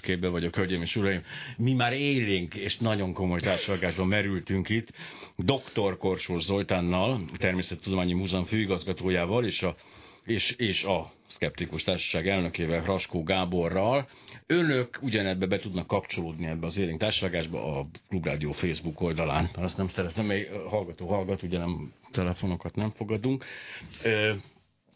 képbe 0.00 0.28
vagyok, 0.28 0.56
hölgyeim 0.56 0.82
és 0.82 0.96
uraim. 0.96 1.22
Mi 1.56 1.72
már 1.72 1.92
élénk 1.92 2.54
és 2.54 2.76
nagyon 2.76 3.12
komoly 3.12 3.40
társadalmásban 3.40 4.06
merültünk 4.06 4.68
itt. 4.68 4.88
Dr. 5.36 5.96
Korsós 5.98 6.42
Zoltánnal, 6.42 7.20
Természettudományi 7.38 8.12
Múzeum 8.12 8.44
főigazgatójával 8.44 9.44
és 9.44 9.62
a, 9.62 9.76
és, 10.24 10.50
és 10.50 10.84
a 10.84 11.12
Szkeptikus 11.26 11.82
Társaság 11.82 12.28
elnökével, 12.28 12.84
Raskó 12.84 13.22
Gáborral. 13.22 14.08
Önök 14.46 14.98
ugyanebbe 15.02 15.46
be 15.46 15.58
tudnak 15.58 15.86
kapcsolódni 15.86 16.46
ebbe 16.46 16.66
az 16.66 16.78
élénk 16.78 16.98
társadalmásba 16.98 17.78
a 17.78 17.86
Klubrádió 18.08 18.52
Facebook 18.52 19.00
oldalán. 19.00 19.50
Azt 19.54 19.76
nem 19.76 19.88
szeretem, 19.88 20.26
mely 20.26 20.48
hallgató 20.68 21.06
hallgat, 21.06 21.42
ugye 21.42 21.58
nem 21.58 21.92
telefonokat 22.10 22.74
nem 22.74 22.90
fogadunk. 22.90 23.44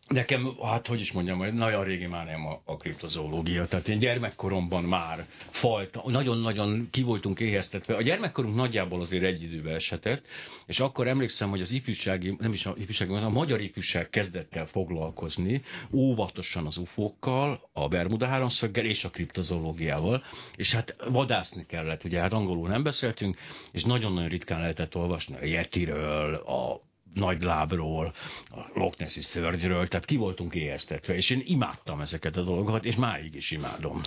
Nekem, 0.08 0.56
hát 0.62 0.86
hogy 0.86 1.00
is 1.00 1.12
mondjam, 1.12 1.54
nagyon 1.54 1.84
régi 1.84 2.06
már 2.06 2.26
nem 2.26 2.46
a, 2.46 2.60
a 2.64 2.76
kriptozoológia. 2.76 3.66
Tehát 3.66 3.88
én 3.88 3.98
gyermekkoromban 3.98 4.84
már 4.84 5.26
falt, 5.50 6.04
nagyon-nagyon 6.04 6.88
ki 6.90 7.02
voltunk 7.02 7.40
éheztetve. 7.40 7.94
A 7.94 8.02
gyermekkorunk 8.02 8.54
nagyjából 8.54 9.00
azért 9.00 9.24
egy 9.24 9.42
időben 9.42 9.74
eshetett, 9.74 10.26
és 10.66 10.80
akkor 10.80 11.06
emlékszem, 11.06 11.50
hogy 11.50 11.60
az 11.60 11.70
ifjúsági, 11.70 12.36
nem 12.38 12.52
is 12.52 12.66
a 12.66 12.74
ifjúsági, 12.78 13.14
a 13.14 13.28
magyar 13.28 13.60
ifjúság 13.60 14.10
kezdett 14.10 14.56
el 14.56 14.66
foglalkozni 14.66 15.62
óvatosan 15.92 16.66
az 16.66 16.76
ufókkal, 16.76 17.68
a 17.72 17.88
Bermuda 17.88 18.26
háromszöggel 18.26 18.84
és 18.84 19.04
a 19.04 19.10
kriptozoológiával, 19.10 20.22
és 20.56 20.72
hát 20.72 20.96
vadászni 21.08 21.66
kellett, 21.66 22.04
ugye 22.04 22.20
hát 22.20 22.32
angolul 22.32 22.68
nem 22.68 22.82
beszéltünk, 22.82 23.36
és 23.72 23.84
nagyon-nagyon 23.84 24.28
ritkán 24.28 24.60
lehetett 24.60 24.96
olvasni 24.96 25.36
a 25.40 25.44
Yetiről, 25.44 26.34
a 26.34 26.86
nagy 27.18 27.42
lábról, 27.42 28.14
a 28.50 28.60
Loch 28.74 28.98
Nessi 28.98 29.20
szörnyről, 29.20 29.88
tehát 29.88 30.06
ki 30.06 30.16
voltunk 30.16 30.54
éheztetve, 30.54 31.14
és 31.14 31.30
én 31.30 31.42
imádtam 31.44 32.00
ezeket 32.00 32.36
a 32.36 32.42
dolgokat, 32.42 32.84
és 32.84 32.96
máig 32.96 33.34
is 33.34 33.50
imádom. 33.50 34.00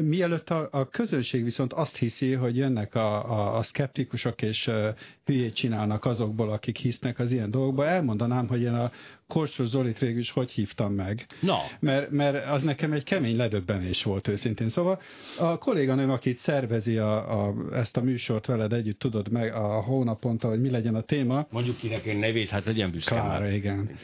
Mielőtt 0.00 0.50
a, 0.50 0.68
a 0.70 0.88
közönség 0.88 1.44
viszont 1.44 1.72
azt 1.72 1.96
hiszi, 1.96 2.32
hogy 2.32 2.56
jönnek 2.56 2.94
a, 2.94 3.30
a, 3.30 3.56
a 3.56 3.62
szkeptikusok 3.62 4.42
és 4.42 4.66
uh, 4.66 4.88
hülyét 5.24 5.54
csinálnak 5.54 6.04
azokból, 6.04 6.52
akik 6.52 6.76
hisznek 6.76 7.18
az 7.18 7.32
ilyen 7.32 7.50
dolgokba, 7.50 7.86
elmondanám, 7.86 8.48
hogy 8.48 8.62
én 8.62 8.74
a 8.74 8.90
Korsos 9.26 9.68
Zolit 9.68 9.98
végül 9.98 10.18
is 10.18 10.30
hogy 10.30 10.50
hívtam 10.50 10.92
meg. 10.92 11.26
Na. 11.40 11.58
Mert, 11.80 12.10
mert 12.10 12.46
az 12.48 12.62
nekem 12.62 12.92
egy 12.92 13.04
kemény 13.04 13.36
ledöbbenés 13.36 14.04
volt 14.04 14.28
őszintén. 14.28 14.68
Szóval 14.68 15.00
a 15.38 15.58
kolléganőm, 15.58 16.10
akit 16.10 16.38
szervezi 16.38 16.96
a, 16.96 17.46
a, 17.46 17.54
ezt 17.72 17.96
a 17.96 18.02
műsort 18.02 18.46
veled 18.46 18.72
együtt, 18.72 18.98
tudod 18.98 19.28
meg 19.30 19.54
a 19.54 19.80
hónaponta, 19.80 20.48
hogy 20.48 20.60
mi 20.60 20.70
legyen 20.70 20.94
a 20.94 21.00
téma. 21.00 21.46
Mondjuk 21.50 21.76
kinek 21.76 22.06
egy 22.06 22.18
nevét, 22.18 22.48
hát 22.48 22.64
legyen 22.64 22.90
büszke. 22.90 23.14
Klára, 23.14 23.48
igen. 23.48 23.98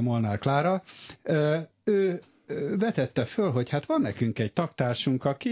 Molnár 0.00 0.38
Klára. 0.38 0.82
Ő 1.84 2.20
vetette 2.78 3.24
föl, 3.24 3.50
hogy 3.50 3.68
hát 3.68 3.86
van 3.86 4.00
nekünk 4.00 4.38
egy 4.38 4.52
taktársunk, 4.52 5.24
aki 5.24 5.50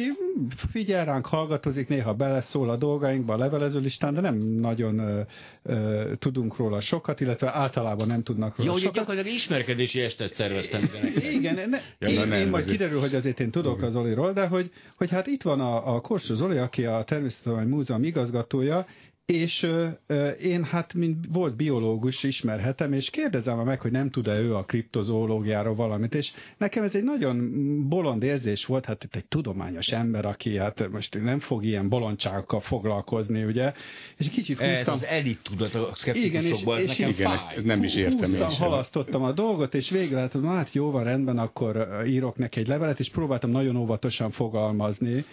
figyel 0.70 1.04
ránk, 1.04 1.26
hallgatozik, 1.26 1.88
néha 1.88 2.14
beleszól 2.14 2.70
a 2.70 2.76
dolgainkba 2.76 3.34
a 3.34 3.36
levelező 3.36 3.80
listán, 3.80 4.14
de 4.14 4.20
nem 4.20 4.36
nagyon 4.36 4.98
ö, 4.98 5.20
ö, 5.62 6.12
tudunk 6.18 6.56
róla 6.56 6.80
sokat, 6.80 7.20
illetve 7.20 7.54
általában 7.54 8.06
nem 8.06 8.22
tudnak 8.22 8.56
róla 8.56 8.70
Jó, 8.70 8.76
sokat. 8.76 8.94
Jó, 8.94 9.00
gyakorlatilag 9.02 9.36
ismerkedési 9.36 10.00
estet 10.00 10.32
szerveztem. 10.32 10.90
Igen, 11.14 11.68
ne, 11.68 11.78
ja, 11.98 12.08
én, 12.08 12.32
én 12.32 12.48
majd 12.48 12.64
kiderül, 12.64 13.00
hogy 13.00 13.14
azért 13.14 13.40
én 13.40 13.50
tudok 13.50 13.82
az 13.82 13.92
Zoliról, 13.92 14.32
de 14.32 14.46
hogy, 14.46 14.70
hogy 14.96 15.10
hát 15.10 15.26
itt 15.26 15.42
van 15.42 15.60
a, 15.60 15.94
a 15.94 16.00
Korsó 16.00 16.34
Zoli, 16.34 16.56
aki 16.56 16.84
a 16.84 17.04
Természettudományi 17.04 17.70
Múzeum 17.70 18.02
igazgatója, 18.02 18.86
és 19.32 19.62
ö, 19.62 20.28
én 20.28 20.64
hát, 20.64 20.94
mint 20.94 21.26
volt 21.32 21.56
biológus, 21.56 22.22
ismerhetem, 22.22 22.92
és 22.92 23.10
kérdezem 23.10 23.58
meg, 23.58 23.80
hogy 23.80 23.90
nem 23.90 24.10
tud-e 24.10 24.38
ő 24.38 24.54
a 24.54 24.64
kriptozoológiáról 24.64 25.74
valamit, 25.74 26.14
és 26.14 26.32
nekem 26.58 26.84
ez 26.84 26.94
egy 26.94 27.02
nagyon 27.02 27.48
bolond 27.88 28.22
érzés 28.22 28.64
volt, 28.64 28.84
hát 28.84 29.04
itt 29.04 29.14
egy 29.14 29.24
tudományos 29.24 29.88
ember, 29.88 30.24
aki 30.24 30.56
hát 30.56 30.88
most 30.90 31.22
nem 31.22 31.40
fog 31.40 31.64
ilyen 31.64 31.88
bolondságokkal 31.88 32.60
foglalkozni, 32.60 33.44
ugye, 33.44 33.72
és 34.16 34.26
egy 34.26 34.32
kicsit 34.32 34.58
húztam. 34.58 34.94
Ez 34.94 35.02
az 35.02 35.04
elit 35.04 35.42
tudat 35.42 35.74
a 35.74 35.90
szkeptikusokban, 35.94 36.78
igen, 36.78 36.90
és, 36.90 36.98
és 36.98 37.06
igen, 37.06 37.32
ezt 37.32 37.64
nem 37.64 37.82
is 37.82 37.94
értem 37.94 38.18
húztam, 38.18 38.40
én 38.40 38.48
sem. 38.48 38.68
halasztottam 38.68 39.22
a 39.22 39.32
dolgot, 39.32 39.74
és 39.74 39.90
végre 39.90 40.18
hát, 40.18 40.36
hát 40.44 40.72
jó 40.72 40.90
van, 40.90 41.04
rendben, 41.04 41.38
akkor 41.38 41.88
írok 42.06 42.36
neki 42.36 42.60
egy 42.60 42.68
levelet, 42.68 42.98
és 42.98 43.10
próbáltam 43.10 43.50
nagyon 43.50 43.76
óvatosan 43.76 44.30
fogalmazni, 44.30 45.24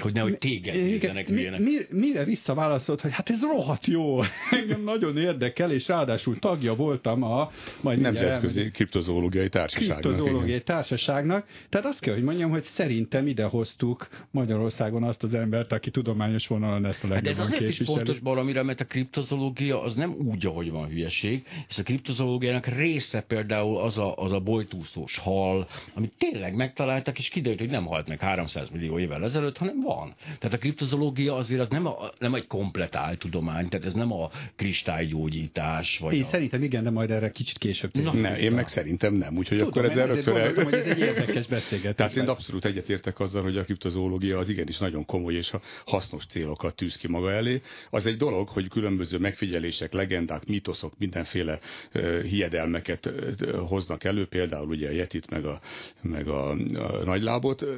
hogy 0.00 0.12
nehogy 0.12 0.38
téged 0.38 0.74
nézzenek 0.74 1.28
mi, 1.28 1.48
mi, 1.58 1.72
Mire 1.90 2.24
visszaválaszolt, 2.24 3.00
hogy 3.00 3.12
hát 3.12 3.30
ez 3.30 3.40
rohadt 3.40 3.86
jó, 3.86 4.22
engem 4.60 4.82
nagyon 4.82 5.16
érdekel, 5.16 5.72
és 5.72 5.88
ráadásul 5.88 6.38
tagja 6.38 6.74
voltam 6.74 7.22
a 7.22 7.50
majd 7.80 8.00
Nemzetközi 8.00 8.70
Kriptozoológiai 8.70 9.48
Társaságnak. 9.48 10.00
Kriptozoológiai 10.00 10.62
Társaságnak. 10.62 11.46
Tehát 11.68 11.86
azt 11.86 12.00
kell, 12.00 12.14
hogy 12.14 12.22
mondjam, 12.22 12.50
hogy 12.50 12.62
szerintem 12.62 13.26
ide 13.26 13.44
hoztuk 13.44 14.08
Magyarországon 14.30 15.02
azt 15.02 15.22
az 15.22 15.34
embert, 15.34 15.72
aki 15.72 15.90
tudományos 15.90 16.46
vonalon 16.46 16.86
ezt 16.86 17.04
a 17.04 17.08
legjobban 17.08 17.34
hát 17.34 17.42
ez 17.42 17.52
azért 17.52 17.58
képviseli. 17.58 17.90
is 17.90 17.96
pontos 17.96 18.18
baromira, 18.18 18.62
mert 18.62 18.80
a 18.80 18.84
kriptozoológia 18.84 19.82
az 19.82 19.94
nem 19.94 20.14
úgy, 20.18 20.46
ahogy 20.46 20.70
van 20.70 20.88
hülyeség, 20.88 21.46
és 21.68 21.78
a 21.78 21.82
kriptozoológiának 21.82 22.66
része 22.66 23.20
például 23.20 23.78
az 23.78 23.98
a, 23.98 24.16
az 24.16 24.32
a 24.32 24.40
bojtúszós 24.40 25.18
hal, 25.18 25.68
amit 25.94 26.12
tényleg 26.18 26.54
megtaláltak, 26.54 27.18
és 27.18 27.28
kiderült, 27.28 27.60
hogy 27.60 27.70
nem 27.70 27.86
halt 27.86 28.08
meg 28.08 28.20
300 28.20 28.70
millió 28.70 28.98
évvel 28.98 29.24
ezelőtt, 29.24 29.56
hanem 29.56 29.81
van. 29.82 30.14
Tehát 30.38 30.56
a 30.56 30.58
kriptozoológia 30.58 31.34
azért 31.34 31.60
az 31.60 31.68
nem, 31.68 31.86
a, 31.86 32.12
nem 32.18 32.34
egy 32.34 32.46
komplet 32.46 32.96
áltudomány, 32.96 33.68
tehát 33.68 33.86
ez 33.86 33.94
nem 33.94 34.12
a 34.12 34.30
kristálygyógyítás. 34.56 35.98
Vagy 35.98 36.14
én 36.14 36.22
a... 36.22 36.28
szerintem 36.28 36.62
igen, 36.62 36.84
de 36.84 36.90
majd 36.90 37.10
erre 37.10 37.30
kicsit 37.30 37.58
később 37.58 37.90
Na, 37.94 38.12
ne, 38.12 38.38
én 38.38 38.52
meg 38.52 38.68
szerintem 38.68 39.14
nem, 39.14 39.36
úgyhogy 39.36 39.58
Tudom, 39.58 39.72
akkor 39.72 39.90
ezzel 39.90 40.06
rögtön... 40.06 40.34
Gondoltam, 40.34 40.64
hogy 40.64 40.74
ez 40.74 40.86
egy 40.86 40.98
érdekes 40.98 41.46
beszélgetés. 41.46 41.96
Tehát 41.96 42.16
én 42.16 42.28
abszolút 42.28 42.64
egyetértek 42.64 43.20
azzal, 43.20 43.42
hogy 43.42 43.56
a 43.56 43.64
kriptozoológia 43.64 44.38
az 44.38 44.48
igenis 44.48 44.78
nagyon 44.78 45.04
komoly 45.06 45.34
és 45.34 45.52
hasznos 45.86 46.26
célokat 46.26 46.74
tűz 46.74 46.96
ki 46.96 47.08
maga 47.08 47.32
elé. 47.32 47.60
Az 47.90 48.06
egy 48.06 48.16
dolog, 48.16 48.48
hogy 48.48 48.68
különböző 48.68 49.18
megfigyelések, 49.18 49.92
legendák, 49.92 50.46
mítoszok, 50.46 50.92
mindenféle 50.98 51.58
uh, 51.94 52.22
hiedelmeket 52.22 53.06
uh, 53.06 53.52
hoznak 53.68 54.04
elő, 54.04 54.26
például 54.26 54.68
ugye 54.68 54.88
a 54.88 54.92
Yetit, 54.92 55.30
meg 55.30 55.44
a, 55.44 55.60
meg 56.00 56.28
a, 56.28 56.50
a 56.50 57.04
nagylábot, 57.04 57.62
uh, 57.62 57.68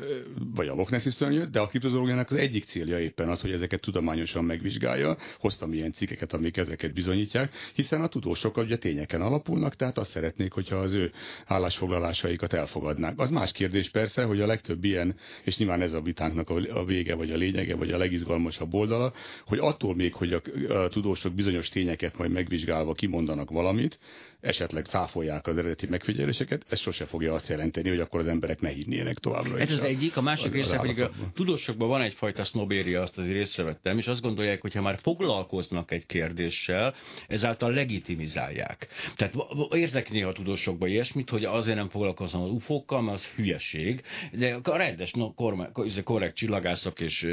vagy 0.54 0.68
a 0.68 0.74
Loch 0.74 0.90
Nessi 0.90 1.10
szörnyöt, 1.10 1.50
de 1.50 1.60
a 1.60 1.66
kriptozoológiának 1.94 2.30
az 2.30 2.36
egyik 2.38 2.64
célja 2.64 3.00
éppen 3.00 3.28
az, 3.28 3.40
hogy 3.40 3.50
ezeket 3.50 3.80
tudományosan 3.80 4.44
megvizsgálja. 4.44 5.16
Hoztam 5.38 5.72
ilyen 5.72 5.92
cikkeket, 5.92 6.32
amik 6.32 6.56
ezeket 6.56 6.92
bizonyítják, 6.94 7.52
hiszen 7.74 8.00
a 8.02 8.06
tudósok 8.08 8.56
ugye 8.56 8.76
tényeken 8.76 9.20
alapulnak, 9.20 9.74
tehát 9.74 9.98
azt 9.98 10.10
szeretnék, 10.10 10.52
hogyha 10.52 10.76
az 10.76 10.92
ő 10.92 11.10
állásfoglalásaikat 11.46 12.52
elfogadnák. 12.52 13.18
Az 13.18 13.30
más 13.30 13.52
kérdés 13.52 13.90
persze, 13.90 14.22
hogy 14.24 14.40
a 14.40 14.46
legtöbb 14.46 14.84
ilyen, 14.84 15.14
és 15.44 15.58
nyilván 15.58 15.82
ez 15.82 15.92
a 15.92 16.00
vitánknak 16.00 16.50
a 16.50 16.84
vége, 16.84 17.14
vagy 17.14 17.30
a 17.30 17.36
lényege, 17.36 17.76
vagy 17.76 17.90
a 17.90 17.98
legizgalmasabb 17.98 18.74
oldala, 18.74 19.12
hogy 19.46 19.58
attól 19.58 19.94
még, 19.94 20.14
hogy 20.14 20.32
a 20.68 20.88
tudósok 20.88 21.32
bizonyos 21.34 21.68
tényeket 21.68 22.18
majd 22.18 22.30
megvizsgálva 22.30 22.92
kimondanak 22.92 23.50
valamit, 23.50 23.98
esetleg 24.44 24.86
száfolják 24.86 25.46
az 25.46 25.58
eredeti 25.58 25.86
megfigyeléseket, 25.86 26.64
ez 26.68 26.78
sose 26.78 27.04
fogja 27.04 27.32
azt 27.32 27.48
jelenteni, 27.48 27.88
hogy 27.88 28.00
akkor 28.00 28.20
az 28.20 28.26
emberek 28.26 28.60
ne 28.60 28.68
hinnének 28.68 29.18
továbbra. 29.18 29.58
Ez 29.58 29.70
az 29.70 29.80
a, 29.80 29.84
egyik, 29.84 30.16
a 30.16 30.20
másik 30.20 30.52
része 30.52 30.78
pedig 30.78 31.02
a 31.02 31.10
tudósokban 31.34 31.88
van 31.88 32.02
egyfajta 32.02 32.44
sznobéria, 32.44 33.02
azt 33.02 33.18
azért 33.18 33.36
észrevettem, 33.36 33.98
és 33.98 34.06
azt 34.06 34.20
gondolják, 34.20 34.60
hogy 34.60 34.74
ha 34.74 34.82
már 34.82 34.98
foglalkoznak 35.02 35.90
egy 35.90 36.06
kérdéssel, 36.06 36.94
ezáltal 37.28 37.72
legitimizálják. 37.72 38.88
Tehát 39.16 39.34
érzek 39.70 40.10
néha 40.10 40.28
a 40.28 40.32
tudósokban 40.32 40.88
ilyesmit, 40.88 41.30
hogy 41.30 41.44
azért 41.44 41.76
nem 41.76 41.88
foglalkozom 41.88 42.42
az 42.42 42.50
ufókkal, 42.50 43.02
mert 43.02 43.16
az 43.16 43.24
hülyeség, 43.24 44.02
de 44.32 44.58
a 44.62 44.76
rendes, 44.76 45.10
no, 45.12 45.32
korrekt 46.04 46.36
csillagászok 46.36 47.00
és 47.00 47.26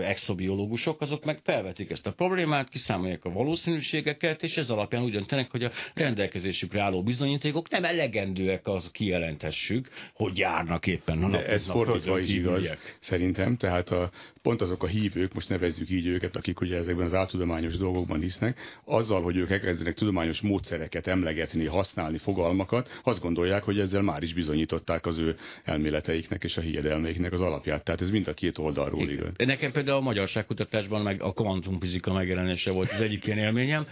exobiológusok, 0.00 1.00
azok 1.00 1.24
meg 1.24 1.40
felvetik 1.42 1.90
ezt 1.90 2.06
a 2.06 2.12
problémát, 2.12 2.68
kiszámolják 2.68 3.24
a 3.24 3.30
valószínűségeket, 3.30 4.42
és 4.42 4.56
ez 4.56 4.70
alapján 4.70 5.02
úgy 5.02 5.12
döntenek, 5.12 5.50
hogy 5.50 5.64
a 5.64 5.70
rendelkezésükre 6.18 6.80
álló 6.80 7.02
bizonyítékok 7.02 7.70
nem 7.70 7.84
elegendőek 7.84 8.66
az 8.66 8.90
kijelenthessük, 8.92 9.88
hogy 10.12 10.38
járnak 10.38 10.86
éppen 10.86 11.22
a 11.22 11.30
De 11.30 11.46
ez 11.46 11.66
fordítva 11.66 12.18
is 12.18 12.30
igaz, 12.30 12.74
szerintem, 13.00 13.56
tehát 13.56 13.88
a, 13.88 14.10
pont 14.42 14.60
azok 14.60 14.82
a 14.82 14.86
hívők, 14.86 15.34
most 15.34 15.48
nevezzük 15.48 15.90
így 15.90 16.06
őket, 16.06 16.36
akik 16.36 16.60
ugye 16.60 16.76
ezekben 16.76 17.06
az 17.06 17.14
áltudományos 17.14 17.76
dolgokban 17.76 18.20
hisznek, 18.20 18.58
azzal, 18.84 19.22
hogy 19.22 19.36
ők 19.36 19.50
elkezdenek 19.50 19.94
tudományos 19.94 20.40
módszereket 20.40 21.06
emlegetni, 21.06 21.66
használni, 21.66 22.18
fogalmakat, 22.18 23.00
azt 23.04 23.20
gondolják, 23.20 23.62
hogy 23.62 23.78
ezzel 23.78 24.02
már 24.02 24.22
is 24.22 24.34
bizonyították 24.34 25.06
az 25.06 25.18
ő 25.18 25.34
elméleteiknek 25.64 26.44
és 26.44 26.56
a 26.56 26.60
hiedelmeiknek 26.60 27.32
az 27.32 27.40
alapját. 27.40 27.84
Tehát 27.84 28.00
ez 28.00 28.10
mind 28.10 28.28
a 28.28 28.34
két 28.34 28.58
oldalról 28.58 29.08
igaz. 29.08 29.30
Nekem 29.36 29.72
például 29.72 29.96
a 29.96 30.00
magyarságkutatásban 30.00 31.02
meg 31.02 31.22
a 31.22 31.32
kvantumfizika 31.32 32.12
megjelenése 32.12 32.70
volt 32.70 32.92
az 32.92 33.00
egyik 33.00 33.26
ilyen 33.26 33.38
élményem, 33.38 33.86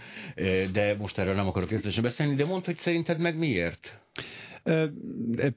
de 0.71 0.95
most 0.97 1.17
erről 1.17 1.35
nem 1.35 1.47
akarok 1.47 1.69
részletesen 1.69 2.03
beszélni, 2.03 2.15
de 2.17 2.45
mondd, 2.45 2.65
hogy 2.65 2.77
szerinted 2.77 3.19
meg 3.19 3.37
miért? 3.37 3.99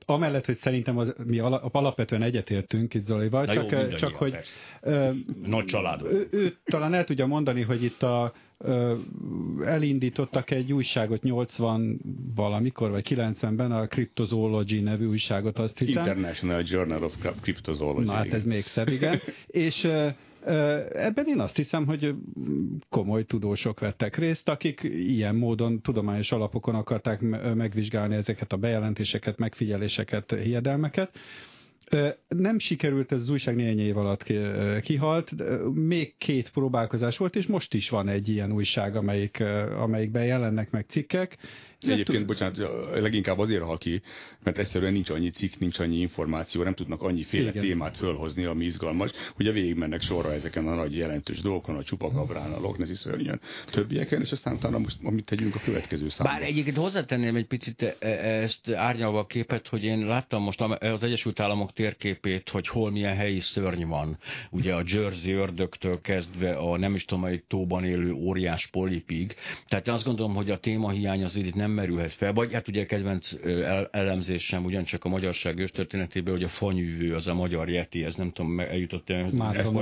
Amellett, 0.07 0.47
hogy 0.47 0.57
szerintem 0.57 0.99
az, 0.99 1.15
mi 1.25 1.39
alapvetően 1.73 2.23
egyetértünk 2.23 2.95
itt 2.95 3.05
Zolival, 3.05 3.45
Na 3.45 3.53
csak, 3.53 3.71
jó, 3.71 3.89
csak 3.89 4.15
hogy 4.15 4.37
nagy 5.43 5.65
család. 5.65 6.03
Ő, 6.03 6.29
ő 6.31 6.57
talán 6.65 6.95
el 6.95 7.05
tudja 7.05 7.27
mondani, 7.27 7.63
hogy 7.63 7.83
itt 7.83 8.03
a 8.03 8.33
elindítottak 9.65 10.51
egy 10.51 10.73
újságot 10.73 11.23
80 11.23 12.01
valamikor, 12.35 12.91
vagy 12.91 13.07
90-ben, 13.11 13.73
a 13.73 13.87
Cryptozoology 13.87 14.83
nevű 14.83 15.07
újságot, 15.07 15.59
azt 15.59 15.79
hiszem. 15.79 15.97
International 15.97 16.63
Journal 16.67 17.03
of 17.03 17.15
Cryptozoology. 17.41 18.05
Na 18.05 18.13
hát 18.13 18.33
ez 18.33 18.45
még 18.45 18.63
szebb, 18.63 18.89
igen. 18.89 19.21
És 19.47 19.89
Ebben 20.93 21.27
én 21.27 21.41
azt 21.41 21.57
hiszem, 21.57 21.87
hogy 21.87 22.15
komoly 22.89 23.25
tudósok 23.25 23.81
vettek 23.81 24.17
részt, 24.17 24.49
akik 24.49 24.81
ilyen 24.83 25.35
módon 25.35 25.81
tudományos 25.81 26.33
alapokon 26.33 26.75
akarták 26.75 27.21
megvizsgálni 27.55 28.15
ezeket 28.15 28.53
a 28.53 28.57
bejelentéseket, 28.57 29.39
megfigyeléseket, 29.39 30.35
hiedelmeket. 30.43 31.11
Nem 32.29 32.59
sikerült, 32.59 33.13
ez 33.13 33.21
az 33.21 33.29
újság 33.29 33.57
néhány 33.57 33.79
év 33.79 33.97
alatt 33.97 34.25
kihalt, 34.81 35.33
még 35.75 36.15
két 36.19 36.51
próbálkozás 36.51 37.17
volt, 37.17 37.37
és 37.37 37.47
most 37.47 37.75
is 37.75 37.89
van 37.89 38.09
egy 38.09 38.29
ilyen 38.29 38.53
újság, 38.53 38.97
amelyik, 38.97 39.41
amelyikben 39.79 40.25
jelennek 40.25 40.71
meg 40.71 40.85
cikkek, 40.89 41.37
Egyébként, 41.87 42.27
bocsánat, 42.27 42.59
leginkább 42.95 43.39
azért 43.39 43.63
hal 43.63 43.79
ki, 43.79 44.01
mert 44.43 44.59
egyszerűen 44.59 44.93
nincs 44.93 45.11
annyi 45.11 45.31
cikk, 45.31 45.53
nincs 45.59 45.79
annyi 45.79 45.97
információ, 45.97 46.63
nem 46.63 46.75
tudnak 46.75 47.03
annyiféle 47.03 47.49
Igen. 47.49 47.63
témát 47.63 47.97
fölhozni, 47.97 48.45
ami 48.45 48.65
izgalmas. 48.65 49.11
Ugye 49.39 49.53
végigmennek 49.53 50.01
sorra 50.01 50.33
ezeken 50.33 50.67
a 50.67 50.75
nagy 50.75 50.97
jelentős 50.97 51.41
dolgokon, 51.41 51.77
a 51.77 51.83
csupakabrán, 51.83 52.53
a 52.53 52.61
Loch 52.61 52.79
Nessi 52.79 52.95
szörnyen, 52.95 53.41
többieken, 53.67 54.21
és 54.21 54.33
aztán 54.33 54.55
utána 54.55 54.79
most 54.79 54.97
amit 55.03 55.25
tegyünk 55.25 55.55
a 55.55 55.61
következő 55.65 56.09
számba. 56.09 56.33
Bár 56.33 56.43
egyébként 56.43 56.77
hozzátenném 56.77 57.37
egy 57.37 57.47
picit 57.47 57.83
e, 57.83 57.97
e, 57.99 58.09
ezt 58.43 58.71
árnyalva 58.71 59.19
a 59.19 59.27
képet, 59.27 59.69
hogy 59.69 59.85
én 59.85 60.07
láttam 60.07 60.43
most 60.43 60.61
az 60.61 61.03
Egyesült 61.03 61.41
Államok 61.41 61.73
térképét, 61.73 62.49
hogy 62.49 62.69
hol 62.69 62.91
milyen 62.91 63.17
helyi 63.17 63.41
szörny 63.41 63.85
van. 63.85 64.19
Ugye 64.51 64.75
a 64.75 64.83
Jersey 64.87 65.33
ördögtől 65.33 66.01
kezdve 66.01 66.53
a 66.53 66.79
nem 66.79 66.95
is 66.95 67.05
tudom, 67.05 67.25
egy 67.25 67.43
tóban 67.43 67.85
élő 67.85 68.13
óriás 68.13 68.67
polipig. 68.67 69.35
Tehát 69.69 69.87
én 69.87 69.95
azt 69.95 70.05
gondolom, 70.05 70.35
hogy 70.35 70.51
a 70.51 70.59
témahiány 70.59 71.25
az 71.25 71.37
itt 71.37 71.55
nem 71.55 71.70
nem 71.71 71.85
merülhet 71.85 72.13
fel. 72.13 72.33
Vagy 72.33 72.53
hát 72.53 72.69
ugye 72.69 72.83
a 72.83 72.87
kedvenc 72.87 73.33
elemzésem 73.91 74.65
ugyancsak 74.65 75.05
a 75.05 75.09
magyarság 75.09 75.59
őstörténetében, 75.59 76.33
hogy 76.33 76.43
a 76.43 76.49
fanyűvő 76.49 77.15
az 77.15 77.27
a 77.27 77.35
magyar 77.35 77.69
yeti, 77.69 78.05
ez 78.05 78.15
nem 78.15 78.31
tudom, 78.33 78.61
eljutott 78.61 79.11
el. 79.11 79.31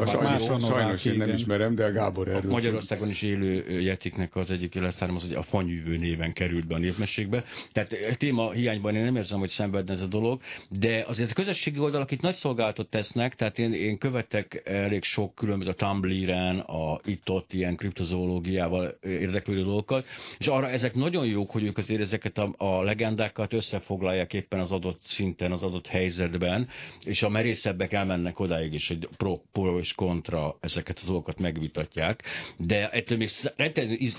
Sajnos, 0.07 0.65
sajnos 0.65 1.05
én 1.05 1.17
nem 1.17 1.33
ismerem, 1.33 1.75
de 1.75 1.85
a 1.85 1.93
Gábor 1.93 2.29
erről. 2.29 2.51
Magyarországon 2.51 3.09
is 3.09 3.23
élő 3.23 3.81
jetiknek 3.81 4.37
az 4.37 4.51
egyik 4.51 4.75
leszármaz, 4.75 5.23
hogy 5.23 5.35
a 5.35 5.43
fanyűvő 5.43 5.97
néven 5.97 6.33
került 6.33 6.67
be 6.67 6.75
a 6.75 6.79
névmességbe. 6.79 7.45
Tehát 7.73 7.93
a 8.11 8.17
téma 8.17 8.53
hiányban 8.53 8.95
én 8.95 9.05
nem 9.05 9.17
érzem, 9.17 9.39
hogy 9.39 9.49
szenvedne 9.49 9.93
ez 9.93 10.01
a 10.01 10.07
dolog, 10.07 10.41
de 10.69 11.05
azért 11.07 11.31
a 11.31 11.35
közösségi 11.35 11.79
oldalak 11.79 12.11
itt 12.11 12.21
nagy 12.21 12.35
szolgálatot 12.35 12.89
tesznek, 12.89 13.35
tehát 13.35 13.59
én, 13.59 13.73
én 13.73 13.99
követek 13.99 14.63
elég 14.65 15.03
sok 15.03 15.35
különböző 15.35 15.71
a 15.71 15.75
Tumblr-en, 15.75 16.59
a 16.59 17.01
itt-ott 17.05 17.53
ilyen 17.53 17.77
kriptozoológiával 17.77 18.99
érdeklődő 19.03 19.63
dolgokat, 19.63 20.07
és 20.39 20.47
arra 20.47 20.69
ezek 20.69 20.95
nagyon 20.95 21.27
jók, 21.27 21.51
hogy 21.51 21.63
ők 21.63 21.78
azért 21.79 22.01
ezeket 22.01 22.39
a, 22.39 22.55
a 22.57 22.83
legendákat 22.83 23.53
összefoglalják 23.53 24.33
éppen 24.33 24.61
az 24.61 24.71
adott 24.73 25.01
szinten, 25.01 25.53
az 25.53 25.63
adott 25.63 25.87
helyzetben, 25.87 26.69
és 27.05 27.23
a 27.23 27.29
merészebbek 27.29 27.93
elmennek 27.93 28.39
odáig 28.39 28.73
is, 28.73 28.89
hogy 28.89 29.09
pro, 29.17 29.37
pro 29.53 29.79
és 29.79 29.95
kontra 29.95 30.57
ezeket 30.61 30.99
a 31.03 31.07
dolgokat 31.07 31.39
megvitatják, 31.41 32.23
de 32.57 32.89
ettől 32.91 33.19
még 33.19 33.29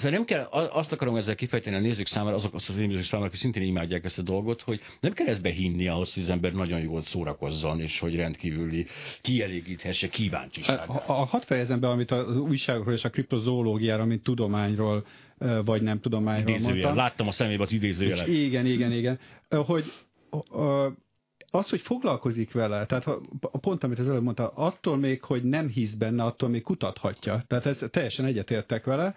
nem 0.02 0.26
kell, 0.26 0.44
azt 0.52 0.92
akarom 0.92 1.16
ezzel 1.16 1.36
kifejteni 1.36 1.76
a 1.76 1.80
nézők 1.80 2.08
számára, 2.08 2.36
azok 2.36 2.54
az 2.54 2.68
nézők 2.76 3.04
számára, 3.04 3.28
akik 3.30 3.40
szintén 3.42 3.64
imádják 3.64 4.06
ezt 4.06 4.20
a 4.20 4.22
dolgot, 4.22 4.62
hogy 4.62 4.82
nem 5.00 5.14
kell 5.14 5.28
ezt 5.28 5.42
behinni 5.42 5.88
ahhoz, 5.88 6.14
hogy 6.14 6.24
az 6.24 6.30
ember 6.30 6.54
nagyon 6.54 6.80
jól 6.80 7.02
szórakozzon, 7.02 7.82
és 7.82 8.00
hogy 8.00 8.16
rendkívüli 8.16 8.86
kielégíthesse 9.22 10.08
kíváncsiságát. 10.10 10.88
Hat 11.06 11.46
fejezem 11.46 11.80
be, 11.80 11.88
amit 11.90 12.12
az 12.12 12.38
újságokról 12.38 12.94
és 12.94 13.04
a 13.06 13.10
kriptozoológiáról, 13.10 14.06
mint 14.06 14.24
tudományról 14.24 15.06
vagy 15.66 15.82
nem 15.82 16.00
tudományról 16.00 16.50
Idézőjel. 16.50 16.74
mondtam. 16.74 16.96
Láttam 16.96 17.28
a 17.28 17.32
szemébe 17.32 17.62
az 17.62 17.72
idézőjelet. 17.72 18.28
Igen, 18.28 18.66
igen, 18.66 18.92
igen. 18.92 19.20
Hogy 19.50 19.86
az, 21.52 21.70
hogy 21.70 21.82
foglalkozik 21.82 22.52
vele, 22.52 22.86
tehát 22.86 23.06
pont 23.62 23.84
amit 23.84 24.00
az 24.00 24.10
előbb 24.10 24.24
mondta, 24.24 24.48
attól 24.48 24.98
még, 24.98 25.24
hogy 25.24 25.44
nem 25.44 25.68
hisz 25.68 25.94
benne, 25.94 26.24
attól 26.24 26.50
még 26.50 26.62
kutathatja. 26.62 27.44
Tehát 27.48 27.66
ez 27.66 27.82
teljesen 27.92 28.26
egyetértek 28.26 28.86
vele. 28.86 29.14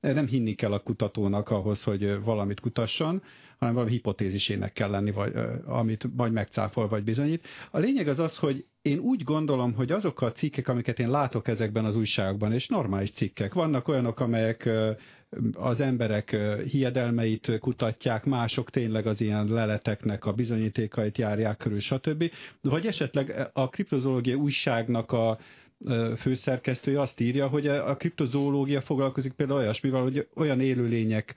Nem 0.00 0.26
hinni 0.26 0.54
kell 0.54 0.72
a 0.72 0.78
kutatónak 0.78 1.50
ahhoz, 1.50 1.82
hogy 1.82 2.20
valamit 2.24 2.60
kutasson, 2.60 3.22
hanem 3.58 3.74
valami 3.74 3.92
hipotézisének 3.92 4.72
kell 4.72 4.90
lenni, 4.90 5.10
vagy, 5.10 5.32
amit 5.64 6.08
vagy 6.16 6.32
megcáfol, 6.32 6.88
vagy 6.88 7.04
bizonyít. 7.04 7.46
A 7.70 7.78
lényeg 7.78 8.08
az 8.08 8.18
az, 8.18 8.36
hogy 8.38 8.64
én 8.82 8.98
úgy 8.98 9.22
gondolom, 9.22 9.72
hogy 9.74 9.92
azok 9.92 10.20
a 10.22 10.32
cikkek, 10.32 10.68
amiket 10.68 10.98
én 10.98 11.10
látok 11.10 11.48
ezekben 11.48 11.84
az 11.84 11.96
újságokban, 11.96 12.52
és 12.52 12.68
normális 12.68 13.10
cikkek, 13.10 13.54
vannak 13.54 13.88
olyanok, 13.88 14.20
amelyek 14.20 14.70
az 15.52 15.80
emberek 15.80 16.36
hiedelmeit 16.70 17.58
kutatják, 17.58 18.24
mások 18.24 18.70
tényleg 18.70 19.06
az 19.06 19.20
ilyen 19.20 19.46
leleteknek 19.48 20.24
a 20.24 20.32
bizonyítékait 20.32 21.18
járják 21.18 21.56
körül, 21.56 21.78
stb. 21.80 22.30
Vagy 22.60 22.86
esetleg 22.86 23.48
a 23.52 23.68
kriptozoológia 23.68 24.36
újságnak 24.36 25.12
a 25.12 25.38
főszerkesztője 26.16 27.00
azt 27.00 27.20
írja, 27.20 27.46
hogy 27.48 27.66
a 27.66 27.96
kriptozoológia 27.96 28.80
foglalkozik 28.80 29.32
például 29.32 29.58
olyasmivel, 29.58 30.02
hogy 30.02 30.28
olyan 30.34 30.60
élőlények 30.60 31.34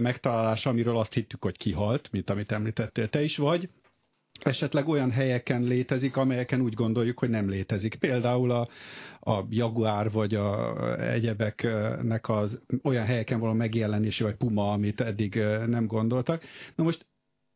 megtalálása, 0.00 0.70
amiről 0.70 0.98
azt 0.98 1.12
hittük, 1.12 1.42
hogy 1.42 1.56
kihalt, 1.56 2.08
mint 2.12 2.30
amit 2.30 2.52
említettél 2.52 3.08
te 3.08 3.22
is, 3.22 3.36
vagy 3.36 3.68
esetleg 4.40 4.88
olyan 4.88 5.10
helyeken 5.10 5.62
létezik, 5.62 6.16
amelyeken 6.16 6.60
úgy 6.60 6.74
gondoljuk, 6.74 7.18
hogy 7.18 7.28
nem 7.28 7.48
létezik. 7.48 7.94
Például 7.94 8.50
a, 8.50 8.68
a 9.20 9.44
jaguár 9.48 10.10
vagy 10.10 10.34
a 10.34 10.74
egyebeknek 11.12 12.28
az 12.28 12.60
olyan 12.82 13.04
helyeken 13.04 13.40
való 13.40 13.52
megjelenése, 13.52 14.24
vagy 14.24 14.34
puma, 14.34 14.72
amit 14.72 15.00
eddig 15.00 15.34
nem 15.66 15.86
gondoltak. 15.86 16.42
Na 16.74 16.84
most 16.84 17.06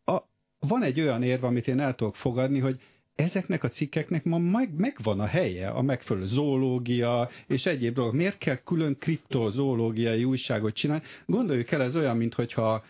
a, 0.04 0.18
van 0.58 0.82
egy 0.82 1.00
olyan 1.00 1.22
érv, 1.22 1.44
amit 1.44 1.68
én 1.68 1.80
el 1.80 1.94
tudok 1.94 2.16
fogadni, 2.16 2.58
hogy 2.58 2.80
ezeknek 3.16 3.64
a 3.64 3.68
cikkeknek 3.68 4.24
ma 4.24 4.38
meg, 4.38 4.70
megvan 4.76 5.20
a 5.20 5.26
helye, 5.26 5.68
a 5.68 5.82
megfelelő 5.82 6.26
zoológia 6.26 7.28
és 7.46 7.66
egyéb 7.66 7.94
dolgok. 7.94 8.14
Miért 8.14 8.38
kell 8.38 8.56
külön 8.56 8.98
kriptozoológiai 8.98 10.24
újságot 10.24 10.74
csinálni? 10.74 11.02
Gondoljuk 11.26 11.70
el, 11.70 11.82
ez 11.82 11.96
olyan, 11.96 12.16
mintha 12.16 12.84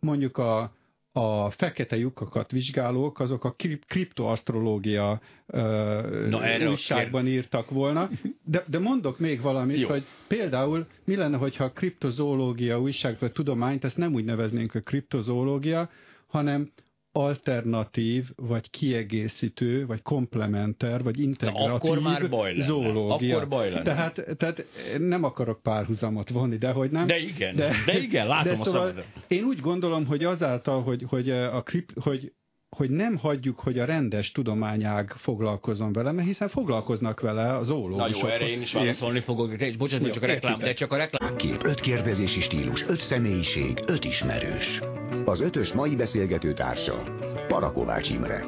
mondjuk 0.00 0.38
a, 0.38 0.72
a 1.12 1.50
fekete 1.50 1.96
lyukakat 1.96 2.50
vizsgálók, 2.50 3.20
azok 3.20 3.44
a 3.44 3.56
kriptoasztrológia 3.86 5.20
uh, 5.46 6.68
újságban 6.68 7.26
írtak 7.26 7.70
volna. 7.70 8.08
De, 8.44 8.64
de 8.66 8.78
mondok 8.78 9.18
még 9.18 9.40
valamit, 9.40 9.78
Jó. 9.80 9.88
hogy 9.88 10.02
például 10.28 10.86
mi 11.04 11.16
lenne, 11.16 11.36
hogyha 11.36 11.64
a 11.64 11.72
kriptozoológia 11.72 12.80
újság 12.80 13.16
vagy 13.20 13.32
tudományt, 13.32 13.84
ezt 13.84 13.96
nem 13.96 14.14
úgy 14.14 14.24
neveznénk, 14.24 14.70
hogy 14.72 14.82
kriptozoológia, 14.82 15.90
hanem 16.26 16.70
alternatív, 17.12 18.30
vagy 18.36 18.70
kiegészítő, 18.70 19.86
vagy 19.86 20.02
komplementer, 20.02 21.02
vagy 21.02 21.20
integratív 21.20 21.66
Na, 21.66 21.74
akkor 21.74 21.98
már 21.98 22.28
baj 22.28 22.50
lenne. 22.52 22.64
zoológia. 22.64 23.36
Akkor 23.36 23.48
baj 23.48 23.70
lenne. 23.70 23.82
Tehát, 23.82 24.24
tehát 24.36 24.64
nem 24.98 25.24
akarok 25.24 25.62
párhuzamot 25.62 26.28
vonni, 26.28 26.56
de 26.56 26.70
hogy 26.70 26.90
nem. 26.90 27.06
De 27.06 27.18
igen, 27.18 27.56
de, 27.56 27.72
de 27.86 27.98
igen, 27.98 28.26
látom 28.26 28.54
de 28.54 28.60
a 28.60 28.64
szóval 28.64 28.94
Én 29.28 29.44
úgy 29.44 29.60
gondolom, 29.60 30.06
hogy 30.06 30.24
azáltal, 30.24 30.82
hogy, 30.82 31.04
hogy, 31.08 31.30
a 31.30 31.62
krip, 31.62 32.02
hogy 32.02 32.32
hogy 32.76 32.90
nem 32.90 33.16
hagyjuk, 33.16 33.60
hogy 33.60 33.78
a 33.78 33.84
rendes 33.84 34.32
tudományág 34.32 35.10
foglalkozom 35.10 35.92
vele, 35.92 36.12
mert 36.12 36.26
hiszen 36.26 36.48
foglalkoznak 36.48 37.20
vele 37.20 37.56
az 37.56 37.70
ólógusok. 37.70 38.22
Na 38.22 38.28
jó, 38.28 38.34
erre 38.34 38.48
én 38.48 38.60
is 38.60 38.72
válaszolni 38.72 39.20
fogok. 39.20 39.54
De, 39.54 39.70
bocsánat, 39.78 40.12
csak 40.12 40.22
a 40.22 40.26
reklám, 40.26 40.58
de 40.58 40.72
csak 40.72 40.92
a 40.92 40.96
reklám. 40.96 41.36
Kép, 41.36 41.64
öt 41.64 41.80
kérdezési 41.80 42.40
stílus, 42.40 42.84
öt 42.88 43.00
személyiség, 43.00 43.82
öt 43.86 44.04
ismerős. 44.04 44.80
Az 45.24 45.40
ötös 45.40 45.72
mai 45.72 45.96
beszélgető 45.96 46.54
társa, 46.54 47.02
Parakovács 47.48 48.10
Imre. 48.10 48.44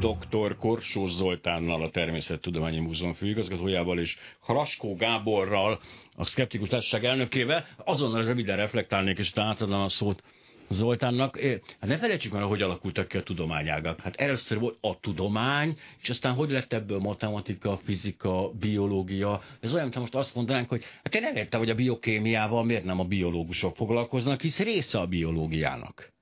Dr. 0.00 0.56
Korsós 0.56 1.10
Zoltánnal, 1.10 1.82
a 1.82 1.90
Természettudományi 1.90 2.80
Múzeum 2.80 3.12
főigazgatójával 3.12 3.98
és 3.98 4.16
Hraskó 4.42 4.96
Gáborral, 4.96 5.80
a 6.16 6.24
Szkeptikus 6.24 6.68
Társaság 6.68 7.04
elnökével. 7.04 7.66
Azonnal 7.84 8.24
röviden 8.24 8.56
reflektálnék, 8.56 9.18
és 9.18 9.32
átadom 9.34 9.80
a 9.80 9.88
szót 9.88 10.22
Zoltánnak. 10.68 11.40
Hát 11.80 11.90
ne 11.90 11.98
felejtsük 11.98 12.34
el, 12.34 12.42
hogy 12.42 12.62
alakultak 12.62 13.08
ki 13.08 13.16
a 13.16 13.22
tudományágak. 13.22 14.00
Hát 14.00 14.16
először 14.16 14.58
volt 14.58 14.78
a 14.80 15.00
tudomány, 15.00 15.78
és 16.02 16.10
aztán 16.10 16.34
hogy 16.34 16.50
lett 16.50 16.72
ebből 16.72 16.98
matematika, 16.98 17.76
fizika, 17.76 18.50
biológia. 18.50 19.40
Ez 19.60 19.70
olyan, 19.70 19.82
mintha 19.82 20.00
most 20.00 20.14
azt 20.14 20.34
mondanánk, 20.34 20.68
hogy 20.68 20.84
hát 21.02 21.14
én 21.14 21.22
nem 21.22 21.36
értem, 21.36 21.60
hogy 21.60 21.70
a 21.70 21.74
biokémiával 21.74 22.64
miért 22.64 22.84
nem 22.84 23.00
a 23.00 23.04
biológusok 23.04 23.76
foglalkoznak, 23.76 24.40
hisz 24.40 24.58
része 24.58 25.00
a 25.00 25.06
biológiának. 25.06 26.12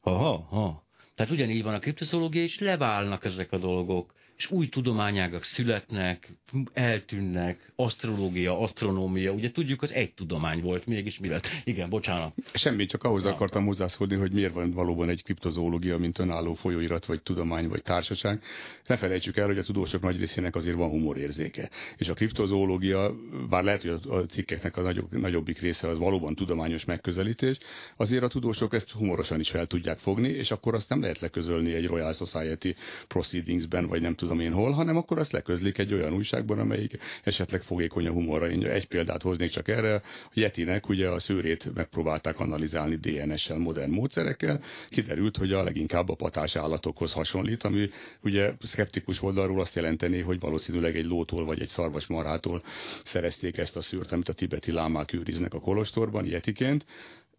Aha, 0.00 0.46
ha. 0.50 0.85
Tehát 1.16 1.32
ugyanígy 1.32 1.62
van 1.62 1.74
a 1.74 1.78
kriptozoológia, 1.78 2.42
és 2.42 2.58
leválnak 2.58 3.24
ezek 3.24 3.52
a 3.52 3.58
dolgok 3.58 4.12
és 4.36 4.50
új 4.50 4.68
tudományágak 4.68 5.42
születnek, 5.42 6.36
eltűnnek, 6.72 7.72
asztrológia, 7.76 8.60
asztronómia, 8.60 9.32
ugye 9.32 9.50
tudjuk, 9.50 9.82
az 9.82 9.92
egy 9.92 10.14
tudomány 10.14 10.60
volt, 10.60 10.86
mégis 10.86 11.18
mi 11.18 11.28
lett? 11.28 11.46
Igen, 11.64 11.88
bocsánat. 11.88 12.34
Semmi, 12.54 12.86
csak 12.86 13.04
ahhoz 13.04 13.22
Na. 13.22 13.30
akartam 13.30 13.66
hozzászólni, 13.66 14.14
hogy 14.14 14.32
miért 14.32 14.52
van 14.52 14.70
valóban 14.70 15.08
egy 15.08 15.22
kriptozoológia, 15.22 15.98
mint 15.98 16.18
önálló 16.18 16.54
folyóirat, 16.54 17.06
vagy 17.06 17.22
tudomány, 17.22 17.68
vagy 17.68 17.82
társaság. 17.82 18.42
Ne 18.86 18.96
felejtsük 18.96 19.36
el, 19.36 19.46
hogy 19.46 19.58
a 19.58 19.62
tudósok 19.62 20.02
nagy 20.02 20.18
részének 20.18 20.54
azért 20.54 20.76
van 20.76 20.88
humorérzéke. 20.88 21.70
És 21.96 22.08
a 22.08 22.14
kriptozoológia, 22.14 23.14
bár 23.48 23.64
lehet, 23.64 23.82
hogy 23.82 24.00
a 24.08 24.16
cikkeknek 24.16 24.76
a 24.76 24.82
nagyobb, 24.82 25.12
nagyobbik 25.12 25.60
része 25.60 25.88
az 25.88 25.98
valóban 25.98 26.34
tudományos 26.34 26.84
megközelítés, 26.84 27.58
azért 27.96 28.22
a 28.22 28.28
tudósok 28.28 28.74
ezt 28.74 28.90
humorosan 28.90 29.40
is 29.40 29.50
fel 29.50 29.66
tudják 29.66 29.98
fogni, 29.98 30.28
és 30.28 30.50
akkor 30.50 30.74
azt 30.74 30.88
nem 30.88 31.00
lehet 31.06 31.20
leközölni 31.20 31.72
egy 31.74 31.86
Royal 31.86 32.12
Society 32.12 32.74
Proceedingsben, 33.08 33.86
vagy 33.86 34.00
nem 34.00 34.14
tudom 34.14 34.40
én 34.40 34.52
hol, 34.52 34.72
hanem 34.72 34.96
akkor 34.96 35.18
azt 35.18 35.32
leközlik 35.32 35.78
egy 35.78 35.92
olyan 35.94 36.12
újságban, 36.12 36.58
amelyik 36.58 36.98
esetleg 37.22 37.62
fogékony 37.62 38.06
a 38.06 38.10
humorra. 38.12 38.50
Én 38.50 38.64
egy 38.66 38.86
példát 38.86 39.22
hoznék 39.22 39.50
csak 39.50 39.68
erre. 39.68 39.94
A 39.94 40.00
Yetinek 40.34 40.88
ugye 40.88 41.08
a 41.08 41.18
szőrét 41.18 41.74
megpróbálták 41.74 42.38
analizálni 42.40 42.96
DNS-el, 42.96 43.58
modern 43.58 43.90
módszerekkel. 43.90 44.60
Kiderült, 44.88 45.36
hogy 45.36 45.52
a 45.52 45.62
leginkább 45.62 46.08
a 46.08 46.14
patás 46.14 46.56
állatokhoz 46.56 47.12
hasonlít, 47.12 47.62
ami 47.62 47.88
ugye 48.22 48.52
szkeptikus 48.60 49.22
oldalról 49.22 49.60
azt 49.60 49.74
jelenteni, 49.74 50.20
hogy 50.20 50.40
valószínűleg 50.40 50.96
egy 50.96 51.04
lótól 51.06 51.44
vagy 51.44 51.60
egy 51.60 51.68
szarvasmarhától 51.68 52.62
szerezték 53.04 53.56
ezt 53.56 53.76
a 53.76 53.80
szűrt, 53.80 54.12
amit 54.12 54.28
a 54.28 54.32
tibeti 54.32 54.72
lámák 54.72 55.12
őriznek 55.12 55.54
a 55.54 55.60
kolostorban, 55.60 56.26
yetiként 56.26 56.84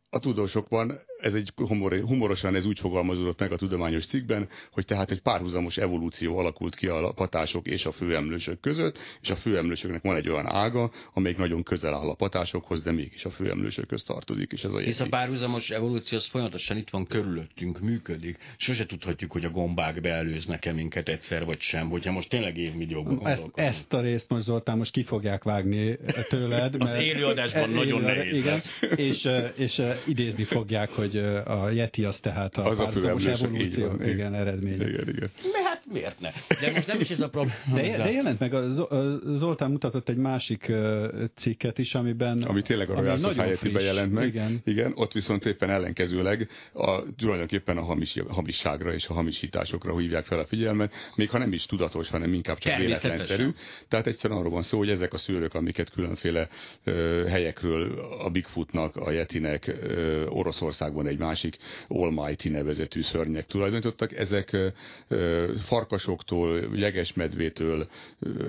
a 0.09 0.19
tudósokban 0.19 0.99
ez 1.19 1.33
egy 1.33 1.51
humor, 1.55 1.99
humorosan 1.99 2.55
ez 2.55 2.65
úgy 2.65 2.79
fogalmazódott 2.79 3.39
meg 3.39 3.51
a 3.51 3.55
tudományos 3.55 4.05
cikkben, 4.05 4.49
hogy 4.71 4.85
tehát 4.85 5.11
egy 5.11 5.21
párhuzamos 5.21 5.77
evolúció 5.77 6.37
alakult 6.37 6.75
ki 6.75 6.87
a 6.87 7.11
patások 7.11 7.67
és 7.67 7.85
a 7.85 7.91
főemlősök 7.91 8.59
között, 8.59 8.97
és 9.21 9.29
a 9.29 9.35
főemlősöknek 9.35 10.01
van 10.01 10.15
egy 10.15 10.29
olyan 10.29 10.47
ága, 10.47 10.91
amelyik 11.13 11.37
nagyon 11.37 11.63
közel 11.63 11.93
áll 11.93 12.09
a 12.09 12.15
patásokhoz, 12.15 12.83
de 12.83 12.91
mégis 12.91 13.25
a 13.25 13.29
főemlősökhöz 13.29 14.03
tartozik. 14.03 14.51
És, 14.51 14.63
ez 14.63 14.71
a 14.71 14.79
és 14.79 14.99
a 14.99 15.07
párhuzamos 15.09 15.69
evolúció 15.69 16.17
az 16.17 16.25
folyamatosan 16.25 16.77
itt 16.77 16.89
van 16.89 17.05
körülöttünk, 17.05 17.79
működik. 17.79 18.37
Sose 18.57 18.85
tudhatjuk, 18.85 19.31
hogy 19.31 19.45
a 19.45 19.49
gombák 19.49 20.01
beelőznek-e 20.01 20.73
minket 20.73 21.09
egyszer 21.09 21.45
vagy 21.45 21.61
sem, 21.61 21.89
hogyha 21.89 22.11
most 22.11 22.29
tényleg 22.29 22.57
évmilliókban 22.57 23.27
ezt, 23.27 23.45
ezt 23.53 23.93
a 23.93 24.01
részt 24.01 24.29
most 24.29 24.43
Zoltán 24.43 24.77
most 24.77 24.91
ki 24.91 25.03
fogják 25.03 25.43
vágni 25.43 25.97
tőled. 26.29 26.77
Mert 26.77 26.97
az 26.97 27.03
élőadásban 27.03 27.69
nagyon 27.69 28.01
nehéz 28.01 28.37
igen, 28.37 28.53
lesz. 28.53 28.79
És, 28.95 29.29
és 29.55 29.81
idézni 30.05 30.43
fogják, 30.43 30.89
hogy 30.89 31.06
a 31.45 31.69
Yeti 31.69 32.03
az 32.03 32.19
tehát 32.19 32.55
a 32.57 32.65
az 32.65 32.79
a 32.79 32.91
evolúció 32.95 33.87
van, 33.87 34.07
igen, 34.07 34.33
eredmény. 34.33 34.73
Igen, 34.73 35.07
igen. 35.07 35.29
De 35.51 35.63
hát 35.63 35.81
miért 35.91 36.19
ne? 36.19 36.31
De 36.59 36.71
most 36.71 36.87
nem 36.87 36.99
is 36.99 37.09
ez 37.09 37.19
a 37.19 37.29
probléma. 37.29 37.57
De, 37.73 37.97
de 37.97 38.11
jelent 38.11 38.39
meg, 38.39 38.53
a 38.53 38.63
Zoltán 39.37 39.71
mutatott 39.71 40.09
egy 40.09 40.17
másik 40.17 40.71
cikket 41.35 41.77
is, 41.77 41.95
amiben... 41.95 42.41
Ami 42.41 42.61
tényleg 42.61 42.89
a 42.89 42.93
Royal 42.93 43.17
society 43.17 43.71
jelent 43.71 44.13
meg. 44.13 44.27
Igen. 44.27 44.61
igen. 44.63 44.91
ott 44.95 45.11
viszont 45.11 45.45
éppen 45.45 45.69
ellenkezőleg 45.69 46.49
a, 46.73 47.01
tulajdonképpen 47.17 47.77
a 47.77 47.83
hamis, 47.83 48.15
hamisságra 48.27 48.93
és 48.93 49.07
a 49.07 49.13
hamisításokra 49.13 49.97
hívják 49.97 50.25
fel 50.25 50.39
a 50.39 50.45
figyelmet, 50.45 50.93
még 51.15 51.29
ha 51.29 51.37
nem 51.37 51.53
is 51.53 51.65
tudatos, 51.65 52.09
hanem 52.09 52.33
inkább 52.33 52.57
csak 52.57 52.77
véletlenszerű. 52.77 53.49
Tehát 53.87 54.07
egyszerűen 54.07 54.39
arról 54.39 54.51
van 54.51 54.61
szó, 54.61 54.77
hogy 54.77 54.89
ezek 54.89 55.13
a 55.13 55.17
szőrök, 55.17 55.53
amiket 55.53 55.91
különféle 55.91 56.47
ö, 56.83 57.25
helyekről 57.27 57.99
a 58.23 58.29
Bigfootnak, 58.29 58.95
a 58.95 59.11
Yetinek, 59.11 59.67
ö, 59.67 60.25
Oroszországban 60.25 60.96
egy 61.05 61.17
másik 61.17 61.57
Almighty 61.87 62.49
nevezetű 62.49 63.01
szörnyek 63.01 63.45
tulajdonítottak. 63.45 64.17
Ezek 64.17 64.57
farkasoktól, 65.65 66.69
jegesmedvétől, 66.73 67.87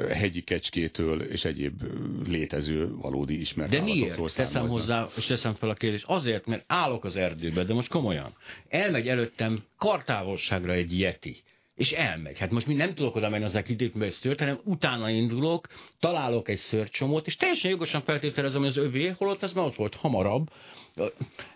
hegyi 0.09 0.41
kecskétől 0.41 1.23
és 1.23 1.45
egyéb 1.45 1.83
létező 2.27 2.95
valódi 2.95 3.41
ismert 3.41 3.71
De 3.71 3.81
miért 3.81 4.35
teszem 4.35 4.69
hozzá, 4.69 5.09
és 5.17 5.27
teszem 5.27 5.55
fel 5.55 5.71
a 5.71 5.75
kérdést? 5.75 6.05
Azért, 6.07 6.47
mert 6.47 6.65
állok 6.67 7.05
az 7.05 7.17
erdőbe, 7.17 7.65
de 7.65 7.75
most 7.75 7.89
komolyan. 7.89 8.33
Elmegy 8.69 9.09
előttem 9.09 9.63
kartávolságra 9.77 10.73
egy 10.73 10.99
yeti 10.99 11.43
és 11.79 11.93
elmegy. 11.93 12.39
Hát 12.39 12.51
most 12.51 12.67
mi 12.67 12.75
nem 12.75 12.95
tudok 12.95 13.17
oda 13.17 13.29
menni 13.29 13.45
az 13.45 13.61
kitépőbe 13.65 14.05
egy 14.05 14.13
szőrt, 14.13 14.39
hanem 14.39 14.61
utána 14.65 15.11
indulok, 15.11 15.69
találok 16.01 16.49
egy 16.49 16.57
szőrcsomót, 16.57 17.27
és 17.27 17.37
teljesen 17.37 17.71
jogosan 17.71 18.03
feltételezem, 18.03 18.61
hogy 18.61 18.69
az 18.69 18.77
övé, 18.77 19.15
holott 19.19 19.43
ez 19.43 19.53
már 19.53 19.65
ott 19.65 19.75
volt 19.75 19.95
hamarabb, 19.95 20.51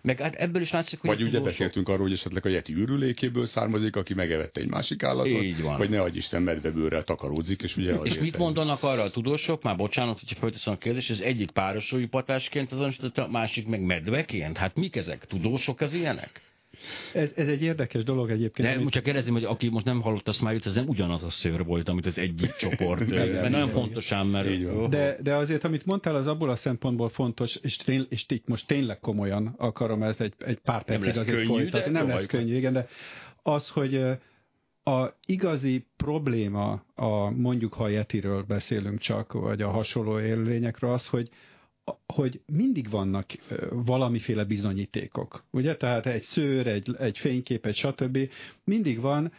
meg 0.02 0.20
hát 0.20 0.34
ebből 0.34 0.62
is 0.62 0.70
látszik, 0.70 1.00
hogy... 1.00 1.10
Vagy 1.10 1.20
ugye 1.20 1.30
tudósok... 1.30 1.46
beszéltünk 1.46 1.88
arról, 1.88 2.02
hogy 2.02 2.12
esetleg 2.12 2.46
a 2.46 2.48
Yeti 2.48 2.72
ürülékéből 2.72 3.46
származik, 3.46 3.96
aki 3.96 4.14
megevette 4.14 4.60
egy 4.60 4.68
másik 4.68 5.02
állatot, 5.02 5.42
Így 5.42 5.62
van. 5.62 5.78
vagy 5.78 5.90
ne 5.90 6.00
adj 6.00 6.16
Isten 6.16 6.42
medvebőrrel 6.42 7.04
takaródzik, 7.04 7.62
és 7.62 7.76
ugye... 7.76 7.94
És 8.02 8.18
mit 8.18 8.38
mondanak 8.38 8.82
arra 8.82 9.02
a 9.02 9.10
tudósok? 9.10 9.62
Már 9.62 9.76
bocsánat, 9.76 10.20
hogyha 10.20 10.40
felteszem 10.40 10.72
a 10.72 10.76
kérdést, 10.76 11.10
az 11.10 11.20
egyik 11.20 11.50
párosulói 11.50 12.06
patásként 12.06 12.72
azonosított, 12.72 13.18
a 13.18 13.28
másik 13.28 13.66
meg 13.66 13.84
medveként? 13.84 14.56
Hát 14.56 14.76
mik 14.76 14.96
ezek? 14.96 15.26
Tudósok 15.26 15.80
az 15.80 15.92
ilyenek? 15.92 16.51
Ez, 17.14 17.30
ez 17.36 17.48
egy 17.48 17.62
érdekes 17.62 18.04
dolog 18.04 18.30
egyébként. 18.30 18.68
De 18.68 18.74
amit... 18.74 18.90
csak 18.90 19.02
kérdezem, 19.02 19.32
hogy 19.32 19.44
aki 19.44 19.68
most 19.68 19.84
nem 19.84 20.00
hallott 20.00 20.28
azt 20.28 20.40
már, 20.40 20.54
ez 20.64 20.74
nem 20.74 20.88
ugyanaz 20.88 21.22
a 21.22 21.30
szőr 21.30 21.64
volt, 21.64 21.88
amit 21.88 22.06
az 22.06 22.18
egyik 22.18 22.52
csoport. 22.52 23.00
igen, 23.00 23.28
mert 23.28 23.50
nagyon 23.50 23.68
fontosan, 23.68 24.26
mert... 24.26 24.88
De, 24.88 25.16
de 25.22 25.34
azért, 25.34 25.64
amit 25.64 25.86
mondtál, 25.86 26.14
az 26.14 26.26
abból 26.26 26.50
a 26.50 26.56
szempontból 26.56 27.08
fontos, 27.08 27.56
és, 27.62 27.76
tény, 27.76 28.06
és 28.08 28.24
itt 28.28 28.46
most 28.46 28.66
tényleg 28.66 29.00
komolyan 29.00 29.54
akarom 29.58 30.02
ezt 30.02 30.20
egy, 30.20 30.34
egy 30.38 30.58
pár 30.58 30.84
percig 30.84 31.16
azért 31.16 31.46
folytatni. 31.46 31.92
Nem 31.92 32.08
lesz 32.08 32.26
könnyű, 32.26 32.56
igen, 32.56 32.72
de 32.72 32.88
az, 33.42 33.68
hogy 33.68 33.94
a 34.84 35.18
igazi 35.26 35.86
probléma, 35.96 36.84
a, 36.94 37.30
mondjuk 37.30 37.74
ha 37.74 37.88
Yetiről 37.88 38.42
beszélünk 38.42 38.98
csak, 38.98 39.32
vagy 39.32 39.62
a 39.62 39.70
hasonló 39.70 40.20
élőlényekről, 40.20 40.92
az, 40.92 41.06
hogy 41.06 41.28
hogy 42.06 42.40
mindig 42.46 42.90
vannak 42.90 43.26
valamiféle 43.70 44.44
bizonyítékok, 44.44 45.44
ugye? 45.50 45.76
Tehát 45.76 46.06
egy 46.06 46.22
szőr, 46.22 46.66
egy, 46.66 46.94
egy 46.98 47.18
fénykép, 47.18 47.66
egy 47.66 47.76
stb. 47.76 48.18
Mindig 48.64 49.00
van. 49.00 49.32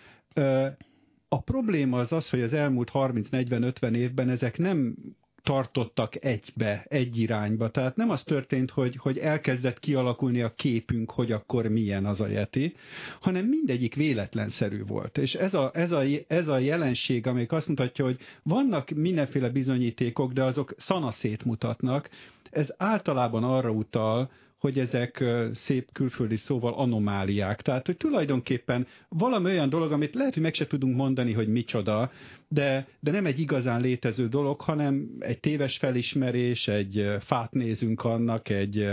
A 1.27 1.41
probléma 1.41 1.99
az 1.99 2.11
az, 2.11 2.29
hogy 2.29 2.41
az 2.41 2.53
elmúlt 2.53 2.91
30-40-50 2.93 3.95
évben 3.95 4.29
ezek 4.29 4.57
nem 4.57 4.95
tartottak 5.43 6.23
egybe, 6.23 6.85
egy 6.89 7.17
irányba. 7.19 7.69
Tehát 7.69 7.95
nem 7.95 8.09
az 8.09 8.23
történt, 8.23 8.71
hogy, 8.71 8.95
hogy 8.95 9.17
elkezdett 9.17 9.79
kialakulni 9.79 10.41
a 10.41 10.53
képünk, 10.55 11.11
hogy 11.11 11.31
akkor 11.31 11.67
milyen 11.67 12.05
az 12.05 12.21
a 12.21 12.27
Yeti, 12.27 12.75
hanem 13.21 13.45
mindegyik 13.45 13.95
véletlenszerű 13.95 14.83
volt. 14.85 15.17
És 15.17 15.33
ez 15.35 15.53
a, 15.53 15.71
ez 15.73 15.91
a, 15.91 16.03
ez 16.27 16.47
a 16.47 16.57
jelenség, 16.57 17.27
amelyik 17.27 17.51
azt 17.51 17.67
mutatja, 17.67 18.05
hogy 18.05 18.17
vannak 18.43 18.89
mindenféle 18.89 19.49
bizonyítékok, 19.49 20.33
de 20.33 20.43
azok 20.43 20.73
szanaszét 20.77 21.45
mutatnak, 21.45 22.09
ez 22.51 22.73
általában 22.77 23.43
arra 23.43 23.69
utal, 23.69 24.29
hogy 24.63 24.79
ezek 24.79 25.23
szép 25.53 25.91
külföldi 25.91 26.35
szóval 26.35 26.73
anomáliák. 26.73 27.61
Tehát, 27.61 27.85
hogy 27.85 27.97
tulajdonképpen 27.97 28.87
valami 29.09 29.45
olyan 29.45 29.69
dolog, 29.69 29.91
amit 29.91 30.13
lehet, 30.15 30.33
hogy 30.33 30.43
meg 30.43 30.53
se 30.53 30.67
tudunk 30.67 30.95
mondani, 30.95 31.33
hogy 31.33 31.47
micsoda, 31.47 32.11
de, 32.47 32.87
de 32.99 33.11
nem 33.11 33.25
egy 33.25 33.39
igazán 33.39 33.81
létező 33.81 34.27
dolog, 34.27 34.61
hanem 34.61 35.09
egy 35.19 35.39
téves 35.39 35.77
felismerés, 35.77 36.67
egy 36.67 37.05
fát 37.19 37.51
nézünk 37.51 38.03
annak, 38.03 38.49
egy 38.49 38.89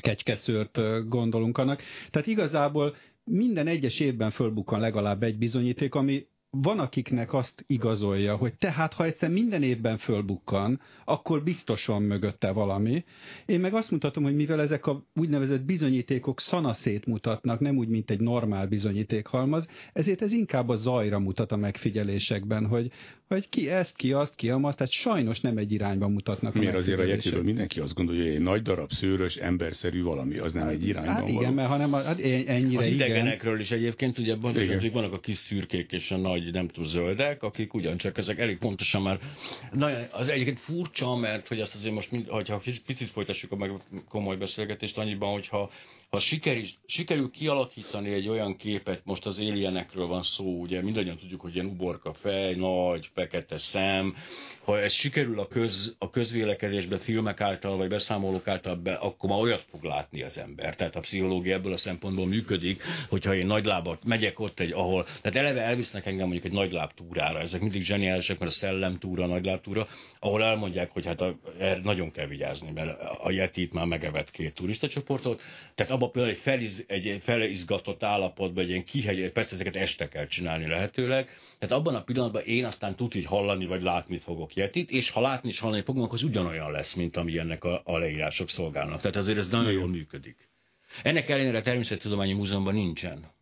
kecskeszőrt 0.00 0.78
gondolunk 1.08 1.58
annak. 1.58 1.82
Tehát 2.10 2.28
igazából 2.28 2.94
minden 3.24 3.66
egyes 3.66 4.00
évben 4.00 4.30
fölbukkan 4.30 4.80
legalább 4.80 5.22
egy 5.22 5.38
bizonyíték, 5.38 5.94
ami 5.94 6.26
van, 6.50 6.78
akiknek 6.78 7.32
azt 7.32 7.64
igazolja, 7.66 8.36
hogy 8.36 8.54
tehát, 8.54 8.92
ha 8.92 9.04
egyszer 9.04 9.30
minden 9.30 9.62
évben 9.62 9.98
fölbukkan, 9.98 10.80
akkor 11.04 11.42
biztosan 11.42 12.02
mögötte 12.02 12.50
valami. 12.50 13.04
Én 13.46 13.60
meg 13.60 13.74
azt 13.74 13.90
mutatom, 13.90 14.22
hogy 14.22 14.34
mivel 14.34 14.60
ezek 14.60 14.86
a 14.86 15.04
úgynevezett 15.14 15.64
bizonyítékok 15.64 16.40
szanaszét 16.40 17.06
mutatnak, 17.06 17.60
nem 17.60 17.76
úgy, 17.76 17.88
mint 17.88 18.10
egy 18.10 18.20
normál 18.20 18.66
bizonyítékhalmaz, 18.66 19.68
ezért 19.92 20.22
ez 20.22 20.32
inkább 20.32 20.68
a 20.68 20.76
zajra 20.76 21.18
mutat 21.18 21.52
a 21.52 21.56
megfigyelésekben, 21.56 22.66
hogy, 22.66 22.90
hogy 23.28 23.48
ki 23.48 23.70
ezt, 23.70 23.96
ki 23.96 24.12
azt, 24.12 24.34
ki 24.34 24.50
amazt, 24.50 24.76
tehát 24.76 24.92
sajnos 24.92 25.40
nem 25.40 25.56
egy 25.56 25.72
irányba 25.72 26.08
mutatnak. 26.08 26.54
Miért 26.54 26.74
azért 26.74 26.98
a 26.98 27.02
jegyzőről 27.02 27.42
mindenki 27.42 27.80
azt 27.80 27.94
gondolja, 27.94 28.22
hogy 28.22 28.34
egy 28.34 28.40
nagy 28.40 28.62
darab, 28.62 28.90
szőrös, 28.90 29.36
emberszerű 29.36 30.02
valami, 30.02 30.38
az 30.38 30.52
nem 30.52 30.68
egy 30.68 30.86
irányban 30.86 31.14
hát 31.14 31.28
igen, 31.28 31.42
való. 31.42 31.54
mert 31.54 31.68
hanem 31.68 31.92
hát 31.92 32.18
ennyire 32.46 32.78
Az 32.78 32.86
idegenekről 32.86 33.52
igen. 33.52 33.64
is 33.64 33.70
egyébként, 33.70 34.18
ugye 34.18 34.36
hogy 34.36 34.92
vannak 34.92 35.12
a 35.12 35.20
kis 35.20 35.36
szürkék 35.36 35.92
és 35.92 36.10
a 36.10 36.16
nagy, 36.16 36.52
nem 36.52 36.68
tudom, 36.68 36.88
zöldek, 36.88 37.42
akik 37.42 37.74
ugyancsak 37.74 38.18
ezek 38.18 38.38
elég 38.38 38.58
pontosan 38.58 39.02
már, 39.02 39.18
nagyon, 39.72 40.02
az 40.10 40.28
egyébként 40.28 40.60
furcsa, 40.60 41.16
mert 41.16 41.48
hogy 41.48 41.60
azt 41.60 41.74
azért 41.74 41.94
most, 41.94 42.10
mind, 42.10 42.28
hogyha 42.28 42.62
picit 42.86 43.08
folytassuk 43.08 43.52
a 43.52 43.56
meg 43.56 43.70
komoly 44.08 44.36
beszélgetést 44.36 44.98
annyiban, 44.98 45.32
hogyha 45.32 45.70
ha 46.10 46.18
sikerül, 46.18 46.64
sikerül 46.86 47.30
kialakítani 47.30 48.12
egy 48.12 48.28
olyan 48.28 48.56
képet, 48.56 49.00
most 49.04 49.26
az 49.26 49.38
alienekről 49.38 50.06
van 50.06 50.22
szó, 50.22 50.60
ugye 50.60 50.82
mindannyian 50.82 51.18
tudjuk, 51.18 51.40
hogy 51.40 51.54
ilyen 51.54 51.66
uborka 51.66 52.12
fej, 52.12 52.54
nagy, 52.54 53.10
fekete 53.14 53.58
szem, 53.58 54.14
ha 54.64 54.80
ez 54.80 54.92
sikerül 54.92 55.38
a, 55.38 55.46
köz, 55.46 55.96
a 55.98 56.10
közvélekedésbe 56.10 56.98
filmek 56.98 57.40
által, 57.40 57.76
vagy 57.76 57.88
beszámolók 57.88 58.48
által 58.48 58.76
be, 58.76 58.94
akkor 58.94 59.30
már 59.30 59.38
olyat 59.38 59.64
fog 59.70 59.82
látni 59.82 60.22
az 60.22 60.38
ember. 60.38 60.76
Tehát 60.76 60.96
a 60.96 61.00
pszichológia 61.00 61.54
ebből 61.54 61.72
a 61.72 61.76
szempontból 61.76 62.26
működik, 62.26 62.82
hogyha 63.08 63.34
én 63.34 63.46
nagylábat 63.46 64.04
megyek 64.04 64.40
ott 64.40 64.60
egy, 64.60 64.72
ahol, 64.72 65.04
tehát 65.04 65.36
eleve 65.36 65.60
elvisznek 65.60 66.06
engem 66.06 66.24
mondjuk 66.24 66.44
egy 66.44 66.52
nagyláb 66.52 66.92
túrára, 66.92 67.40
ezek 67.40 67.60
mindig 67.60 67.82
zseniálisak, 67.82 68.38
mert 68.38 68.50
a 68.50 68.54
szellem 68.54 68.98
túra, 68.98 69.26
nagyláb 69.26 69.60
túra, 69.60 69.86
ahol 70.20 70.42
elmondják, 70.42 70.90
hogy 70.90 71.06
hát 71.06 71.20
a, 71.20 71.38
er, 71.58 71.80
nagyon 71.82 72.10
kell 72.10 72.26
vigyázni, 72.26 72.70
mert 72.70 73.00
a 73.20 73.30
Yetit 73.30 73.72
már 73.72 73.86
megevett 73.86 74.30
két 74.30 74.54
turista 74.54 74.88
csoportot, 74.88 75.40
tehát 75.74 75.92
abban 75.98 76.10
például 76.10 76.34
egy, 76.34 76.40
feliz, 76.40 76.84
egy 76.86 77.18
felizgatott 77.22 78.02
állapotban, 78.02 78.64
egy 78.64 78.70
ilyen 78.70 78.84
kihegy, 78.84 79.32
persze 79.32 79.54
ezeket 79.54 79.76
este 79.76 80.08
kell 80.08 80.26
csinálni 80.26 80.66
lehetőleg, 80.66 81.28
tehát 81.58 81.74
abban 81.74 81.94
a 81.94 82.02
pillanatban 82.02 82.42
én 82.42 82.64
aztán 82.64 82.96
tud, 82.96 83.12
hogy 83.12 83.24
hallani 83.24 83.66
vagy 83.66 83.82
látni 83.82 84.18
fogok 84.18 84.54
Yetit, 84.54 84.90
és 84.90 85.10
ha 85.10 85.20
látni 85.20 85.48
és 85.48 85.58
hallani 85.58 85.82
fogom, 85.82 86.08
az 86.10 86.22
ugyanolyan 86.22 86.70
lesz, 86.70 86.94
mint 86.94 87.16
ami 87.16 87.38
ennek 87.38 87.64
a, 87.64 87.82
a 87.84 87.98
leírások 87.98 88.48
szolgálnak. 88.48 89.00
Tehát 89.00 89.16
azért 89.16 89.38
ez 89.38 89.48
nagyon 89.48 89.72
jól 89.72 89.88
működik. 89.88 90.48
Ennek 91.02 91.28
ellenére 91.28 91.58
a 91.58 91.62
Természettudományi 91.62 92.32
Múzeumban 92.32 92.74
nincsen. 92.74 93.36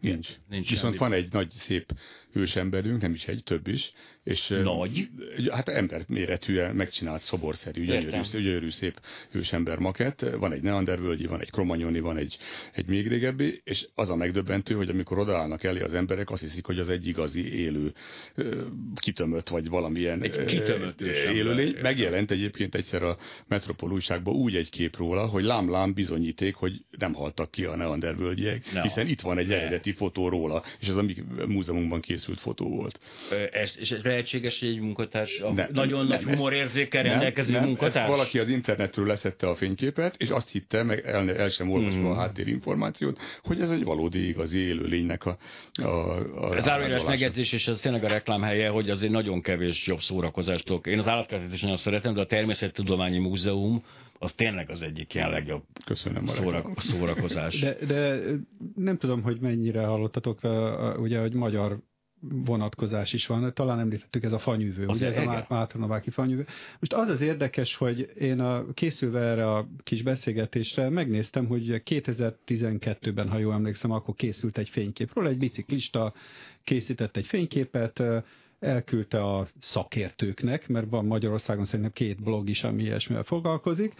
Nincs. 0.00 0.28
Nincs 0.48 0.70
Viszont 0.70 0.96
van 0.96 1.12
egy 1.12 1.32
nagy 1.32 1.50
szép 1.50 1.92
ősemberünk, 2.32 3.00
nem 3.00 3.12
is 3.12 3.28
egy, 3.28 3.42
több 3.44 3.68
is. 3.68 3.92
És, 4.24 4.48
Nagy? 4.48 5.08
Hát 5.50 5.68
ember 5.68 6.04
méretűen 6.08 6.74
megcsinált 6.74 7.22
szoborszerű, 7.22 7.84
gyönyörű, 7.84 8.20
gyönyörű 8.32 8.70
szép 8.70 9.00
ősember 9.30 9.78
makett. 9.78 10.20
Van 10.20 10.52
egy 10.52 10.62
neandervölgyi, 10.62 11.26
van 11.26 11.40
egy 11.40 11.50
kromanyoni, 11.50 12.00
van 12.00 12.16
egy, 12.16 12.38
egy 12.72 12.86
még 12.86 13.08
régebbi, 13.08 13.60
és 13.64 13.88
az 13.94 14.10
a 14.10 14.16
megdöbbentő, 14.16 14.74
hogy 14.74 14.88
amikor 14.88 15.18
odaállnak 15.18 15.64
elé 15.64 15.80
az 15.80 15.94
emberek, 15.94 16.30
azt 16.30 16.42
hiszik, 16.42 16.66
hogy 16.66 16.78
az 16.78 16.88
egy 16.88 17.06
igazi 17.06 17.58
élő 17.58 17.92
kitömött, 18.94 19.48
vagy 19.48 19.68
valamilyen 19.68 20.22
egy 20.22 20.44
kitömött 20.44 21.00
élőlény. 21.00 21.76
Megjelent 21.82 22.30
egyébként 22.30 22.74
egyszer 22.74 23.02
a 23.02 23.16
Metropol 23.48 23.92
újságban 23.92 24.34
úgy 24.34 24.56
egy 24.56 24.70
kép 24.70 24.96
róla, 24.96 25.26
hogy 25.26 25.44
lám-lám 25.44 25.94
bizonyíték, 25.94 26.54
hogy 26.54 26.84
nem 26.98 27.12
haltak 27.12 27.50
ki 27.50 27.64
a 27.64 27.76
neandervölgyiek, 27.76 28.72
no. 28.72 28.82
hiszen 28.82 29.06
itt 29.06 29.20
van 29.20 29.38
egy 29.38 29.52
eredeti 29.52 29.89
fotó 29.92 30.28
róla, 30.28 30.62
és 30.80 30.88
az 30.88 30.96
a 30.96 31.02
mi 31.02 31.14
múzeumunkban 31.46 32.00
készült 32.00 32.40
fotó 32.40 32.68
volt. 32.68 33.00
Ez, 33.52 33.76
és 33.78 33.90
ez 33.90 34.02
lehetséges, 34.02 34.60
hogy 34.60 34.68
egy 34.68 34.80
munkatárs, 34.80 35.42
nem, 35.54 35.68
nagyon 35.72 36.06
nem, 36.06 36.24
nagy 36.24 36.36
humorérzékkel 36.36 37.02
rendelkező 37.02 37.52
nem, 37.52 37.64
munkatárs? 37.64 38.08
valaki 38.08 38.38
az 38.38 38.48
internetről 38.48 39.06
leszette 39.06 39.48
a 39.48 39.54
fényképet, 39.54 40.14
és 40.18 40.30
azt 40.30 40.50
hitte, 40.50 40.82
meg 40.82 41.06
el, 41.06 41.30
el 41.30 41.48
sem 41.48 41.70
olvasva 41.70 42.00
mm. 42.00 42.10
a 42.10 42.14
háttérinformációt, 42.14 43.18
hogy 43.42 43.60
ez 43.60 43.70
egy 43.70 43.84
valódi, 43.84 44.28
igazi 44.28 44.58
élőlénynek 44.58 45.26
a, 45.26 45.36
a, 45.82 45.86
a 46.48 46.56
Ez 46.56 46.68
áruljás 46.68 47.04
megjegyzés, 47.04 47.52
és 47.52 47.68
ez 47.68 47.80
tényleg 47.80 48.04
a 48.04 48.08
reklám 48.08 48.42
helye, 48.42 48.68
hogy 48.68 48.90
azért 48.90 49.12
nagyon 49.12 49.42
kevés 49.42 49.86
jobb 49.86 50.00
szórakozást 50.00 50.70
Én 50.84 50.98
az 50.98 51.08
állatkertet 51.08 51.52
is 51.52 51.60
nagyon 51.60 51.76
szeretem, 51.76 52.14
de 52.14 52.20
a 52.20 52.26
Természettudományi 52.26 53.18
Múzeum 53.18 53.82
az 54.22 54.32
tényleg 54.32 54.70
az 54.70 54.82
egyik 54.82 55.14
ilyen 55.14 55.30
legjobb 55.30 55.62
Köszönöm 55.84 56.26
szórak, 56.26 56.80
szórakozás. 56.80 57.60
De, 57.60 57.76
de 57.86 58.20
nem 58.74 58.96
tudom, 58.96 59.22
hogy 59.22 59.40
mennyire 59.40 59.84
hallottatok, 59.84 60.40
ugye, 60.98 61.20
hogy 61.20 61.34
magyar 61.34 61.78
vonatkozás 62.20 63.12
is 63.12 63.26
van. 63.26 63.54
Talán 63.54 63.78
említettük, 63.78 64.24
ez 64.24 64.32
a 64.32 64.38
fanyűvő, 64.38 64.86
az 64.86 64.96
ugye 64.96 65.14
ez 65.14 65.26
a 65.26 65.46
Mátronováki 65.48 66.10
fanyűvő. 66.10 66.46
Most 66.78 66.92
az 66.92 67.08
az 67.08 67.20
érdekes, 67.20 67.74
hogy 67.74 68.12
én 68.18 68.40
a, 68.40 68.72
készülve 68.72 69.20
erre 69.20 69.50
a 69.50 69.68
kis 69.82 70.02
beszélgetésre 70.02 70.88
megnéztem, 70.88 71.46
hogy 71.46 71.82
2012-ben, 71.84 73.28
ha 73.28 73.38
jól 73.38 73.54
emlékszem, 73.54 73.90
akkor 73.90 74.14
készült 74.14 74.58
egy 74.58 74.68
fényképről, 74.68 75.26
egy 75.26 75.38
biciklista 75.38 76.14
készített 76.64 77.16
egy 77.16 77.26
fényképet, 77.26 78.02
elküldte 78.60 79.24
a 79.24 79.46
szakértőknek, 79.58 80.68
mert 80.68 80.90
van 80.90 81.04
Magyarországon 81.04 81.64
szerintem 81.64 81.92
két 81.92 82.22
blog 82.22 82.48
is, 82.48 82.64
ami 82.64 82.82
ilyesmivel 82.82 83.22
foglalkozik, 83.22 83.94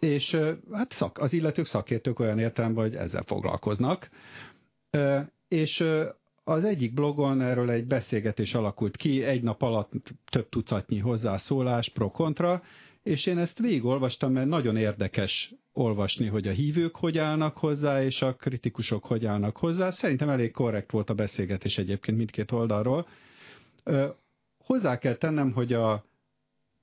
és 0.00 0.38
hát 0.72 0.92
szak, 0.92 1.18
az 1.18 1.32
illetők 1.32 1.66
szakértők 1.66 2.18
olyan 2.18 2.38
értelemben, 2.38 2.84
hogy 2.84 2.94
ezzel 2.94 3.22
foglalkoznak. 3.22 4.08
És 5.48 5.84
az 6.44 6.64
egyik 6.64 6.94
blogon 6.94 7.40
erről 7.40 7.70
egy 7.70 7.86
beszélgetés 7.86 8.54
alakult 8.54 8.96
ki, 8.96 9.22
egy 9.22 9.42
nap 9.42 9.62
alatt 9.62 9.92
több 10.30 10.48
tucatnyi 10.48 10.98
hozzászólás 10.98 11.88
pro-kontra, 11.88 12.62
és 13.02 13.26
én 13.26 13.38
ezt 13.38 13.58
végigolvastam, 13.58 14.32
mert 14.32 14.48
nagyon 14.48 14.76
érdekes 14.76 15.54
olvasni, 15.72 16.26
hogy 16.26 16.48
a 16.48 16.52
hívők 16.52 16.96
hogy 16.96 17.18
állnak 17.18 17.56
hozzá, 17.58 18.02
és 18.02 18.22
a 18.22 18.34
kritikusok 18.34 19.04
hogy 19.04 19.26
állnak 19.26 19.56
hozzá. 19.56 19.90
Szerintem 19.90 20.28
elég 20.28 20.50
korrekt 20.50 20.90
volt 20.90 21.10
a 21.10 21.14
beszélgetés 21.14 21.78
egyébként 21.78 22.16
mindkét 22.16 22.52
oldalról. 22.52 23.06
Hozzá 24.58 24.98
kell 24.98 25.14
tennem, 25.14 25.52
hogy 25.52 25.72
a 25.72 26.04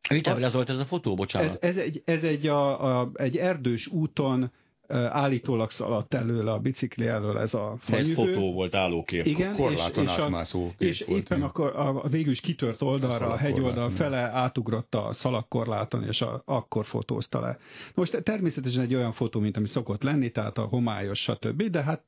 Mit 0.10 0.51
volt 0.53 0.69
ez 0.69 0.77
a 0.77 0.86
fotó, 0.86 1.15
bocsánat? 1.15 1.63
Ez, 1.63 1.75
ez 1.75 1.83
egy, 1.83 2.01
ez 2.05 2.24
egy, 2.24 2.48
a, 2.48 3.00
a, 3.00 3.10
egy 3.13 3.38
erdős 3.38 3.88
úton 3.88 4.51
állítólag 4.88 5.72
szaladt 5.72 6.13
előle 6.13 6.51
a 6.51 6.60
bicikli 6.60 7.07
elől 7.07 7.39
ez 7.39 7.53
a 7.53 7.75
fanyűvő. 7.79 8.10
Ez 8.10 8.15
fotó 8.15 8.53
volt 8.53 8.75
állókép. 8.75 9.25
Igen, 9.25 9.55
Korláton 9.55 10.03
és, 10.03 10.10
átmászó 10.10 10.72
és, 10.77 11.00
és 11.00 11.07
éppen 11.07 11.41
akkor 11.41 11.75
a, 11.75 12.03
a 12.03 12.07
végül 12.07 12.31
is 12.31 12.41
kitört 12.41 12.81
oldalra, 12.81 13.27
a, 13.27 13.31
a 13.31 13.38
hegyoldal 13.38 13.89
fele 13.89 14.17
átugrott 14.17 14.95
a 14.95 15.13
szalagkorláton, 15.13 16.03
és 16.03 16.22
a, 16.22 16.41
akkor 16.45 16.85
fotózta 16.85 17.39
le. 17.39 17.57
Most 17.96 18.24
természetesen 18.24 18.83
egy 18.83 18.96
olyan 18.96 19.11
fotó, 19.11 19.39
mint 19.39 19.57
ami 19.57 19.68
szokott 19.68 20.03
lenni, 20.03 20.31
tehát 20.31 20.57
a 20.57 20.63
homályos, 20.63 21.20
stb., 21.20 21.63
de 21.63 21.83
hát 21.83 22.03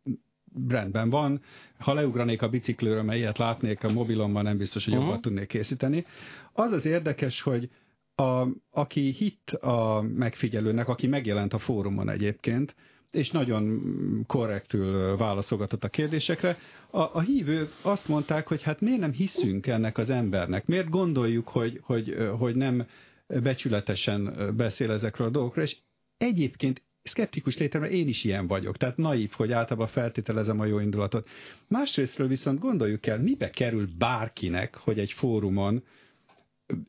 rendben 0.68 1.10
van. 1.10 1.42
Ha 1.78 1.94
leugranék 1.94 2.42
a 2.42 2.50
bicikliről, 2.50 3.04
mert 3.04 3.18
ilyet 3.18 3.38
látnék 3.38 3.84
a 3.84 3.92
mobilomban, 3.92 4.44
nem 4.44 4.58
biztos, 4.58 4.84
hogy 4.84 4.94
uh-huh. 4.94 5.08
jobban 5.08 5.22
tudnék 5.22 5.48
készíteni. 5.48 6.06
Az 6.54 6.72
az 6.72 6.86
érdekes, 6.86 7.42
hogy 7.42 7.70
a, 8.16 8.48
aki 8.72 9.12
hitt 9.12 9.50
a 9.52 10.02
megfigyelőnek, 10.16 10.88
aki 10.88 11.08
megjelent 11.08 11.54
a 11.54 11.58
fórumon 11.58 12.10
egyébként, 12.10 12.76
és 13.12 13.32
nagyon 13.32 13.82
korrektül 14.28 15.18
válaszolgatott 15.18 15.84
a 15.84 15.90
kérdésekre. 15.90 16.58
A, 16.90 17.00
a 17.00 17.20
hívők 17.20 17.70
azt 17.82 18.08
mondták, 18.08 18.48
hogy 18.48 18.62
hát 18.62 18.82
miért 18.82 19.00
nem 19.00 19.12
hiszünk 19.12 19.68
ennek 19.68 19.98
az 19.98 20.10
embernek, 20.10 20.66
miért 20.66 20.90
gondoljuk, 20.90 21.48
hogy, 21.48 21.80
hogy, 21.84 22.16
hogy 22.40 22.56
nem 22.56 22.86
becsületesen 23.28 24.52
beszél 24.58 24.92
ezekről 24.92 25.28
a 25.28 25.32
dolgokról, 25.32 25.64
és 25.64 25.78
egyébként 26.18 26.82
szkeptikus 27.06 27.58
létemre 27.58 27.90
én 27.90 28.08
is 28.08 28.24
ilyen 28.24 28.48
vagyok, 28.48 28.78
tehát 28.78 28.98
naív, 28.98 29.32
hogy 29.32 29.52
általában 29.52 29.88
feltételezem 29.88 30.60
a 30.60 30.66
jó 30.66 30.80
indulatot. 30.80 31.28
Másrésztről 31.68 32.28
viszont 32.28 32.60
gondoljuk 32.60 33.06
el, 33.06 33.20
mibe 33.20 33.50
kerül 33.50 33.88
bárkinek, 33.98 34.76
hogy 34.76 35.00
egy 35.00 35.12
fórumon 35.12 35.84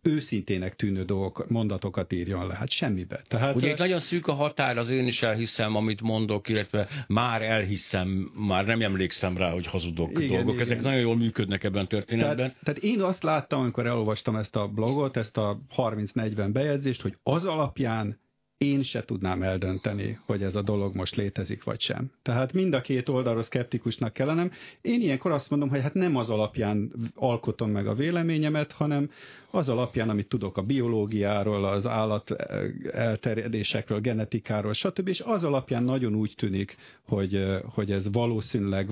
őszintének 0.02 0.76
tűnő 0.76 1.04
dolgok, 1.04 1.48
mondatokat 1.48 2.12
írjon 2.12 2.46
le, 2.46 2.54
hát 2.54 2.70
semmibe. 2.70 3.22
Tehát, 3.28 3.56
Ugye 3.56 3.70
itt 3.70 3.78
nagyon 3.78 4.00
szűk 4.00 4.26
a 4.26 4.32
határ, 4.32 4.78
az 4.78 4.90
én 4.90 5.06
is 5.06 5.22
elhiszem, 5.22 5.74
amit 5.74 6.00
mondok, 6.00 6.48
illetve 6.48 6.88
már 7.06 7.42
elhiszem, 7.42 8.32
már 8.34 8.66
nem 8.66 8.80
emlékszem 8.80 9.36
rá, 9.36 9.50
hogy 9.50 9.66
hazudok 9.66 10.10
igen, 10.10 10.28
dolgok. 10.28 10.54
Igen. 10.54 10.64
Ezek 10.64 10.82
nagyon 10.82 11.00
jól 11.00 11.16
működnek 11.16 11.64
ebben 11.64 11.84
a 11.84 11.86
történetben. 11.86 12.36
Tehát, 12.36 12.56
tehát 12.62 12.80
én 12.80 13.00
azt 13.00 13.22
láttam, 13.22 13.60
amikor 13.60 13.86
elolvastam 13.86 14.36
ezt 14.36 14.56
a 14.56 14.68
blogot, 14.68 15.16
ezt 15.16 15.36
a 15.36 15.60
30-40 15.76 16.48
bejegyzést, 16.52 17.02
hogy 17.02 17.16
az 17.22 17.44
alapján 17.44 18.18
én 18.58 18.82
se 18.82 19.04
tudnám 19.04 19.42
eldönteni, 19.42 20.18
hogy 20.26 20.42
ez 20.42 20.54
a 20.54 20.62
dolog 20.62 20.94
most 20.94 21.16
létezik 21.16 21.64
vagy 21.64 21.80
sem. 21.80 22.10
Tehát 22.22 22.52
mind 22.52 22.74
a 22.74 22.80
két 22.80 23.08
oldalról 23.08 23.42
szkeptikusnak 23.42 24.12
kellenem. 24.12 24.52
Én 24.80 25.00
ilyenkor 25.00 25.30
azt 25.30 25.50
mondom, 25.50 25.68
hogy 25.68 25.80
hát 25.80 25.94
nem 25.94 26.16
az 26.16 26.30
alapján 26.30 26.92
alkotom 27.14 27.70
meg 27.70 27.86
a 27.86 27.94
véleményemet, 27.94 28.72
hanem 28.72 29.10
az 29.50 29.68
alapján, 29.68 30.08
amit 30.08 30.28
tudok 30.28 30.56
a 30.56 30.62
biológiáról, 30.62 31.64
az 31.64 31.86
állat 31.86 32.30
elterjedésekről, 32.92 34.00
genetikáról, 34.00 34.72
stb. 34.72 35.08
És 35.08 35.20
az 35.20 35.44
alapján 35.44 35.84
nagyon 35.84 36.14
úgy 36.14 36.34
tűnik, 36.36 36.76
hogy, 37.02 37.44
hogy 37.74 37.92
ez 37.92 38.12
valószínűleg 38.12 38.90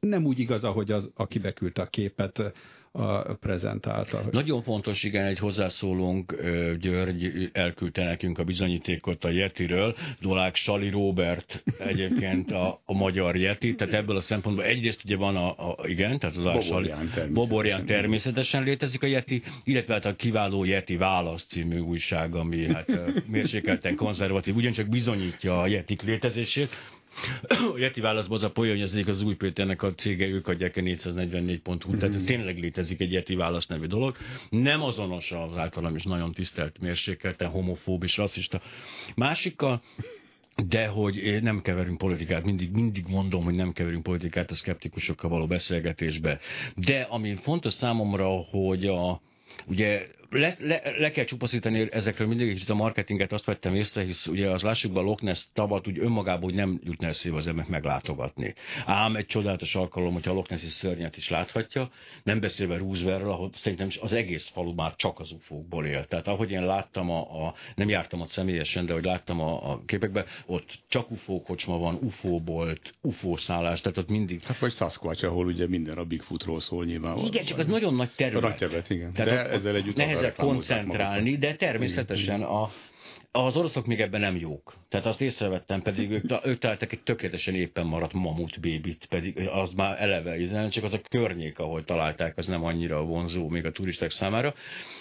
nem 0.00 0.24
úgy 0.24 0.38
igaz, 0.38 0.64
ahogy 0.64 0.90
az, 0.90 1.10
aki 1.14 1.38
beküldte 1.38 1.82
a 1.82 1.86
képet, 1.86 2.52
a 2.92 3.34
prezentálta. 3.40 4.22
Nagyon 4.30 4.62
fontos, 4.62 5.02
igen, 5.02 5.24
egy 5.24 5.38
hozzászólónk, 5.38 6.34
György 6.80 7.50
elküldte 7.52 8.04
nekünk 8.04 8.38
a 8.38 8.44
bizonyítékot 8.44 9.24
a 9.24 9.30
Yetiről, 9.30 9.96
Dolák 10.20 10.54
Sali 10.54 10.90
Robert 10.90 11.62
egyébként 11.78 12.50
a, 12.50 12.80
a 12.84 12.94
magyar 12.94 13.36
Yeti, 13.36 13.74
tehát 13.74 13.94
ebből 13.94 14.16
a 14.16 14.20
szempontból 14.20 14.64
egyrészt 14.64 15.04
ugye 15.04 15.16
van 15.16 15.36
a, 15.36 15.48
a 15.48 15.76
igen, 15.86 16.18
tehát 16.18 16.36
az 16.36 16.42
Dolák 16.42 16.62
Sali, 16.62 16.88
természetesen. 16.88 17.32
Boborján 17.32 17.86
természetesen 17.86 18.62
létezik 18.62 19.02
a 19.02 19.06
Yeti, 19.06 19.42
illetve 19.64 19.94
hát 19.94 20.04
a 20.04 20.14
kiváló 20.14 20.64
Yeti 20.64 20.96
Válasz 20.96 21.46
című 21.46 21.78
újság, 21.78 22.34
ami 22.34 22.72
hát 22.72 22.86
mérsékelten 23.26 23.96
konzervatív, 23.96 24.56
ugyancsak 24.56 24.88
bizonyítja 24.88 25.60
a 25.60 25.66
Yetik 25.66 26.02
létezését, 26.02 26.68
a 27.74 27.78
Yeti 27.78 28.00
válaszban 28.00 28.36
az 28.36 28.42
a 28.42 28.50
poén, 28.50 28.72
hogy 28.72 28.82
az 28.82 28.94
egyik 28.94 29.08
az 29.08 29.22
új 29.22 29.34
Péternek 29.34 29.82
a 29.82 29.94
cége, 29.94 30.26
ők 30.26 30.48
adják 30.48 30.76
a 30.76 30.80
444.hu, 30.80 31.90
mm-hmm. 31.90 31.98
tehát 31.98 32.14
ez 32.14 32.22
tényleg 32.22 32.58
létezik 32.58 33.00
egy 33.00 33.12
Yeti 33.12 33.34
válasz 33.34 33.66
nevű 33.66 33.86
dolog. 33.86 34.16
Nem 34.50 34.82
azonos 34.82 35.32
az 35.32 35.56
általam 35.56 35.94
is 35.94 36.02
nagyon 36.02 36.32
tisztelt 36.32 36.78
mérsékelten, 36.80 37.48
homofób 37.48 38.02
és 38.02 38.16
rasszista. 38.16 38.60
Másikkal 39.14 39.82
de 40.66 40.86
hogy 40.86 41.42
nem 41.42 41.60
keverünk 41.60 41.98
politikát, 41.98 42.44
mindig, 42.44 42.70
mindig 42.70 43.04
mondom, 43.08 43.44
hogy 43.44 43.54
nem 43.54 43.72
keverünk 43.72 44.02
politikát 44.02 44.50
a 44.50 44.54
szkeptikusokkal 44.54 45.30
való 45.30 45.46
beszélgetésbe. 45.46 46.38
De 46.74 47.00
ami 47.00 47.34
fontos 47.34 47.72
számomra, 47.72 48.28
hogy 48.28 48.86
a, 48.86 49.20
ugye 49.66 50.06
le, 50.30 50.54
le, 50.58 50.82
le 50.98 51.10
kell 51.10 51.24
csupaszítani 51.24 51.88
ezekről 51.92 52.28
mindig 52.28 52.52
kicsit 52.52 52.70
a 52.70 52.74
marketinget, 52.74 53.32
azt 53.32 53.44
vettem 53.44 53.74
észre, 53.74 54.02
hisz 54.02 54.26
ugye 54.26 54.50
az 54.50 54.62
lássuk 54.62 54.92
be 54.92 54.98
a 54.98 55.02
Loch 55.02 55.22
Ness 55.22 55.44
tavat 55.52 55.88
úgy 55.88 55.98
önmagában 55.98 56.44
úgy 56.44 56.54
nem 56.54 56.80
jutna 56.84 57.06
eszébe 57.06 57.36
az 57.36 57.46
emberek 57.46 57.70
meglátogatni. 57.70 58.54
Ám 58.86 59.16
egy 59.16 59.26
csodálatos 59.26 59.74
alkalom, 59.74 60.12
hogyha 60.12 60.30
a 60.30 60.34
Loch 60.34 60.50
Ness 60.50 60.62
szörnyet 60.62 61.16
is 61.16 61.28
láthatja, 61.28 61.90
nem 62.22 62.40
beszélve 62.40 62.76
Rooseveltről, 62.76 63.30
ahol 63.30 63.50
szerintem 63.54 63.88
az 64.00 64.12
egész 64.12 64.48
falu 64.48 64.74
már 64.74 64.94
csak 64.96 65.20
az 65.20 65.32
ufókból 65.32 65.86
él. 65.86 66.04
Tehát 66.04 66.28
ahogy 66.28 66.50
én 66.50 66.66
láttam, 66.66 67.10
a, 67.10 67.46
a 67.46 67.54
nem 67.74 67.88
jártam 67.88 68.20
ott 68.20 68.28
személyesen, 68.28 68.86
de 68.86 68.92
hogy 68.92 69.04
láttam 69.04 69.40
a, 69.40 69.70
a 69.70 69.82
képekben, 69.86 70.24
ott 70.46 70.78
csak 70.88 71.10
ufó 71.10 71.42
kocsma 71.42 71.78
van, 71.78 71.98
ufóbolt, 72.02 72.94
ufószállás, 73.00 73.80
tehát 73.80 73.98
ott 73.98 74.08
mindig... 74.08 74.42
Hát 74.42 74.58
vagy 74.58 74.72
Sasquatch, 74.72 75.24
ahol 75.24 75.46
ugye 75.46 75.66
minden 75.66 75.98
a 75.98 76.04
Bigfootról 76.04 76.60
szól 76.60 76.84
nyilván. 76.84 77.16
Igen, 77.16 77.44
csak 77.44 77.58
az 77.58 77.66
nagyon 77.66 77.94
nagy 77.94 78.10
terület. 78.16 78.42
Nagy 78.42 78.56
terület, 78.56 78.90
igen. 78.90 79.12
Tehát 79.12 79.32
de 79.32 79.50
ezzel 79.50 79.74
együtt 79.74 79.96
nehezebb 80.20 80.46
koncentrálni, 80.46 81.36
de 81.36 81.54
természetesen 81.54 82.42
a, 82.42 82.70
az 83.32 83.56
oroszok 83.56 83.86
még 83.86 84.00
ebben 84.00 84.20
nem 84.20 84.36
jók. 84.36 84.74
Tehát 84.88 85.06
azt 85.06 85.20
észrevettem, 85.20 85.82
pedig 85.82 86.10
ők, 86.10 86.46
ők 86.46 86.58
találtak 86.58 86.92
egy 86.92 87.02
tökéletesen 87.02 87.54
éppen 87.54 87.86
maradt 87.86 88.12
mamut 88.12 88.60
bébit, 88.60 89.06
pedig 89.06 89.48
az 89.52 89.72
már 89.72 90.02
eleve 90.02 90.38
izen, 90.38 90.70
csak 90.70 90.84
az 90.84 90.92
a 90.92 91.00
környék, 91.10 91.58
ahol 91.58 91.84
találták, 91.84 92.38
az 92.38 92.46
nem 92.46 92.64
annyira 92.64 93.02
vonzó 93.02 93.48
még 93.48 93.64
a 93.64 93.70
turisták 93.70 94.10
számára. 94.10 94.54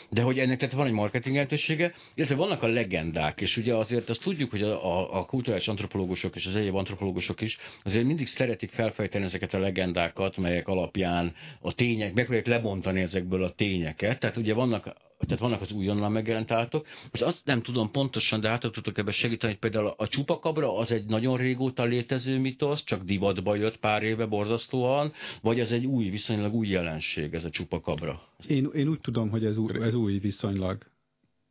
De 0.10 0.21
hogy 0.21 0.39
ennek 0.39 0.58
tehát 0.60 0.75
van 0.75 0.88
egy 0.88 0.93
marketing 0.93 1.36
lehetősége, 1.36 1.93
illetve 2.15 2.36
vannak 2.36 2.63
a 2.63 2.67
legendák, 2.67 3.41
és 3.41 3.58
ugye 3.58 3.75
azért 3.75 4.10
azt 4.10 4.23
tudjuk, 4.23 4.49
hogy 4.49 4.62
a, 4.62 4.99
a, 4.99 5.19
a 5.19 5.25
kulturális 5.25 5.67
antropológusok 5.67 6.36
és 6.36 6.45
az 6.45 6.56
egyéb 6.56 6.75
antropológusok 6.75 7.41
is 7.41 7.58
azért 7.84 8.06
mindig 8.06 8.27
szeretik 8.27 8.71
felfejteni 8.71 9.25
ezeket 9.25 9.53
a 9.53 9.60
legendákat, 9.60 10.38
melyek 10.38 10.67
alapján 10.67 11.34
a 11.62 11.73
tények, 11.73 12.13
megpróbálják 12.13 12.47
lebontani 12.47 13.01
ezekből 13.01 13.43
a 13.43 13.51
tényeket. 13.51 14.19
Tehát 14.19 14.38
ugye 14.38 14.53
vannak 14.53 14.95
tehát 15.19 15.39
vannak 15.39 15.62
az 15.62 15.71
újonnan 15.71 16.12
megjelent 16.12 16.51
állatok. 16.51 16.88
Most 17.12 17.23
azt 17.23 17.45
nem 17.45 17.62
tudom 17.62 17.91
pontosan, 17.91 18.39
de 18.39 18.49
hát 18.49 18.71
tudok 18.71 18.97
ebben 18.97 19.13
segíteni, 19.13 19.51
hogy 19.51 19.62
például 19.62 19.93
a 19.97 20.08
csupakabra 20.08 20.77
az 20.77 20.91
egy 20.91 21.06
nagyon 21.06 21.38
régóta 21.38 21.84
létező 21.84 22.39
mitosz, 22.39 22.84
csak 22.84 23.03
divatba 23.03 23.56
jött 23.56 23.77
pár 23.77 24.03
éve 24.03 24.25
borzasztóan, 24.25 25.13
vagy 25.41 25.60
az 25.60 25.71
egy 25.71 25.86
új, 25.86 26.10
viszonylag 26.10 26.53
új 26.53 26.67
jelenség, 26.67 27.34
ez 27.34 27.43
a 27.43 27.49
csupakabra? 27.49 28.21
Én, 28.47 28.69
én 28.73 28.88
úgy 28.88 28.99
tudom, 28.99 29.30
hogy 29.30 29.45
ez 29.45 29.58
új, 29.58 29.82
ez 29.82 29.93
új 29.93 30.17
viszonylag. 30.17 30.77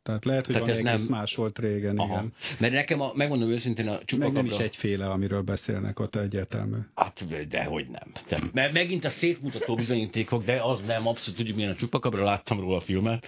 Tehát 0.07 0.25
lehet, 0.25 0.45
hogy 0.45 0.55
Tehát 0.55 0.69
ez 0.69 0.81
nem... 0.81 1.05
más 1.09 1.35
volt 1.35 1.59
régen, 1.59 1.97
Aha. 1.97 2.13
igen. 2.13 2.33
Mert 2.59 2.73
nekem, 2.73 3.01
a, 3.01 3.11
megmondom 3.15 3.49
őszintén, 3.49 3.87
a 3.87 3.99
csupakabra... 4.05 4.41
Meg 4.41 4.49
nem 4.49 4.59
is 4.59 4.65
egyféle, 4.65 5.09
amiről 5.09 5.41
beszélnek 5.41 5.99
ott 5.99 6.15
egyértelmű. 6.15 6.77
Hát, 6.95 7.47
dehogy 7.47 7.87
nem. 7.89 8.11
Tehát, 8.27 8.53
mert 8.53 8.73
megint 8.73 9.05
a 9.05 9.09
szétmutató 9.09 9.75
bizonyítékok, 9.75 10.43
de 10.43 10.61
az 10.61 10.81
nem, 10.85 11.07
abszolút 11.07 11.37
tudjuk, 11.37 11.55
milyen 11.55 11.71
a 11.71 11.75
csupakabra, 11.75 12.23
láttam 12.23 12.59
róla 12.59 12.75
a 12.77 12.81
filmet. 12.81 13.25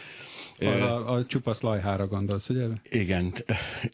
A, 0.59 1.13
a 1.13 1.25
csupasz 1.25 1.61
lajhára 1.61 2.07
gondolsz, 2.07 2.49
ugye? 2.49 2.65
Igen, 2.89 3.33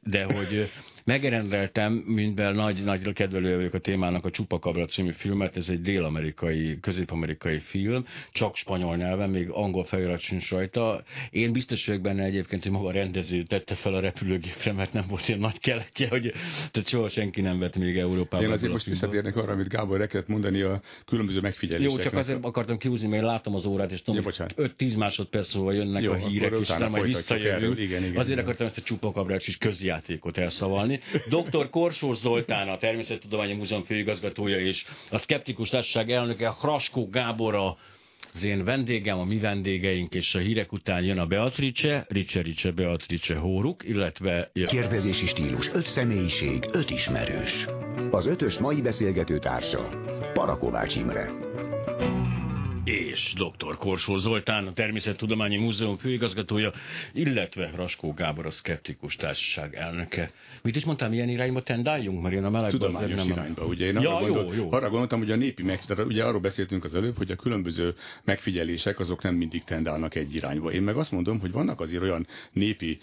de 0.04 0.24
hogy 0.24 0.70
megrendeltem, 1.04 1.94
mivel 1.94 2.52
nagy, 2.52 2.84
nagy 2.84 3.14
kedvelője 3.14 3.56
vagyok 3.56 3.74
a 3.74 3.80
témának 3.80 4.26
a 4.26 4.30
Csupakabra 4.30 4.86
című 4.86 5.12
filmet, 5.12 5.58
ez 5.58 5.70
egy 5.70 5.82
dél-amerikai, 5.82 6.80
közép-amerikai 6.80 7.60
film, 7.60 8.06
csak 8.32 8.56
spanyol 8.56 8.96
nyelven, 8.96 9.30
még 9.30 9.50
angol 9.50 9.84
felirat 9.84 10.20
sincs 10.20 10.50
rajta. 10.50 11.04
Én 11.30 11.52
biztos 11.52 11.86
vagyok 11.86 12.02
benne 12.02 12.24
egyébként, 12.24 12.64
hogy 12.64 12.72
maga 12.72 12.88
a 12.88 12.92
rendező 12.92 13.44
tette 13.44 13.76
fel 13.76 13.94
a 13.94 14.00
repülőgépre, 14.00 14.74
mert 14.74 14.94
nem 14.94 15.06
volt 15.10 15.28
ilyen 15.28 15.40
nagy 15.40 15.60
keletje, 15.60 16.08
hogy 16.08 16.34
tehát 16.72 16.88
soha 16.88 17.10
senki 17.10 17.42
nem 17.42 17.60
vett 17.60 17.76
még 17.76 17.98
Európában. 17.98 18.46
Én 18.46 18.52
azért 18.52 18.72
most 18.72 18.86
visszatérnek 18.86 19.36
arra, 19.36 19.52
amit 19.52 19.68
Gábor 19.68 20.02
el 20.02 20.08
kellett 20.08 20.28
mondani 20.28 20.62
a 20.62 20.82
különböző 21.06 21.40
megfigyeléseknek. 21.42 22.04
Jó, 22.04 22.10
csak 22.10 22.20
azért 22.20 22.46
akartam 22.46 22.78
kihúzni, 22.78 23.08
mert 23.08 23.24
látom 23.24 23.56
az 23.56 23.66
órát, 23.66 23.92
és 23.92 24.02
tudom, 24.02 24.24
5-10 24.28 24.98
másodperc 24.98 25.48
szóval 25.48 25.74
jönnek 25.74 26.04
Jó, 26.04 26.12
a 26.12 26.16
hírek, 26.16 26.55
és 26.62 26.68
nem 26.68 26.90
majd 26.90 27.06
visszajövünk. 27.06 27.80
Igen, 27.80 28.04
igen, 28.04 28.18
azért 28.18 28.28
igen. 28.28 28.44
akartam 28.44 28.68
ezt 28.68 28.78
a 28.78 28.82
csupakabrát 28.82 29.48
is 29.48 29.58
közjátékot 29.58 30.38
elszavalni. 30.38 31.00
Dr. 31.30 31.70
Korsós 31.70 32.18
Zoltán, 32.18 32.68
a 32.68 32.78
Természettudományi 32.78 33.54
Múzeum 33.54 33.84
főigazgatója 33.84 34.60
és 34.60 34.86
a 35.10 35.18
Skeptikus 35.18 35.70
Társaság 35.70 36.12
elnöke, 36.12 36.50
Hraskó 36.50 37.10
Gábor 37.10 37.56
a 37.56 37.78
az 38.34 38.44
én 38.44 38.64
vendégem, 38.64 39.20
a 39.20 39.24
mi 39.24 39.38
vendégeink, 39.38 40.14
és 40.14 40.36
a 40.36 40.40
hírek 40.40 40.72
után 40.72 41.04
jön 41.04 41.18
a 41.20 41.26
Beatrice, 41.26 42.06
Rice 42.10 42.42
Rice 42.42 42.72
Beatrice 42.72 43.36
Hóruk, 43.36 43.84
illetve... 43.84 44.52
Kérdezési 44.54 45.28
stílus, 45.28 45.70
öt 45.74 45.88
személyiség, 45.88 46.70
öt 46.72 46.90
ismerős. 46.90 47.66
Az 48.12 48.26
ötös 48.26 48.58
mai 48.58 48.82
beszélgető 48.82 49.38
társa, 49.40 49.90
Parakovács 50.34 50.96
Imre 50.96 51.55
és 53.16 53.34
dr. 53.34 53.78
Korsó 53.78 54.18
Zoltán, 54.18 54.68
a 54.68 54.74
Természettudományi 54.74 55.58
Múzeum 55.58 55.98
főigazgatója, 55.98 56.72
illetve 57.14 57.72
Raskó 57.76 58.14
Gábor, 58.14 58.46
a 58.46 58.50
Szkeptikus 58.50 59.16
Társaság 59.16 59.76
elnöke. 59.76 60.32
Mit 60.62 60.76
is 60.76 60.86
mondtam, 60.86 61.10
milyen 61.10 61.30
irányba 61.30 61.62
tendáljunk? 61.62 62.22
Mert 62.22 62.36
én 62.36 62.44
a 62.44 62.50
melegben 62.50 62.80
Tudományos 62.80 63.16
nem 63.16 63.30
irányba, 63.30 63.66
ugye 63.66 63.86
én 63.86 64.00
ja, 64.02 64.16
arra, 64.16 64.28
gondol, 64.28 64.56
jó, 64.56 64.64
jó. 64.64 64.72
arra 64.72 64.90
gondoltam, 64.90 65.20
hogy 65.20 65.32
a 65.32 65.36
népi 65.36 65.64
meg, 65.64 65.80
ugye 65.98 66.24
arról 66.24 66.40
beszéltünk 66.40 66.84
az 66.84 66.96
előbb, 66.96 67.18
hogy 67.18 67.32
a 67.32 67.36
különböző 67.36 67.94
megfigyelések 68.24 69.00
azok 69.00 69.24
nem 69.24 69.36
mindig 69.36 69.64
tendálnak 69.64 70.16
egy 70.16 70.36
irányba. 70.36 70.72
Én 70.72 70.82
meg 70.82 70.96
azt 70.96 71.12
mondom, 71.12 71.40
hogy 71.40 71.52
vannak 71.52 71.80
azért 71.82 72.04
olyan 72.04 72.28
népi, 72.52 73.00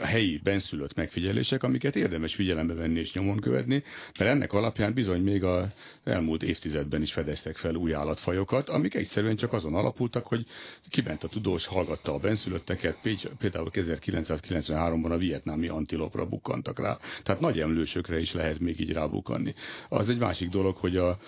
helyi, 0.00 0.40
benszülött 0.42 0.94
megfigyelések, 0.94 1.62
amiket 1.62 1.96
érdemes 1.96 2.34
figyelembe 2.34 2.74
venni 2.74 2.98
és 3.00 3.12
nyomon 3.12 3.40
követni, 3.40 3.82
mert 4.18 4.30
ennek 4.30 4.52
alapján 4.52 4.94
bizony 4.94 5.22
még 5.22 5.44
a 5.44 5.72
elmúlt 6.04 6.42
évtizedben 6.42 7.02
is 7.02 7.12
fedeztek 7.12 7.56
fel 7.56 7.74
új 7.74 7.94
állatfajokat, 7.94 8.68
amik 8.68 8.94
egyszerűen 9.00 9.36
csak 9.36 9.52
azon 9.52 9.74
alapultak, 9.74 10.26
hogy 10.26 10.46
kiment 10.90 11.24
a 11.24 11.28
tudós, 11.28 11.66
hallgatta 11.66 12.14
a 12.14 12.18
benszülötteket, 12.18 12.98
például 13.38 13.70
1993-ban 13.72 15.10
a 15.10 15.16
vietnámi 15.16 15.68
antilopra 15.68 16.26
bukkantak 16.26 16.78
rá. 16.78 16.98
Tehát 17.22 17.40
nagy 17.40 17.60
emlősökre 17.60 18.18
is 18.18 18.32
lehet 18.32 18.58
még 18.58 18.80
így 18.80 18.92
rábukkanni. 18.92 19.54
Az 19.88 20.08
egy 20.08 20.18
másik 20.18 20.48
dolog, 20.48 20.76
hogy 20.76 20.96
a 20.96 21.18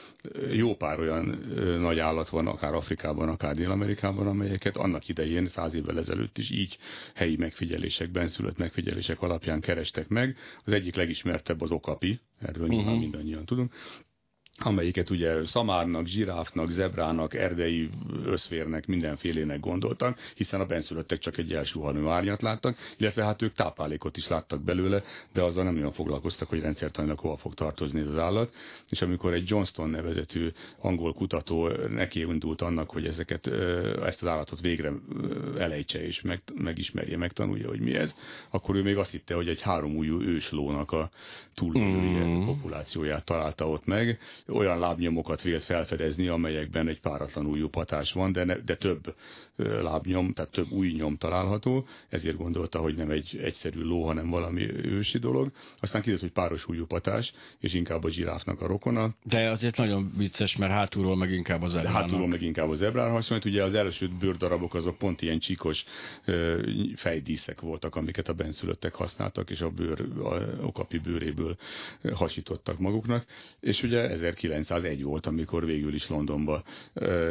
jó 0.53 0.75
pár 0.75 1.01
olyan 1.01 1.25
nagy 1.81 1.99
állat 1.99 2.29
van, 2.29 2.47
akár 2.47 2.75
Afrikában, 2.75 3.29
akár 3.29 3.55
Dél-Amerikában, 3.55 4.27
amelyeket 4.27 4.77
annak 4.77 5.09
idején, 5.09 5.49
száz 5.49 5.75
évvel 5.75 5.99
ezelőtt 5.99 6.39
is 6.39 6.51
így 6.51 6.79
helyi 7.15 7.37
megfigyelések, 7.37 8.11
benszülött 8.11 8.57
megfigyelések 8.57 9.23
alapján 9.23 9.61
kerestek 9.61 10.09
meg. 10.09 10.37
Az 10.65 10.73
egyik 10.73 10.95
legismertebb 10.97 11.61
az 11.61 11.71
okapi, 11.71 12.21
erről 12.39 12.63
uh-huh. 12.63 12.77
nyilván 12.77 12.99
mindannyian 12.99 13.45
tudunk 13.45 13.73
amelyiket 14.65 15.11
ugye 15.11 15.47
szamárnak, 15.47 16.07
zsiráfnak, 16.07 16.71
zebrának, 16.71 17.35
erdei 17.35 17.91
összférnek, 18.25 18.87
mindenfélének 18.87 19.61
gondoltak, 19.61 20.19
hiszen 20.35 20.61
a 20.61 20.67
benszülöttek 20.67 21.19
csak 21.19 21.39
egy 21.39 21.53
elsuhanó 21.53 22.09
árnyat 22.09 22.43
láttak, 22.43 22.77
illetve 22.97 23.25
hát 23.25 23.43
ők 23.43 23.53
táplálékot 23.53 24.17
is 24.17 24.29
láttak 24.29 24.63
belőle, 24.63 25.03
de 25.33 25.43
azzal 25.43 25.65
nem 25.65 25.77
olyan 25.77 25.93
foglalkoztak, 25.93 26.49
hogy 26.49 26.61
rendszertanilag 26.61 27.19
hova 27.19 27.37
fog 27.37 27.55
tartozni 27.55 28.01
ez 28.01 28.09
az 28.09 28.19
állat. 28.19 28.55
És 28.89 29.03
amikor 29.03 29.33
egy 29.33 29.49
Johnston 29.49 29.91
nevezetű 29.91 30.49
angol 30.79 31.13
kutató 31.13 31.69
neki 31.89 32.21
indult 32.21 32.61
annak, 32.61 32.91
hogy 32.91 33.07
ezeket, 33.07 33.47
ezt 34.03 34.23
az 34.23 34.29
állatot 34.29 34.61
végre 34.61 34.93
elejtse 35.59 36.07
és 36.07 36.23
meg, 36.23 36.41
megismerje, 36.55 37.17
megtanulja, 37.17 37.69
hogy 37.69 37.81
mi 37.81 37.95
ez, 37.95 38.15
akkor 38.51 38.77
ő 38.77 38.83
még 38.83 38.97
azt 38.97 39.11
hitte, 39.11 39.35
hogy 39.35 39.49
egy 39.49 39.61
háromújú 39.61 40.21
őslónak 40.21 40.93
a 40.93 41.11
túlélője 41.55 42.25
mm. 42.25 42.45
populációját 42.45 43.25
találta 43.25 43.69
ott 43.69 43.87
meg, 43.87 44.19
olyan 44.53 44.79
lábnyomokat 44.79 45.43
vélt 45.43 45.65
felfedezni, 45.65 46.29
amelyekben 46.29 46.89
egy 46.89 47.01
páratlan 47.01 47.47
újú 47.47 47.69
patás 47.69 48.13
van, 48.13 48.33
de, 48.33 48.45
ne, 48.45 48.57
de 48.57 48.75
több 48.77 49.15
lábnyom, 49.57 50.33
tehát 50.33 50.51
több 50.51 50.71
új 50.71 50.93
nyom 50.93 51.17
található, 51.17 51.87
ezért 52.09 52.37
gondolta, 52.37 52.79
hogy 52.79 52.95
nem 52.95 53.11
egy 53.11 53.39
egyszerű 53.43 53.81
ló, 53.81 54.07
hanem 54.07 54.31
valami 54.31 54.71
ősi 54.85 55.19
dolog. 55.19 55.51
Aztán 55.81 56.01
kiderült, 56.01 56.23
hogy 56.35 56.45
páros 56.45 56.67
patás, 56.89 57.33
és 57.61 57.75
inkább 57.75 58.05
a 58.05 58.11
zsiráfnak 58.11 58.61
a 58.61 58.67
rokona. 58.67 59.15
De 59.23 59.51
azért 59.51 59.77
nagyon 59.77 60.13
vicces, 60.17 60.57
mert 60.57 60.73
hátulról 60.73 61.17
meg 61.17 61.31
inkább 61.31 61.63
az 61.63 61.75
ebrának. 61.75 62.01
Hátulról 62.01 62.29
meg 62.29 62.43
inkább 62.43 62.69
az 62.69 62.83
ebrár 62.83 63.11
hasonlít. 63.11 63.45
Ugye 63.45 63.63
az 63.63 63.75
első 63.75 64.11
bőrdarabok 64.21 64.75
azok 64.75 64.99
pont 64.99 65.23
ilyen 65.23 65.39
csíkos 65.39 65.85
fejdíszek 66.95 67.61
voltak, 67.61 67.97
amiket 67.97 68.29
a 68.29 68.33
benszülöttek 68.33 68.95
használtak, 68.95 69.51
és 69.51 69.61
a 69.61 69.71
bőr, 69.71 70.01
a 70.23 70.35
okapi 70.63 70.99
bőréből 70.99 71.57
hasítottak 72.13 72.79
maguknak. 72.79 73.25
És 73.61 73.83
ugye 73.83 74.09
1901 74.43 75.03
volt, 75.03 75.27
amikor 75.27 75.67
végül 75.67 75.95
is 75.95 76.09
Londonba 76.09 76.63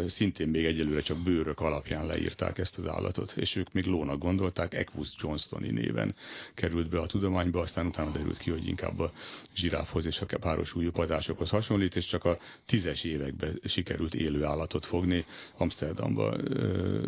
szintén 0.07 0.47
még 0.47 0.65
egyelőre 0.65 1.01
csak 1.01 1.17
bőrök 1.17 1.59
alapján 1.59 2.05
leírták 2.05 2.57
ezt 2.57 2.77
az 2.77 2.87
állatot, 2.87 3.33
és 3.35 3.55
ők 3.55 3.73
még 3.73 3.85
lónak 3.85 4.19
gondolták, 4.19 4.73
Equus 4.73 5.09
johnstoni 5.21 5.71
néven 5.71 6.15
került 6.53 6.89
be 6.89 6.99
a 6.99 7.05
tudományba, 7.05 7.59
aztán 7.59 7.85
utána 7.85 8.11
derült 8.11 8.37
ki, 8.37 8.49
hogy 8.49 8.67
inkább 8.67 8.99
a 8.99 9.11
zsiráfhoz 9.55 10.05
és 10.05 10.21
a 10.21 10.25
páros 10.39 10.75
újú 10.75 10.91
padásokhoz 10.91 11.49
hasonlít, 11.49 11.95
és 11.95 12.05
csak 12.05 12.25
a 12.25 12.37
tízes 12.65 13.03
években 13.03 13.59
sikerült 13.63 14.15
élő 14.15 14.43
állatot 14.43 14.85
fogni. 14.85 15.25
Amsterdamba, 15.57 16.37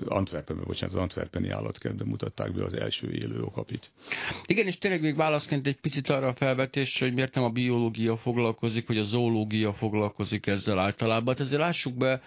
Antwerpenben, 0.06 0.66
bocsánat, 0.66 0.96
az 0.96 1.02
Antwerpeni 1.02 1.50
állatkertben 1.50 2.08
mutatták 2.08 2.54
be 2.54 2.64
az 2.64 2.74
első 2.74 3.12
élő 3.12 3.42
okapit. 3.42 3.92
Igen, 4.46 4.68
és 4.68 4.78
tényleg 4.78 5.02
még 5.02 5.16
válaszként 5.16 5.68
egy 5.68 5.80
picit 5.80 6.10
arra 6.10 6.28
a 6.28 6.34
felvetés, 6.34 7.00
hogy 7.00 7.14
miért 7.14 7.36
nem 7.36 7.44
a 7.44 7.50
biológia 7.50 8.18
foglalkozik, 8.18 8.88
vagy 8.88 8.98
a 8.98 9.04
zoológia 9.04 9.74
foglalkozik 9.84 10.48
ezzel 10.48 10.80
általában. 10.80 11.34
Hát 11.36 11.46
ezért 11.46 11.62
lássuk 11.62 11.94
be, 11.98 12.22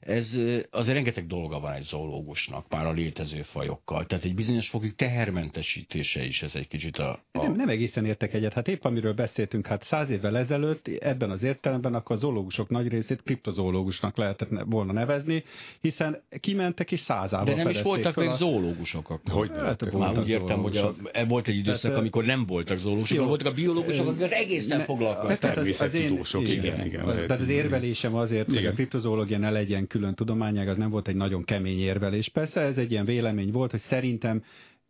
ez 0.00 0.36
azért 0.70 0.94
rengeteg 0.94 1.26
dolga 1.26 1.60
van 1.60 1.72
egy 1.72 1.82
zoológusnak, 1.82 2.64
már 2.68 2.86
a 2.86 2.92
létező 2.92 3.42
fajokkal. 3.42 4.06
Tehát 4.06 4.24
egy 4.24 4.34
bizonyos 4.34 4.68
fokig 4.68 4.94
tehermentesítése 4.94 6.24
is 6.24 6.42
ez 6.42 6.54
egy 6.54 6.68
kicsit 6.68 6.96
a... 6.98 7.22
a... 7.32 7.42
Nem, 7.42 7.56
nem 7.56 7.68
egészen 7.68 8.04
értek 8.04 8.34
egyet. 8.34 8.52
Hát 8.52 8.68
épp 8.68 8.84
amiről 8.84 9.12
beszéltünk, 9.12 9.66
hát 9.66 9.82
száz 9.82 10.10
évvel 10.10 10.38
ezelőtt 10.38 10.88
ebben 10.88 11.30
az 11.30 11.42
értelemben 11.42 11.94
akkor 11.94 12.16
a 12.16 12.18
zoológusok 12.18 12.68
nagy 12.68 12.88
részét 12.88 13.22
kriptozoológusnak 13.22 14.16
lehetett 14.16 14.48
volna 14.64 14.92
nevezni, 14.92 15.44
hiszen 15.80 16.22
kimentek 16.40 16.92
és 16.92 17.00
százával 17.00 17.44
De 17.44 17.54
nem 17.54 17.68
is 17.68 17.82
voltak 17.82 18.16
még 18.16 18.28
a... 18.28 18.34
zoológusok 18.34 19.10
akkor. 19.10 19.34
Hogy 19.34 19.50
hát, 19.54 19.92
már 19.92 20.18
úgy 20.18 20.28
értem, 20.28 20.62
hogy 20.62 20.76
a, 20.76 20.94
e 21.12 21.24
volt 21.24 21.48
egy 21.48 21.56
időszak, 21.56 21.82
Tehát, 21.82 21.98
amikor 21.98 22.24
nem 22.24 22.46
voltak 22.46 22.78
zoológusok, 22.78 23.16
jó, 23.16 23.24
voltak 23.24 23.46
a 23.46 23.52
biológusok, 23.52 24.06
akik 24.06 24.22
az 24.22 24.32
egészen 24.32 24.78
ne, 24.78 24.84
foglalkoztak. 24.84 25.54
Természettudósok, 25.54 26.48
igen, 26.48 26.64
igen, 26.64 26.86
igen. 26.86 27.04
Tehát 27.04 27.40
az 27.40 27.48
érvelésem 27.48 28.14
azért, 28.14 28.48
igen. 28.48 28.62
hogy 28.62 28.70
a 28.70 28.74
kriptozoológia 28.74 29.38
ne 29.38 29.50
legyen 29.50 29.88
külön 29.90 30.14
tudományág, 30.14 30.68
az 30.68 30.76
nem 30.76 30.90
volt 30.90 31.08
egy 31.08 31.16
nagyon 31.16 31.44
kemény 31.44 31.78
érvelés. 31.78 32.28
Persze 32.28 32.60
ez 32.60 32.78
egy 32.78 32.90
ilyen 32.90 33.04
vélemény 33.04 33.50
volt, 33.50 33.70
hogy 33.70 33.80
szerintem 33.80 34.42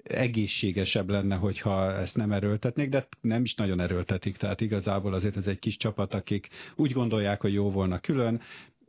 egészségesebb 0.03 1.11
lenne, 1.11 1.37
hogyha 1.37 1.93
ezt 1.93 2.17
nem 2.17 2.33
erőltetnék, 2.33 2.89
de 2.89 3.07
nem 3.21 3.43
is 3.43 3.55
nagyon 3.55 3.81
erőltetik, 3.81 4.37
tehát 4.37 4.61
igazából 4.61 5.15
azért 5.15 5.37
ez 5.37 5.47
egy 5.47 5.59
kis 5.59 5.77
csapat, 5.77 6.15
akik 6.15 6.49
úgy 6.77 6.93
gondolják, 6.93 7.41
hogy 7.41 7.53
jó 7.53 7.71
volna 7.71 7.99
külön, 7.99 8.41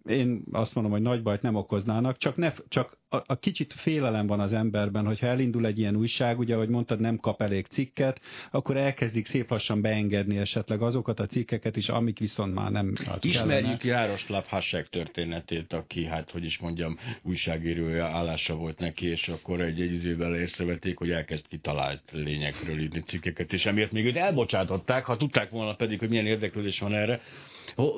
én 0.05 0.43
azt 0.51 0.75
mondom, 0.75 0.93
hogy 0.93 1.01
nagy 1.01 1.21
bajt 1.21 1.41
nem 1.41 1.55
okoznának, 1.55 2.17
csak, 2.17 2.35
ne, 2.35 2.53
csak 2.67 2.97
a, 3.09 3.17
a 3.25 3.35
kicsit 3.39 3.73
félelem 3.73 4.27
van 4.27 4.39
az 4.39 4.53
emberben, 4.53 5.05
hogyha 5.05 5.27
elindul 5.27 5.65
egy 5.65 5.79
ilyen 5.79 5.95
újság, 5.95 6.39
ugye, 6.39 6.55
ahogy 6.55 6.69
mondtad, 6.69 6.99
nem 6.99 7.17
kap 7.17 7.41
elég 7.41 7.65
cikket, 7.65 8.21
akkor 8.51 8.77
elkezdik 8.77 9.25
szép 9.25 9.49
lassan 9.49 9.81
beengedni 9.81 10.37
esetleg 10.37 10.81
azokat 10.81 11.19
a 11.19 11.25
cikkeket 11.25 11.75
is, 11.75 11.89
amik 11.89 12.19
viszont 12.19 12.53
már 12.53 12.71
nem 12.71 12.93
hát 13.05 13.23
Ismerjük 13.23 13.83
Jároslav 13.83 14.45
Hasek 14.47 14.89
történetét, 14.89 15.73
aki, 15.73 16.05
hát 16.05 16.31
hogy 16.31 16.43
is 16.43 16.59
mondjam, 16.59 16.97
újságírója 17.21 18.05
állása 18.05 18.55
volt 18.55 18.79
neki, 18.79 19.07
és 19.07 19.27
akkor 19.27 19.61
egy, 19.61 19.81
egy 19.81 19.93
idővel 19.93 20.35
észrevették, 20.35 20.97
hogy 20.97 21.11
elkezd 21.11 21.47
kitalált 21.47 22.03
lényekről 22.11 22.79
írni 22.79 22.99
cikkeket, 22.99 23.53
és 23.53 23.65
emiatt 23.65 23.91
még 23.91 24.05
őt 24.05 24.15
elbocsátották, 24.15 25.05
ha 25.05 25.17
tudták 25.17 25.49
volna 25.49 25.75
pedig, 25.75 25.99
hogy 25.99 26.09
milyen 26.09 26.25
érdeklődés 26.25 26.79
van 26.79 26.93
erre, 26.93 27.21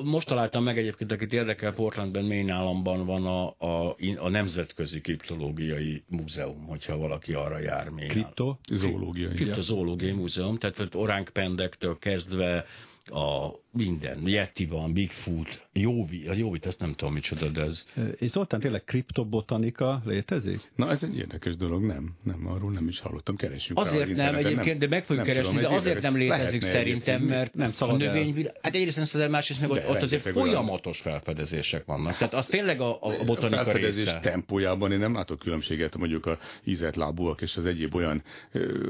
most 0.03 0.27
találtam 0.27 0.63
meg 0.63 0.77
egyébként, 0.77 1.11
akit 1.11 1.33
érdekel, 1.33 1.73
Portlandben, 1.73 2.25
Maine 2.25 2.53
államban 2.53 3.05
van 3.05 3.25
a, 3.25 3.55
a, 3.57 3.95
a 4.17 4.29
Nemzetközi 4.29 5.01
Kriptológiai 5.01 6.03
Múzeum, 6.07 6.65
hogyha 6.65 6.97
valaki 6.97 7.33
arra 7.33 7.59
jár 7.59 7.89
még. 7.89 8.07
Kriptozoológiai. 8.07 9.33
Kriptozoológiai 9.33 10.11
Múzeum, 10.11 10.57
tehát 10.57 10.95
oránkpendektől 10.95 11.97
kezdve 11.99 12.65
a 13.05 13.49
minden, 13.73 14.27
Yeti 14.27 14.65
van, 14.65 14.93
Bigfoot, 14.93 15.67
Jóvi, 15.73 16.27
a 16.27 16.33
Jóvit, 16.33 16.65
ezt 16.65 16.79
nem 16.79 16.93
tudom 16.93 17.13
micsoda, 17.13 17.47
de 17.47 17.61
ez... 17.61 17.83
És 18.15 18.29
Zoltán, 18.29 18.59
tényleg 18.59 18.83
kriptobotanika 18.83 20.01
létezik? 20.05 20.71
Na 20.75 20.89
ez 20.89 21.03
egy 21.03 21.17
érdekes 21.17 21.55
dolog, 21.55 21.83
nem, 21.83 22.15
nem, 22.23 22.47
arról 22.47 22.71
nem 22.71 22.87
is 22.87 22.99
hallottam, 22.99 23.35
keresünk 23.35 23.79
Azért 23.79 24.17
rá 24.17 24.31
nem, 24.31 24.35
egyébként, 24.35 24.65
nem, 24.65 24.77
de 24.77 24.87
meg 24.87 25.05
fogjuk 25.05 25.25
keresni, 25.25 25.53
tudom, 25.53 25.69
de 25.69 25.75
azért 25.75 26.01
nem 26.01 26.15
létezik 26.15 26.61
szerintem, 26.61 27.21
mert 27.21 27.53
nem 27.53 27.71
szalad 27.71 28.01
a 28.01 28.05
növényvilág, 28.05 28.53
hát 28.61 28.75
egyrészt 28.75 28.95
nem 28.95 29.05
szalad 29.05 29.29
másrészt 29.29 29.61
meg 29.61 29.69
ott, 29.69 29.89
ott 29.89 30.01
azért 30.01 30.29
folyamatos 30.29 31.01
felfedezések 31.01 31.85
vannak. 31.85 32.17
Tehát 32.17 32.33
az 32.33 32.45
tényleg 32.45 32.81
a, 32.81 32.97
a 33.01 33.23
botanika 33.25 33.59
a 33.59 33.63
felfedezés 33.63 34.05
része. 34.05 34.19
tempójában 34.19 34.91
én 34.91 34.99
nem 34.99 35.13
látok 35.13 35.39
különbséget 35.39 35.97
mondjuk 35.97 36.25
a 36.25 36.37
ízett 36.63 36.95
lábúak 36.95 37.41
és 37.41 37.57
az 37.57 37.65
egyéb 37.65 37.95
olyan 37.95 38.23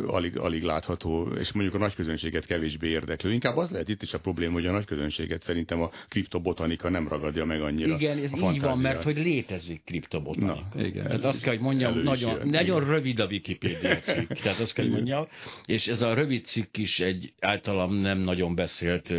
alig, 0.08 0.38
alig 0.38 0.64
látható, 0.64 1.28
és 1.40 1.52
mondjuk 1.52 1.76
a 1.76 1.78
nagy 1.78 1.96
közönséget 1.96 2.46
kevésbé 2.46 2.90
érdeklő. 2.90 3.32
Inkább 3.32 3.58
az 3.58 3.72
lehet 3.72 3.90
itt 3.90 4.02
is 4.02 4.14
a 4.14 4.20
probléma, 4.20 4.54
hogy 4.54 4.66
a 4.66 4.72
nagy 4.74 4.86
közönséget 4.86 5.44
szerintem 5.44 5.82
a 5.82 5.90
kriptobotanika 6.08 6.90
nem 6.90 7.08
ragadja 7.08 7.46
meg 7.46 7.62
annyira. 7.62 7.96
Igen, 7.96 8.18
ez 8.18 8.34
így 8.36 8.62
van, 8.62 8.78
mert 8.78 9.04
hogy 9.04 9.18
létezik 9.18 9.84
kriptobotanika. 9.84 10.68
Na, 10.74 10.84
igen. 10.84 11.04
Tehát 11.04 11.24
azt 11.24 11.42
kell, 11.42 11.54
hogy 11.54 11.64
mondjam, 11.64 12.00
nagyon, 12.00 12.38
jön, 12.38 12.48
nagyon 12.48 12.82
igen. 12.82 12.94
rövid 12.94 13.20
a 13.20 13.26
Wikipédia 13.26 14.00
cikk. 14.14 14.32
Tehát 14.32 14.60
azt 14.60 14.74
kell, 14.74 14.86
hogy 14.86 14.94
mondjam, 14.94 15.28
és 15.66 15.88
ez 15.88 16.02
a 16.02 16.14
rövid 16.14 16.46
cikk 16.46 16.78
is 16.78 17.00
egy 17.00 17.34
általam 17.40 17.94
nem 17.94 18.20
nagyon 18.20 18.56
beszélt 18.56 19.14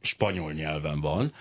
spanyol 0.00 0.52
nyelven 0.52 1.00
van, 1.00 1.32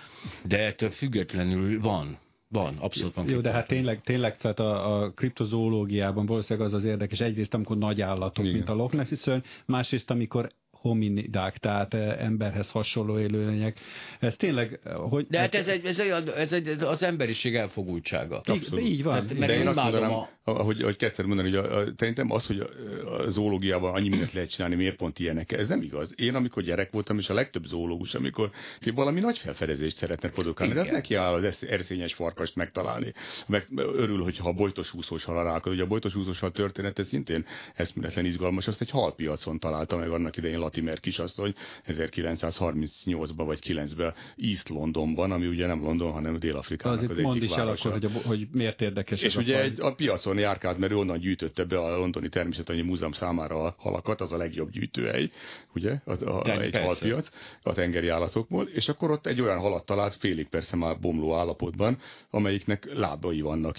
de 0.44 0.58
ettől 0.66 0.90
függetlenül 0.90 1.82
van 1.82 2.18
van, 2.50 2.76
abszolút 2.80 3.16
van. 3.16 3.30
Jó, 3.30 3.40
de 3.40 3.52
hát 3.52 3.68
tényleg, 3.68 4.02
tényleg 4.02 4.38
tehát 4.38 4.60
a, 4.60 5.02
a 5.02 5.12
kriptozoológiában 5.12 6.26
valószínűleg 6.26 6.68
az 6.68 6.74
az 6.74 6.84
érdekes, 6.84 7.20
egyrészt 7.20 7.54
amikor 7.54 7.78
nagy 7.78 8.02
állatok, 8.02 8.46
Igen. 8.46 8.56
mint 8.56 8.70
a 8.70 8.74
Loch 8.74 8.94
Ness 8.94 9.26
másrészt 9.66 10.12
amikor 10.12 10.50
hominidák, 10.82 11.58
tehát 11.58 11.94
eh, 11.94 12.24
emberhez 12.24 12.72
hasonló 12.72 13.20
élőlények. 13.20 13.80
Ez 14.20 14.36
tényleg, 14.36 14.80
eh, 14.84 14.94
hogy... 14.96 15.26
De 15.30 15.40
hát 15.40 15.56
ez, 15.56 15.68
egy, 15.68 15.86
ez, 15.86 16.00
egy, 16.00 16.28
ez 16.36 16.54
egy, 16.54 16.68
az 16.68 17.04
emberiség 17.04 17.56
elfogultsága. 17.56 18.38
Abszolút. 18.38 18.86
Így, 18.86 18.92
így 18.92 19.04
van. 19.04 19.14
Tehát, 19.14 19.34
mert 19.34 19.52
De 19.52 19.58
én 19.58 19.68
azt 19.68 19.82
mondanám, 19.82 20.12
a... 20.12 20.28
ahogy, 20.44 20.82
ahogy 20.82 20.96
kezdted 20.96 21.26
mondani, 21.26 21.50
hogy 21.50 21.66
a, 21.66 21.80
a, 21.80 21.86
szerintem 21.98 22.32
az, 22.32 22.48
hogy 22.48 22.60
a, 22.60 22.68
a 23.14 23.30
zoológiában 23.30 23.94
annyi 23.94 24.10
mindent 24.10 24.34
lehet 24.34 24.50
csinálni, 24.50 24.76
miért 24.76 24.96
pont 24.96 25.20
ilyenek, 25.20 25.52
ez 25.52 25.68
nem 25.68 25.82
igaz. 25.82 26.14
Én, 26.18 26.36
amikor 26.36 26.64
gyerek 26.64 26.92
voltam, 26.92 27.18
és 27.18 27.30
a 27.30 27.34
legtöbb 27.34 27.64
zoológus, 27.64 28.14
amikor 28.14 28.50
valami 28.96 29.20
nagy 29.20 29.38
felfedezést 29.38 29.96
szeretne 29.96 30.30
produkálni, 30.30 30.74
tehát 30.74 30.92
neki 30.92 31.16
áll 31.16 31.34
az 31.34 31.64
erszényes 31.64 32.14
farkast 32.14 32.56
megtalálni. 32.56 33.14
Meg 33.48 33.68
örül, 33.76 34.24
hogyha 34.24 34.50
a 34.50 34.54
bojtos 34.54 34.94
úszós 34.94 35.24
hal 35.24 35.62
Ugye 35.66 35.84
a 35.84 35.88
bojtos 35.88 36.16
úszós 36.16 36.40
hal 36.40 36.52
története 36.52 37.04
szintén 37.04 37.46
eszméletlen 37.76 38.26
izgalmas, 38.26 38.68
azt 38.68 38.82
egy 38.82 38.90
halpiacon 38.90 39.60
találta 39.60 39.98
meg 39.98 40.10
annak 40.10 40.38
idején 40.38 40.60
Latimer 40.68 41.00
kisasszony 41.00 41.54
1938-ban 41.88 43.44
vagy 43.46 43.60
9-ben 43.68 44.14
East 44.38 44.70
Londonban, 44.70 45.32
ami 45.32 45.48
ugye 45.48 45.68
nem 45.68 45.82
London, 45.82 46.12
hanem 46.12 46.40
Dél-Afrikának 46.40 47.02
az, 47.02 47.10
az 47.10 47.18
egyik 47.18 47.44
is 47.44 47.52
el 47.52 47.68
akkor, 47.68 47.92
hogy, 47.92 48.10
hogy 48.26 48.48
miért 48.52 48.82
érdekes 48.82 49.22
És 49.22 49.36
ugye 49.36 49.58
a, 49.58 49.62
egy, 49.62 49.82
a 49.82 49.96
piacon 49.96 50.38
járkált, 50.38 50.78
mert 50.78 50.92
ő 50.92 50.96
onnan 50.96 51.20
gyűjtötte 51.20 51.64
be 51.64 51.80
a 51.80 51.98
londoni 51.98 52.30
természetannyi 52.30 52.82
múzeum 52.82 53.12
számára 53.12 53.64
a 53.64 53.76
halakat, 53.78 54.22
az 54.22 54.32
a 54.32 54.38
legjobb 54.38 54.70
gyűjtőhely, 54.70 55.30
ugye, 55.76 55.96
a, 56.06 56.24
a, 56.24 56.42
a, 56.42 56.62
egy 56.62 56.78
halpiac 56.78 57.30
a 57.64 57.74
tengeri 57.74 58.08
állatokból, 58.08 58.68
és 58.68 58.90
akkor 58.90 59.12
ott 59.12 59.26
egy 59.26 59.42
olyan 59.42 59.60
halat 59.60 59.86
talált, 59.86 60.16
félig 60.16 60.48
persze 60.48 60.76
már 60.76 61.00
bomló 61.00 61.36
állapotban, 61.36 61.98
amelyiknek 62.30 62.94
lábai 62.94 63.42
vannak, 63.42 63.78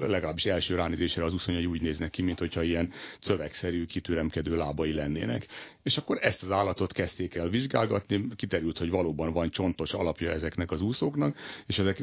legalábbis 0.00 0.46
első 0.46 0.74
ránézésre 0.74 1.24
az 1.24 1.32
uszonyai 1.32 1.66
úgy 1.66 1.80
néznek 1.80 2.10
ki, 2.10 2.22
mint 2.22 2.38
hogyha 2.38 2.62
ilyen 2.62 2.92
szövegszerű, 3.18 3.84
kitüremkedő 3.86 4.56
lábai 4.56 4.92
lennének. 4.92 5.46
És 5.82 5.96
akkor 5.96 6.18
ezt 6.20 6.42
az 6.42 6.50
állatot 6.50 6.92
kezdték 6.92 7.34
el 7.34 7.48
vizsgálgatni, 7.48 8.26
kiterült, 8.36 8.78
hogy 8.78 8.90
valóban 8.90 9.32
van 9.32 9.50
csontos 9.50 9.92
alapja 9.92 10.30
ezeknek 10.30 10.70
az 10.70 10.82
úszóknak, 10.82 11.36
és 11.66 11.78
ezek, 11.78 12.02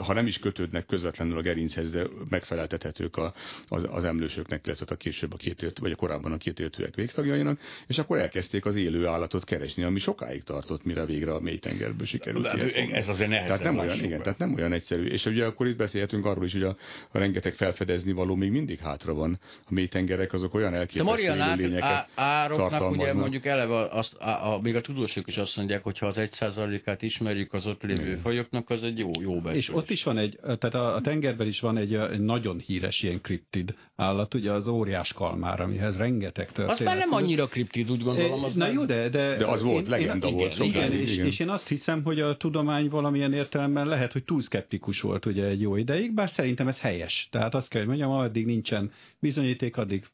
ha 0.00 0.12
nem 0.12 0.26
is 0.26 0.38
kötődnek 0.38 0.86
közvetlenül 0.86 1.36
a 1.36 1.40
gerinchez, 1.40 1.90
de 1.90 2.06
megfeleltethetők 2.28 3.16
a, 3.16 3.32
az, 3.68 3.86
az 3.90 4.04
emlősöknek, 4.04 4.66
illetve 4.66 4.86
a 4.88 4.94
később 4.94 5.32
a 5.32 5.36
két 5.36 5.62
élt, 5.62 5.78
vagy 5.78 5.92
a 5.92 5.96
korábban 5.96 6.32
a 6.32 6.36
két 6.36 6.60
éltőek 6.60 6.94
végtagjainak, 6.94 7.60
és 7.86 7.98
akkor 7.98 8.18
elkezdték 8.18 8.64
az 8.66 8.76
élő 8.76 9.06
állatot 9.06 9.44
keresni, 9.44 9.82
ami 9.82 9.98
sokáig 9.98 10.42
tartott, 10.42 10.84
mire 10.84 11.04
végre 11.04 11.34
a 11.34 11.40
mélytengerből 11.40 12.06
sikerült. 12.06 12.46
Ez 12.92 13.08
azért 13.08 13.28
nehezen 13.28 13.58
tehát 13.58 13.62
nem 13.62 13.78
olyan, 13.78 14.04
igen, 14.04 14.22
tehát 14.22 14.38
nem 14.38 14.54
olyan 14.54 14.72
egyszerű. 14.72 15.06
És 15.06 15.26
ugye 15.26 15.44
akkor 15.44 15.66
itt 15.66 15.76
beszélhetünk 15.76 16.26
arról 16.26 16.44
is, 16.44 16.52
hogy 16.52 16.62
a, 16.62 16.76
a 17.10 17.18
rengeteg 17.18 17.54
felfedezni 17.54 18.12
való 18.12 18.34
még 18.34 18.50
mindig 18.50 18.78
hátra 18.78 19.14
van. 19.14 19.38
A 19.64 19.72
mélytengerek 19.74 20.32
azok 20.32 20.54
olyan 20.54 20.74
elképesztő 20.74 21.34
lényeket 21.56 22.08
tartalmaznak. 22.16 23.00
Ugye 23.00 23.14
mondjuk 23.14 23.41
eleve 23.46 23.88
azt, 23.88 24.14
a, 24.14 24.52
a, 24.52 24.60
még 24.60 24.76
a 24.76 24.80
tudósok 24.80 25.26
is 25.26 25.36
azt 25.36 25.56
mondják, 25.56 25.82
hogy 25.82 25.98
ha 25.98 26.06
az 26.06 26.18
egy 26.18 26.32
százalékát 26.32 27.02
ismerjük 27.02 27.52
az 27.52 27.66
ott 27.66 27.82
lévő 27.82 28.16
fajoknak, 28.16 28.70
az 28.70 28.84
egy 28.84 28.98
jó, 28.98 29.10
jó 29.20 29.40
becslés. 29.40 29.68
És 29.68 29.74
ott 29.74 29.90
is 29.90 30.02
van 30.02 30.18
egy, 30.18 30.38
tehát 30.42 30.74
a, 30.74 30.94
a 30.94 31.00
tengerben 31.00 31.46
is 31.46 31.60
van 31.60 31.76
egy, 31.76 31.94
egy 31.94 32.20
nagyon 32.20 32.58
híres 32.58 33.02
ilyen 33.02 33.20
kriptid 33.20 33.74
állat, 33.96 34.34
ugye 34.34 34.52
az 34.52 34.68
óriás 34.68 35.12
kalmár, 35.12 35.60
amihez 35.60 35.96
rengeteg 35.96 36.46
történet. 36.46 36.80
Az 36.80 36.86
már 36.86 36.96
nem 36.96 37.12
annyira 37.12 37.46
kriptid, 37.46 37.90
úgy 37.90 38.02
gondolom. 38.02 38.44
Az 38.44 38.54
Na 38.54 38.64
nem... 38.64 38.74
jó, 38.74 38.84
de, 38.84 39.08
de... 39.08 39.36
De 39.36 39.46
az 39.46 39.62
volt, 39.62 39.84
én, 39.84 39.90
legenda 39.90 40.26
én, 40.28 40.34
volt. 40.34 40.58
Igen, 40.58 40.68
igen, 40.68 40.92
és, 40.92 41.12
igen, 41.12 41.26
és 41.26 41.38
én 41.38 41.48
azt 41.48 41.68
hiszem, 41.68 42.02
hogy 42.02 42.20
a 42.20 42.36
tudomány 42.36 42.88
valamilyen 42.88 43.32
értelemben 43.32 43.86
lehet, 43.86 44.12
hogy 44.12 44.24
túl 44.24 44.40
szkeptikus 44.40 45.00
volt 45.00 45.26
ugye 45.26 45.44
egy 45.44 45.60
jó 45.60 45.76
ideig, 45.76 46.14
bár 46.14 46.30
szerintem 46.30 46.68
ez 46.68 46.80
helyes. 46.80 47.28
Tehát 47.30 47.54
azt 47.54 47.68
kell, 47.68 47.80
hogy 47.80 47.88
mondjam, 47.88 48.10
addig 48.10 48.46
nincsen 48.46 48.92
bizonyíték, 49.18 49.76
addig 49.76 50.04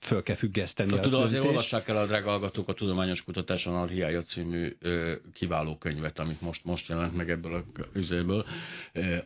föl 0.00 0.22
kell 0.22 0.36
függeszteni. 0.36 0.92
Hát, 0.92 1.02
tudom, 1.02 1.22
azért 1.22 1.44
olvassák 1.44 1.88
el 1.88 1.96
a 1.96 2.06
drága 2.06 2.30
hallgatók 2.30 2.68
a 2.68 2.72
Tudományos 2.72 3.22
Kutatás 3.22 3.66
Anarhiája 3.66 4.22
című 4.22 4.76
ö, 4.80 5.14
kiváló 5.32 5.76
könyvet, 5.76 6.18
amit 6.18 6.40
most, 6.40 6.64
most 6.64 6.88
jelent 6.88 7.16
meg 7.16 7.30
ebből 7.30 7.54
a 7.54 7.64
üzéből 7.92 8.46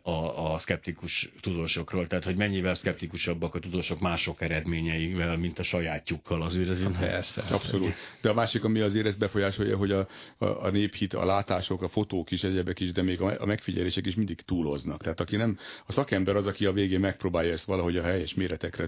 a, 0.01 0.51
a 0.53 0.59
szkeptikus 0.59 1.31
tudósokról. 1.41 2.07
Tehát, 2.07 2.23
hogy 2.23 2.35
mennyivel 2.35 2.73
szkeptikusabbak 2.73 3.55
a 3.55 3.59
tudósok 3.59 3.99
mások 3.99 4.41
eredményeivel, 4.41 5.37
mint 5.37 5.59
a 5.59 5.63
sajátjukkal. 5.63 6.41
Azért 6.41 6.69
ez 6.69 6.97
Persze. 6.99 7.41
Abszolút. 7.41 7.93
De 8.21 8.29
a 8.29 8.33
másik, 8.33 8.63
ami 8.63 8.79
azért 8.79 9.05
ezt 9.05 9.19
befolyásolja, 9.19 9.77
hogy 9.77 9.91
a, 9.91 10.07
a, 10.37 10.45
a 10.45 10.69
néphit, 10.69 11.13
a 11.13 11.25
látások, 11.25 11.81
a 11.81 11.87
fotók 11.87 12.31
is, 12.31 12.43
egyebek 12.43 12.79
is, 12.79 12.91
de 12.91 13.01
még 13.01 13.21
a, 13.21 13.41
a 13.41 13.45
megfigyelések 13.45 14.05
is 14.05 14.15
mindig 14.15 14.41
túloznak. 14.41 15.01
Tehát 15.01 15.19
aki 15.19 15.35
nem, 15.35 15.57
a 15.85 15.91
szakember 15.91 16.35
az, 16.35 16.47
aki 16.47 16.65
a 16.65 16.71
végén 16.71 16.99
megpróbálja 16.99 17.51
ezt 17.51 17.65
valahogy 17.65 17.97
a 17.97 18.03
helyes 18.03 18.33
méretekre 18.33 18.87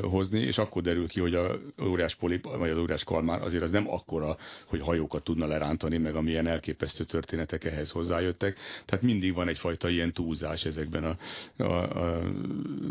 hozni, 0.00 0.39
és 0.42 0.58
akkor 0.58 0.82
derül 0.82 1.08
ki, 1.08 1.20
hogy 1.20 1.34
a 1.34 1.58
óriás 1.82 2.14
polip, 2.14 2.44
vagy 2.44 2.70
az 2.70 2.76
óriás 2.76 3.04
kalmár 3.04 3.42
azért 3.42 3.62
az 3.62 3.70
nem 3.70 3.90
akkora, 3.90 4.36
hogy 4.64 4.80
hajókat 4.80 5.24
tudna 5.24 5.46
lerántani, 5.46 5.98
meg 5.98 6.14
amilyen 6.14 6.46
elképesztő 6.46 7.04
történetek 7.04 7.64
ehhez 7.64 7.90
hozzájöttek. 7.90 8.58
Tehát 8.84 9.04
mindig 9.04 9.34
van 9.34 9.48
egyfajta 9.48 9.88
ilyen 9.88 10.12
túlzás 10.12 10.64
ezekben 10.64 11.04
a, 11.04 11.16
a, 11.62 12.04
a 12.04 12.22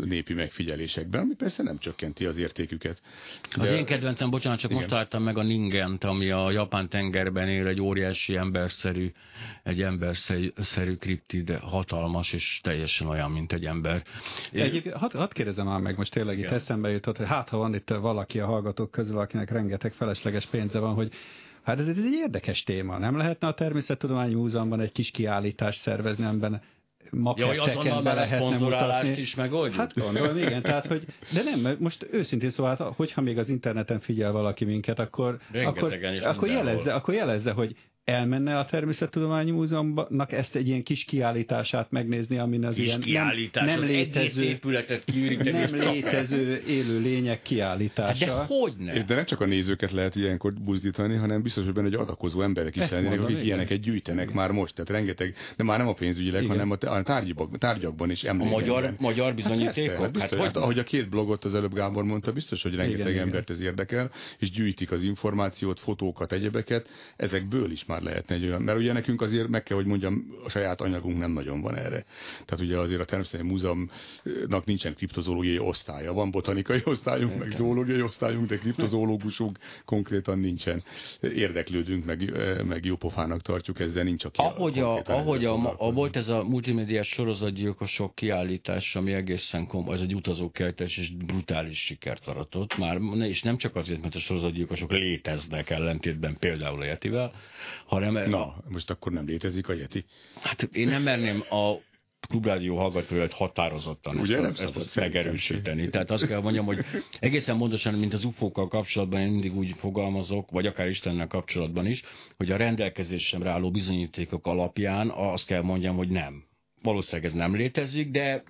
népi 0.04 0.34
megfigyelésekben, 0.34 1.20
ami 1.20 1.34
persze 1.34 1.62
nem 1.62 1.78
csökkenti 1.78 2.24
az 2.26 2.36
értéküket. 2.36 3.02
De... 3.56 3.62
Az 3.62 3.70
én 3.70 3.84
kedvencem, 3.84 4.30
bocsánat, 4.30 4.58
csak 4.58 4.70
Igen. 4.70 4.82
most 4.82 4.92
találtam 4.92 5.22
meg 5.22 5.38
a 5.38 5.42
Ningent, 5.42 6.04
ami 6.04 6.30
a 6.30 6.50
Japán 6.50 6.88
tengerben 6.88 7.48
él, 7.48 7.66
egy 7.66 7.80
óriási 7.80 8.36
emberszerű, 8.36 9.12
egy 9.62 9.82
emberszerű 9.82 10.94
kriptid, 10.98 11.50
hatalmas 11.50 12.32
és 12.32 12.60
teljesen 12.62 13.06
olyan, 13.06 13.30
mint 13.30 13.52
egy 13.52 13.64
ember. 13.64 14.02
Egyébként 14.52 14.94
hadd 14.94 15.16
had 15.16 15.32
kérdezem 15.32 15.66
már 15.66 15.80
meg, 15.80 15.96
most 15.96 16.12
tényleg 16.12 16.38
itt 16.38 16.50
eszembe 16.50 16.90
jutott, 16.90 17.16
hogy 17.16 17.26
hát 17.40 17.48
ha 17.48 17.56
van 17.56 17.74
itt 17.74 17.88
valaki 17.88 18.40
a 18.40 18.46
hallgatók 18.46 18.90
közül, 18.90 19.18
akinek 19.18 19.50
rengeteg 19.50 19.92
felesleges 19.92 20.46
pénze 20.46 20.78
van, 20.78 20.94
hogy 20.94 21.12
hát 21.62 21.78
ez 21.78 21.88
egy 21.88 21.98
érdekes 21.98 22.62
téma. 22.62 22.98
Nem 22.98 23.16
lehetne 23.16 23.48
a 23.48 23.54
Természettudományi 23.54 24.34
Múzeumban 24.34 24.80
egy 24.80 24.92
kis 24.92 25.10
kiállítást 25.10 25.80
szervezni, 25.80 26.24
amiben 26.24 26.62
maketteken 27.10 28.02
be 28.02 28.14
lehetne 28.14 28.58
mutatni. 28.58 29.08
is 29.08 29.34
megoldjuk? 29.34 29.80
Hát 29.80 29.94
gondolom, 29.94 30.36
igen, 30.36 30.62
tehát, 30.62 30.86
hogy, 30.86 31.04
de 31.32 31.42
nem, 31.42 31.76
most 31.78 32.06
őszintén 32.10 32.50
szóval, 32.50 32.76
hát, 32.76 32.94
hogyha 32.96 33.20
még 33.20 33.38
az 33.38 33.48
interneten 33.48 34.00
figyel 34.00 34.32
valaki 34.32 34.64
minket, 34.64 34.98
akkor, 34.98 35.38
akkor, 35.64 35.98
akkor, 36.22 36.48
jelezze, 36.48 36.94
akkor 36.94 37.14
jelezze, 37.14 37.52
hogy 37.52 37.76
elmenne 38.10 38.58
a 38.58 38.64
Természettudományi 38.64 39.50
Múzeumnak 39.50 40.32
ezt 40.32 40.54
egy 40.56 40.68
ilyen 40.68 40.82
kis 40.82 41.04
kiállítását 41.04 41.90
megnézni, 41.90 42.38
amin 42.38 42.64
az 42.64 42.74
kis 42.74 42.84
ilyen 42.84 43.00
kiállítás, 43.00 43.64
nem, 43.64 43.74
nem 43.74 43.82
az 43.82 43.86
létező, 43.86 44.44
épületet 44.44 45.04
nem 45.42 45.74
létező 45.74 46.62
élő 46.66 47.00
lények 47.00 47.42
kiállítása. 47.42 48.36
Hát 48.36 48.48
de 48.48 48.54
hogy 48.54 48.74
ne? 48.78 49.02
De 49.02 49.14
nem 49.14 49.24
csak 49.24 49.40
a 49.40 49.46
nézőket 49.46 49.92
lehet 49.92 50.16
ilyenkor 50.16 50.52
buzdítani, 50.52 51.14
hanem 51.14 51.42
biztos, 51.42 51.64
hogy 51.64 51.72
benne 51.72 51.86
egy 51.86 51.94
adakozó 51.94 52.42
emberek 52.42 52.76
is 52.76 52.90
lennének, 52.90 53.20
akik 53.20 53.30
igen. 53.30 53.44
ilyeneket 53.44 53.80
gyűjtenek 53.80 54.24
igen. 54.24 54.36
már 54.36 54.50
most. 54.50 54.74
Tehát 54.74 54.90
rengeteg, 54.90 55.34
de 55.56 55.64
már 55.64 55.78
nem 55.78 55.88
a 55.88 55.94
pénzügyileg, 55.94 56.42
igen. 56.42 56.56
hanem 56.56 56.70
a 56.70 57.02
tárgyakban, 57.02 57.50
tárgyakban 57.58 58.10
is 58.10 58.24
emlékeznek. 58.24 58.68
A 58.68 58.72
magyar, 58.72 58.94
magyar 58.98 59.34
bizonyítékok? 59.34 60.04
Hát, 60.04 60.16
hát 60.16 60.30
hát, 60.30 60.40
hát, 60.40 60.56
ahogy 60.56 60.78
a 60.78 60.82
két 60.82 61.08
blogot 61.08 61.44
az 61.44 61.54
előbb 61.54 61.74
Gábor 61.74 62.04
mondta, 62.04 62.32
biztos, 62.32 62.62
hogy 62.62 62.74
rengeteg 62.74 63.12
igen, 63.12 63.22
embert 63.22 63.50
ez 63.50 63.60
érdekel, 63.60 64.10
és 64.38 64.50
gyűjtik 64.50 64.90
az 64.90 65.02
információt, 65.02 65.80
fotókat, 65.80 66.32
egyebeket. 66.32 66.88
Ezekből 67.16 67.70
is 67.70 67.84
már 67.84 67.99
lehetne 68.02 68.34
egy 68.34 68.44
olyan, 68.44 68.62
mert 68.62 68.78
ugye 68.78 68.92
nekünk 68.92 69.22
azért 69.22 69.48
meg 69.48 69.62
kell, 69.62 69.76
hogy 69.76 69.86
mondjam, 69.86 70.34
a 70.44 70.48
saját 70.48 70.80
anyagunk 70.80 71.18
nem 71.18 71.32
nagyon 71.32 71.60
van 71.60 71.76
erre. 71.76 72.04
Tehát 72.44 72.64
ugye 72.64 72.78
azért 72.78 73.00
a 73.00 73.04
Természeti 73.04 73.42
Múzeumnak 73.42 74.64
nincsen 74.64 74.94
kriptozoológiai 74.94 75.58
osztálya. 75.58 76.12
Van 76.12 76.30
botanikai 76.30 76.82
osztályunk, 76.84 77.38
meg 77.38 77.50
zoológiai 77.50 78.02
osztályunk, 78.02 78.46
de 78.46 78.58
kriptozoológusunk 78.58 79.58
konkrétan 79.84 80.38
nincsen. 80.38 80.82
Érdeklődünk, 81.20 82.04
meg, 82.04 82.32
meg 82.66 82.84
jópofának 82.84 83.40
tartjuk 83.40 83.80
ezt, 83.80 83.94
de 83.94 84.02
nincs 84.02 84.24
aki 84.24 84.40
Ahogy, 84.40 84.78
a, 84.78 84.96
a 84.96 85.02
ahogy 85.06 85.44
a, 85.44 85.74
a, 85.78 85.92
volt 85.92 86.16
ez 86.16 86.28
a 86.28 86.44
multimédiás 86.44 87.08
sorozatgyilkosok 87.08 88.14
kiállítás, 88.14 88.96
ami 88.96 89.12
egészen 89.12 89.66
komoly, 89.66 89.94
ez 89.94 90.00
egy 90.00 90.14
utazókeltes 90.14 90.98
és 90.98 91.10
brutális 91.10 91.84
sikert 91.84 92.26
aratott. 92.26 92.76
Már, 92.76 92.98
és 93.18 93.42
nem 93.42 93.56
csak 93.56 93.76
azért, 93.76 94.00
mert 94.02 94.14
a 94.14 94.18
sorozatgyilkosok 94.18 94.90
léteznek 94.90 95.70
ellentétben 95.70 96.36
például 96.38 96.80
a 96.80 96.84
hanem 97.90 98.28
Na, 98.28 98.54
most 98.68 98.90
akkor 98.90 99.12
nem 99.12 99.26
létezik 99.26 99.68
a 99.68 99.72
Yeti? 99.72 100.04
Hát 100.40 100.62
én 100.62 100.88
nem 100.88 101.02
merném 101.02 101.42
a 101.50 101.74
klubrádió 102.28 102.76
hallgatóját 102.76 103.32
határozottan 103.32 104.16
Ugye, 104.16 104.38
ezt, 104.38 104.60
a, 104.60 104.62
ezt, 104.62 104.76
ezt 104.76 104.96
megerősíteni. 104.96 105.88
Tehát 105.88 106.10
azt 106.10 106.26
kell 106.26 106.40
mondjam, 106.40 106.64
hogy 106.64 106.84
egészen 107.20 107.58
pontosan, 107.58 107.94
mint 107.94 108.14
az 108.14 108.24
UFO-kkal 108.24 108.68
kapcsolatban 108.68 109.20
én 109.20 109.28
mindig 109.28 109.56
úgy 109.56 109.74
fogalmazok, 109.78 110.50
vagy 110.50 110.66
akár 110.66 110.88
Istennel 110.88 111.26
kapcsolatban 111.26 111.86
is, 111.86 112.02
hogy 112.36 112.50
a 112.50 112.56
rendelkezésemre 112.56 113.50
álló 113.50 113.70
bizonyítékok 113.70 114.46
alapján 114.46 115.10
azt 115.10 115.46
kell 115.46 115.62
mondjam, 115.62 115.96
hogy 115.96 116.08
nem. 116.08 116.44
Valószínűleg 116.82 117.30
ez 117.30 117.36
nem 117.36 117.56
létezik, 117.56 118.10
de 118.10 118.42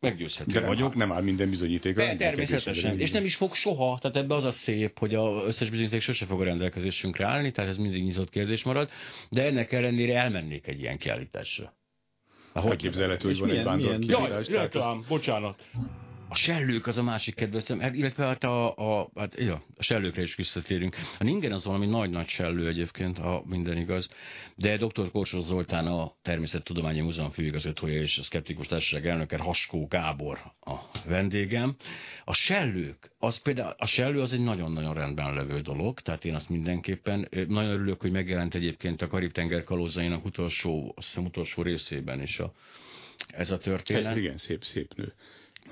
meggyőzhető 0.00 0.52
De 0.52 0.66
vagyok. 0.66 0.94
Nem 0.94 1.12
áll 1.12 1.22
minden 1.22 1.50
bizonyíték. 1.50 1.94
De, 1.94 2.16
természetesen. 2.16 2.98
És 2.98 3.10
nem 3.10 3.24
is 3.24 3.34
fog 3.34 3.54
soha. 3.54 3.98
Tehát 4.00 4.16
ebbe 4.16 4.34
az 4.34 4.44
a 4.44 4.50
szép, 4.50 4.98
hogy 4.98 5.14
az 5.14 5.46
összes 5.46 5.70
bizonyíték 5.70 6.00
sose 6.00 6.26
fog 6.26 6.40
a 6.40 6.44
rendelkezésünkre 6.44 7.26
állni, 7.26 7.50
tehát 7.50 7.70
ez 7.70 7.76
mindig 7.76 8.02
nyitott 8.04 8.30
kérdés 8.30 8.62
marad. 8.62 8.90
De 9.28 9.42
ennek 9.42 9.72
ellenére 9.72 10.18
elmennék 10.18 10.66
egy 10.66 10.80
ilyen 10.80 10.98
kiállításra. 10.98 11.74
Hogy 12.52 12.76
képzelhető, 12.76 13.28
hogy 13.28 13.38
van 13.38 13.50
egy 13.50 13.64
vándor 13.64 13.98
kiállítás? 13.98 14.48
Jaj, 14.48 14.96
bocsánat. 15.08 15.62
A 16.32 16.34
sellők 16.34 16.86
az 16.86 16.98
a 16.98 17.02
másik 17.02 17.34
kedvencem, 17.34 17.80
hát, 17.80 17.94
illetve 17.94 18.24
hát 18.24 18.44
a, 18.44 18.76
a, 18.76 19.10
hát, 19.14 19.34
ja, 19.38 19.62
a 19.76 19.82
sellőkre 19.82 20.22
is 20.22 20.34
visszatérünk. 20.34 20.96
A 21.18 21.24
ningen 21.24 21.52
az 21.52 21.64
valami 21.64 21.86
nagy-nagy 21.86 22.26
sellő 22.26 22.68
egyébként, 22.68 23.18
ha 23.18 23.42
minden 23.46 23.76
igaz, 23.76 24.08
de 24.54 24.76
dr. 24.76 25.10
Korsó 25.10 25.40
Zoltán 25.40 25.86
a 25.86 26.14
Természettudományi 26.22 27.00
Múzeum 27.00 27.30
főigazgatója 27.30 28.00
és 28.00 28.18
a 28.18 28.22
Szkeptikus 28.22 28.66
Társaság 28.66 29.06
elnöke 29.06 29.38
Haskó 29.38 29.86
Gábor 29.86 30.38
a 30.60 30.74
vendégem. 31.06 31.76
A 32.24 32.34
sellők, 32.34 33.10
az 33.18 33.42
például, 33.42 33.74
a 33.78 33.86
sellő 33.86 34.20
az 34.20 34.32
egy 34.32 34.42
nagyon-nagyon 34.42 34.94
rendben 34.94 35.34
levő 35.34 35.60
dolog, 35.60 36.00
tehát 36.00 36.24
én 36.24 36.34
azt 36.34 36.48
mindenképpen, 36.48 37.28
nagyon 37.48 37.70
örülök, 37.70 38.00
hogy 38.00 38.10
megjelent 38.10 38.54
egyébként 38.54 39.02
a 39.02 39.06
Karib-tenger 39.06 39.64
kalózainak 39.64 40.24
utolsó, 40.24 40.94
azt 40.96 41.06
hiszem 41.06 41.24
utolsó 41.24 41.62
részében 41.62 42.22
is 42.22 42.38
a, 42.38 42.52
ez 43.26 43.50
a 43.50 43.58
történet. 43.58 44.16
Igen, 44.16 44.36
szép, 44.36 44.64
szép 44.64 44.94
nő. 44.94 45.14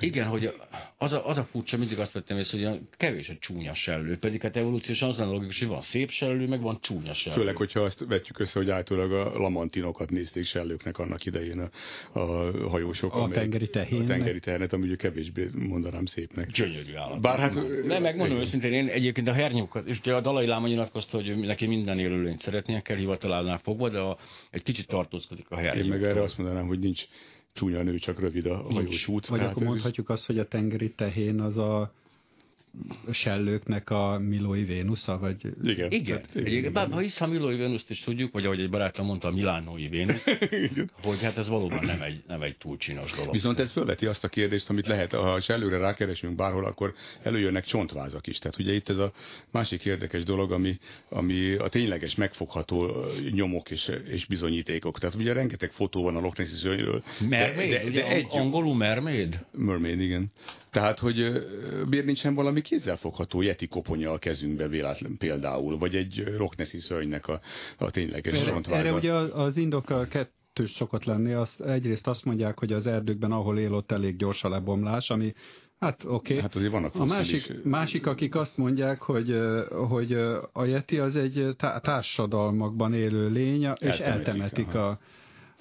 Igen, 0.00 0.26
hogy 0.26 0.54
az 0.96 1.12
a, 1.12 1.28
az 1.28 1.36
a 1.36 1.44
furcsa, 1.44 1.76
mindig 1.76 1.98
azt 1.98 2.12
vettem 2.12 2.36
észre, 2.36 2.68
hogy 2.68 2.80
kevés 2.96 3.28
a 3.28 3.32
csúnya 3.40 3.74
sellő, 3.74 4.16
pedig 4.16 4.42
hát 4.42 4.56
evolúciósan 4.56 5.08
az 5.08 5.18
lenne 5.18 5.30
logikus, 5.30 5.58
hogy 5.58 5.68
van 5.68 5.80
szép 5.80 6.10
sellő, 6.10 6.46
meg 6.46 6.60
van 6.60 6.78
csúnya 6.80 7.14
sellő. 7.14 7.34
Főleg, 7.34 7.56
hogyha 7.56 7.80
azt 7.80 8.04
vetjük 8.06 8.38
össze, 8.38 8.58
hogy 8.58 8.70
általában 8.70 9.26
a 9.26 9.38
lamantinokat 9.38 10.10
nézték 10.10 10.44
sellőknek 10.44 10.98
annak 10.98 11.24
idején 11.24 11.58
a, 12.12 12.18
a 12.18 12.50
hajósok. 12.68 13.14
A 13.14 13.28
tengeri 13.28 13.68
tehén. 13.68 14.00
A 14.00 14.04
tengeri 14.04 14.40
tehenet, 14.40 14.72
ami 14.72 14.86
ugye 14.86 14.96
kevésbé 14.96 15.48
mondanám 15.54 16.04
szépnek. 16.04 16.50
Gyönyörű 16.50 16.94
állat. 16.94 17.20
Bár 17.20 17.38
hát... 17.38 17.54
Nem, 17.84 18.02
megmondom 18.02 18.38
őszintén, 18.38 18.72
én 18.72 18.88
egyébként 18.88 19.28
a 19.28 19.32
hernyókat, 19.32 19.86
és 19.86 19.98
ugye 19.98 20.14
a 20.14 20.20
Dalai 20.20 20.46
Láma 20.46 20.66
nyilatkozta, 20.66 21.16
hogy 21.16 21.36
neki 21.36 21.66
minden 21.66 21.98
élőlényt 21.98 22.40
szeretnie 22.40 22.80
kell 22.80 22.96
hivatalánál 22.96 23.58
fogva, 23.58 23.88
de 23.88 23.98
a, 23.98 24.18
egy 24.50 24.62
kicsit 24.62 24.86
tartózkodik 24.86 25.46
a 25.50 25.56
hernyókkal. 25.56 25.82
Én 25.82 26.00
meg 26.00 26.10
erre 26.10 26.20
azt 26.20 26.38
mondanám, 26.38 26.66
hogy 26.66 26.78
nincs 26.78 27.04
csúnya 27.58 27.82
nő, 27.82 27.98
csak 27.98 28.20
rövid 28.20 28.46
a 28.46 28.56
hajós 28.56 29.08
út. 29.08 29.26
Vagy 29.26 29.40
akkor 29.40 29.62
mondhatjuk 29.62 30.08
azt, 30.08 30.26
hogy 30.26 30.38
a 30.38 30.48
tengeri 30.48 30.90
tehén 30.90 31.40
az 31.40 31.56
a 31.56 31.92
sellőknek 33.10 33.90
a 33.90 34.18
Milói 34.18 34.64
Vénusza, 34.64 35.18
vagy... 35.18 35.36
Igen. 35.62 35.90
Igen. 35.90 36.16
Hát, 36.16 36.34
igen, 36.34 36.52
igen. 36.52 36.72
Bár, 36.72 36.90
ha 36.90 36.98
hisz 36.98 37.20
a 37.20 37.26
Milói 37.26 37.56
Vénuszt 37.56 37.90
is 37.90 38.00
tudjuk, 38.00 38.32
vagy 38.32 38.44
ahogy 38.44 38.60
egy 38.60 38.70
barátom 38.70 39.06
mondta, 39.06 39.28
a 39.28 39.30
Milánói 39.30 39.88
Vénusz, 39.88 40.24
hogy 41.02 41.22
hát 41.22 41.36
ez 41.36 41.48
valóban 41.48 41.84
nem 41.84 42.02
egy, 42.02 42.22
nem 42.26 42.42
egy 42.42 42.56
túl 42.56 42.76
csinos 42.76 43.12
dolog. 43.12 43.32
Viszont 43.32 43.58
ez 43.58 43.72
fölveti 43.72 44.06
azt 44.06 44.24
a 44.24 44.28
kérdést, 44.28 44.70
amit 44.70 44.86
lehet, 44.86 45.12
ha 45.12 45.40
sellőre 45.40 45.78
rákeresünk 45.78 46.36
bárhol, 46.36 46.64
akkor 46.64 46.94
előjönnek 47.22 47.64
csontvázak 47.64 48.26
is. 48.26 48.38
Tehát 48.38 48.58
ugye 48.58 48.72
itt 48.72 48.88
ez 48.88 48.98
a 48.98 49.12
másik 49.50 49.84
érdekes 49.84 50.22
dolog, 50.22 50.52
ami, 50.52 50.78
ami 51.08 51.54
a 51.54 51.68
tényleges 51.68 52.14
megfogható 52.14 52.90
nyomok 53.30 53.70
és, 53.70 53.90
és 54.08 54.26
bizonyítékok. 54.26 54.98
Tehát 54.98 55.14
ugye 55.14 55.32
rengeteg 55.32 55.70
fotó 55.70 56.02
van 56.02 56.16
a 56.16 56.20
Loch 56.20 56.38
Nessi. 56.38 56.68
Mermaid? 57.28 57.70
De, 57.70 57.84
de, 57.84 57.90
de 57.90 58.06
egy, 58.06 58.26
angolul 58.30 58.76
mermaid? 58.76 59.44
Mermaid, 59.52 60.00
igen. 60.00 60.32
Tehát, 60.70 60.98
hogy 60.98 61.16
miért 61.90 62.04
nincsen 62.04 62.34
valami 62.34 62.60
kézzelfogható 62.60 63.42
yeti 63.42 63.66
koponya 63.66 64.10
a 64.10 64.18
kezünkbe 64.18 64.68
véletlen 64.68 65.16
például, 65.16 65.78
vagy 65.78 65.94
egy 65.94 66.34
Rocknessi 66.36 66.80
szörnynek 66.80 67.28
a, 67.28 67.40
a 67.78 67.90
tényleges 67.90 68.40
erre, 68.40 68.60
erre 68.70 68.92
ugye 68.92 69.12
az 69.12 69.56
indok 69.56 70.08
kettős 70.08 70.70
szokott 70.70 71.04
lenni. 71.04 71.32
Azt, 71.32 71.60
egyrészt 71.60 72.06
azt 72.06 72.24
mondják, 72.24 72.58
hogy 72.58 72.72
az 72.72 72.86
erdőkben, 72.86 73.32
ahol 73.32 73.58
él, 73.58 73.74
ott 73.74 73.92
elég 73.92 74.16
gyors 74.16 74.44
a 74.44 74.48
lebomlás, 74.48 75.10
ami 75.10 75.34
Hát 75.78 76.04
oké. 76.04 76.14
Okay. 76.14 76.40
Hát 76.40 76.54
azért 76.54 76.72
vannak 76.72 76.94
a 76.94 77.04
másik, 77.04 77.64
másik, 77.64 78.06
akik 78.06 78.34
azt 78.34 78.56
mondják, 78.56 79.02
hogy, 79.02 79.38
hogy 79.88 80.12
a 80.52 80.64
Yeti 80.64 80.98
az 80.98 81.16
egy 81.16 81.56
társadalmakban 81.82 82.94
élő 82.94 83.28
lény, 83.28 83.62
és 83.62 83.98
eltemetik, 83.98 84.06
eltemetik 84.06 84.74
a, 84.74 84.98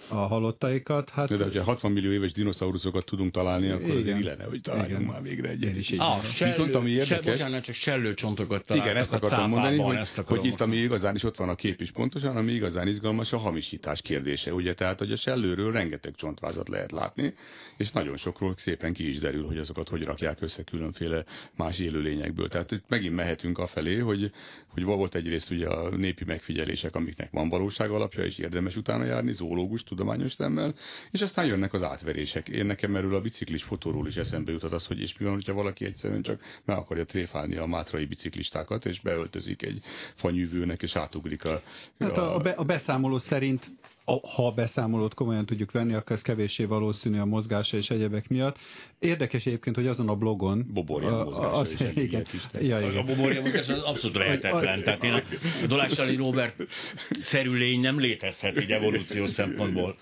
a 0.10 0.16
halottaikat. 0.16 1.10
Hát... 1.10 1.30
De, 1.30 1.36
de 1.36 1.44
hogyha 1.44 1.64
60 1.64 1.92
millió 1.92 2.12
éves 2.12 2.32
dinoszauruszokat 2.32 3.06
tudunk 3.06 3.32
találni, 3.32 3.70
akkor 3.70 3.84
igen. 3.84 3.98
azért 3.98 4.20
illene, 4.20 4.44
hogy 4.44 4.62
találjunk 4.62 5.02
igen. 5.02 5.14
már 5.14 5.22
végre 5.22 5.50
egyet. 5.50 5.76
Is 5.76 5.92
ah, 5.92 6.24
sellő, 6.24 6.50
Viszont 6.50 6.76
ami 6.76 6.90
érdekes... 6.90 7.24
Se, 7.24 7.32
bocsánat, 7.32 7.64
csak 7.64 7.76
sellőcsontokat 7.76 8.66
találnak 8.66 8.90
Igen, 8.90 9.02
ezt 9.02 9.14
akartam 9.14 9.50
mondani, 9.50 9.78
hogy, 9.78 9.98
hogy 10.26 10.46
itt 10.46 10.62
ami 10.62 10.76
igazán 10.76 11.16
is 11.16 11.24
ott 11.24 11.36
van 11.36 11.50
a 11.50 11.56
kép 11.56 11.82
is 11.82 11.92
pontosan, 11.92 12.38
ami 12.38 12.52
igazán 12.52 12.88
izgalmas 12.88 13.34
a 13.34 13.38
hamisítás 13.38 14.02
kérdése. 14.02 14.54
Ugye, 14.54 14.74
tehát, 14.74 15.00
hogy 15.00 15.12
a 15.12 15.16
sellőről 15.16 15.72
rengeteg 15.72 16.16
csontvázat 16.16 16.70
lehet 16.70 16.92
látni, 16.92 17.34
és 17.78 17.92
nagyon 17.92 18.18
sokról 18.18 18.54
szépen 18.58 18.94
ki 18.94 19.08
is 19.08 19.20
derül, 19.20 19.46
hogy 19.46 19.58
azokat 19.58 19.90
hogy 19.90 20.04
rakják 20.04 20.42
össze 20.42 20.64
különféle 20.64 21.24
más 21.56 21.80
élőlényekből. 21.80 22.48
Tehát 22.48 22.72
itt 22.72 22.86
megint 22.88 23.16
mehetünk 23.16 23.58
afelé, 23.58 23.98
hogy, 23.98 24.32
hogy 24.68 24.84
volt 24.84 25.16
egyrészt 25.16 25.52
ugye 25.52 25.68
a 25.68 25.96
népi 25.96 26.24
megfigyelések, 26.26 26.96
amiknek 26.96 27.32
van 27.32 27.50
valóság 27.50 27.90
alapja, 27.90 28.24
és 28.24 28.38
érdemes 28.38 28.76
utána 28.76 29.06
járni, 29.06 29.34
zoológus, 29.34 29.84
tudományos 29.88 30.34
szemmel, 30.34 30.74
és 31.12 31.22
aztán 31.22 31.46
jönnek 31.46 31.74
az 31.74 31.84
átverések. 31.84 32.50
Én 32.50 32.66
nekem 32.66 32.96
erről 32.96 33.16
a 33.16 33.22
biciklis 33.22 33.64
fotóról 33.64 34.08
is 34.08 34.16
eszembe 34.16 34.52
jutott 34.52 34.72
az, 34.72 34.88
hogy 34.88 35.00
és 35.00 35.18
mi 35.18 35.26
van, 35.26 35.34
hogyha 35.34 35.54
valaki 35.54 35.86
egyszerűen 35.86 36.22
csak 36.22 36.42
meg 36.66 36.78
akarja 36.78 37.06
tréfálni 37.06 37.56
a 37.56 37.66
mátrai 37.66 38.06
biciklistákat, 38.06 38.86
és 38.86 39.00
beöltözik 39.00 39.62
egy 39.62 39.80
fanyűvőnek, 40.16 40.82
és 40.82 40.96
átugrik 40.96 41.46
a... 41.46 41.62
Hát 42.00 42.18
a, 42.18 42.36
a, 42.36 42.40
be, 42.40 42.50
a 42.50 42.64
beszámoló 42.64 43.18
szerint 43.18 43.66
ha 44.08 44.48
a 44.48 44.52
beszámolót 44.52 45.14
komolyan 45.14 45.46
tudjuk 45.46 45.72
venni, 45.72 45.94
akkor 45.94 46.16
ez 46.16 46.22
kevéssé 46.22 46.64
valószínű 46.64 47.20
a 47.20 47.26
mozgása 47.26 47.78
és 47.78 47.90
egyebek 47.90 48.30
miatt. 48.30 48.58
Érdekes 49.00 49.46
egyébként, 49.46 49.76
hogy 49.76 49.88
azon 49.88 50.10
a 50.10 50.16
blogon... 50.16 50.66
Boborja 50.74 51.24
mozgása 51.24 51.52
az, 51.52 51.72
is 51.72 51.80
igen, 51.96 52.26
ja, 52.54 52.80
igen. 52.80 52.98
A 52.98 53.04
boborja 53.04 53.42
mozgása 53.42 53.74
az 53.74 53.82
abszolút 53.84 54.18
lehetetlen. 54.18 54.84
Tehát 54.84 55.04
én 55.04 55.12
a, 55.12 55.22
a 55.64 55.68
Dolássali 55.68 56.16
Robert 56.16 56.64
szerülény 57.10 57.80
nem 57.80 58.00
létezhet 58.00 58.62
így 58.62 58.72
evolúciós 58.72 59.30
szempontból. 59.30 59.96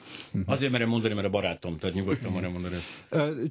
Azért 0.46 0.72
merem 0.72 0.90
mondani, 0.90 1.14
mert 1.14 1.28
a 1.28 1.30
barátom, 1.30 1.78
tehát 1.78 1.96
nyugodtan 1.96 2.32
merem 2.32 2.52
mondani 2.52 2.76
ezt. 2.76 2.92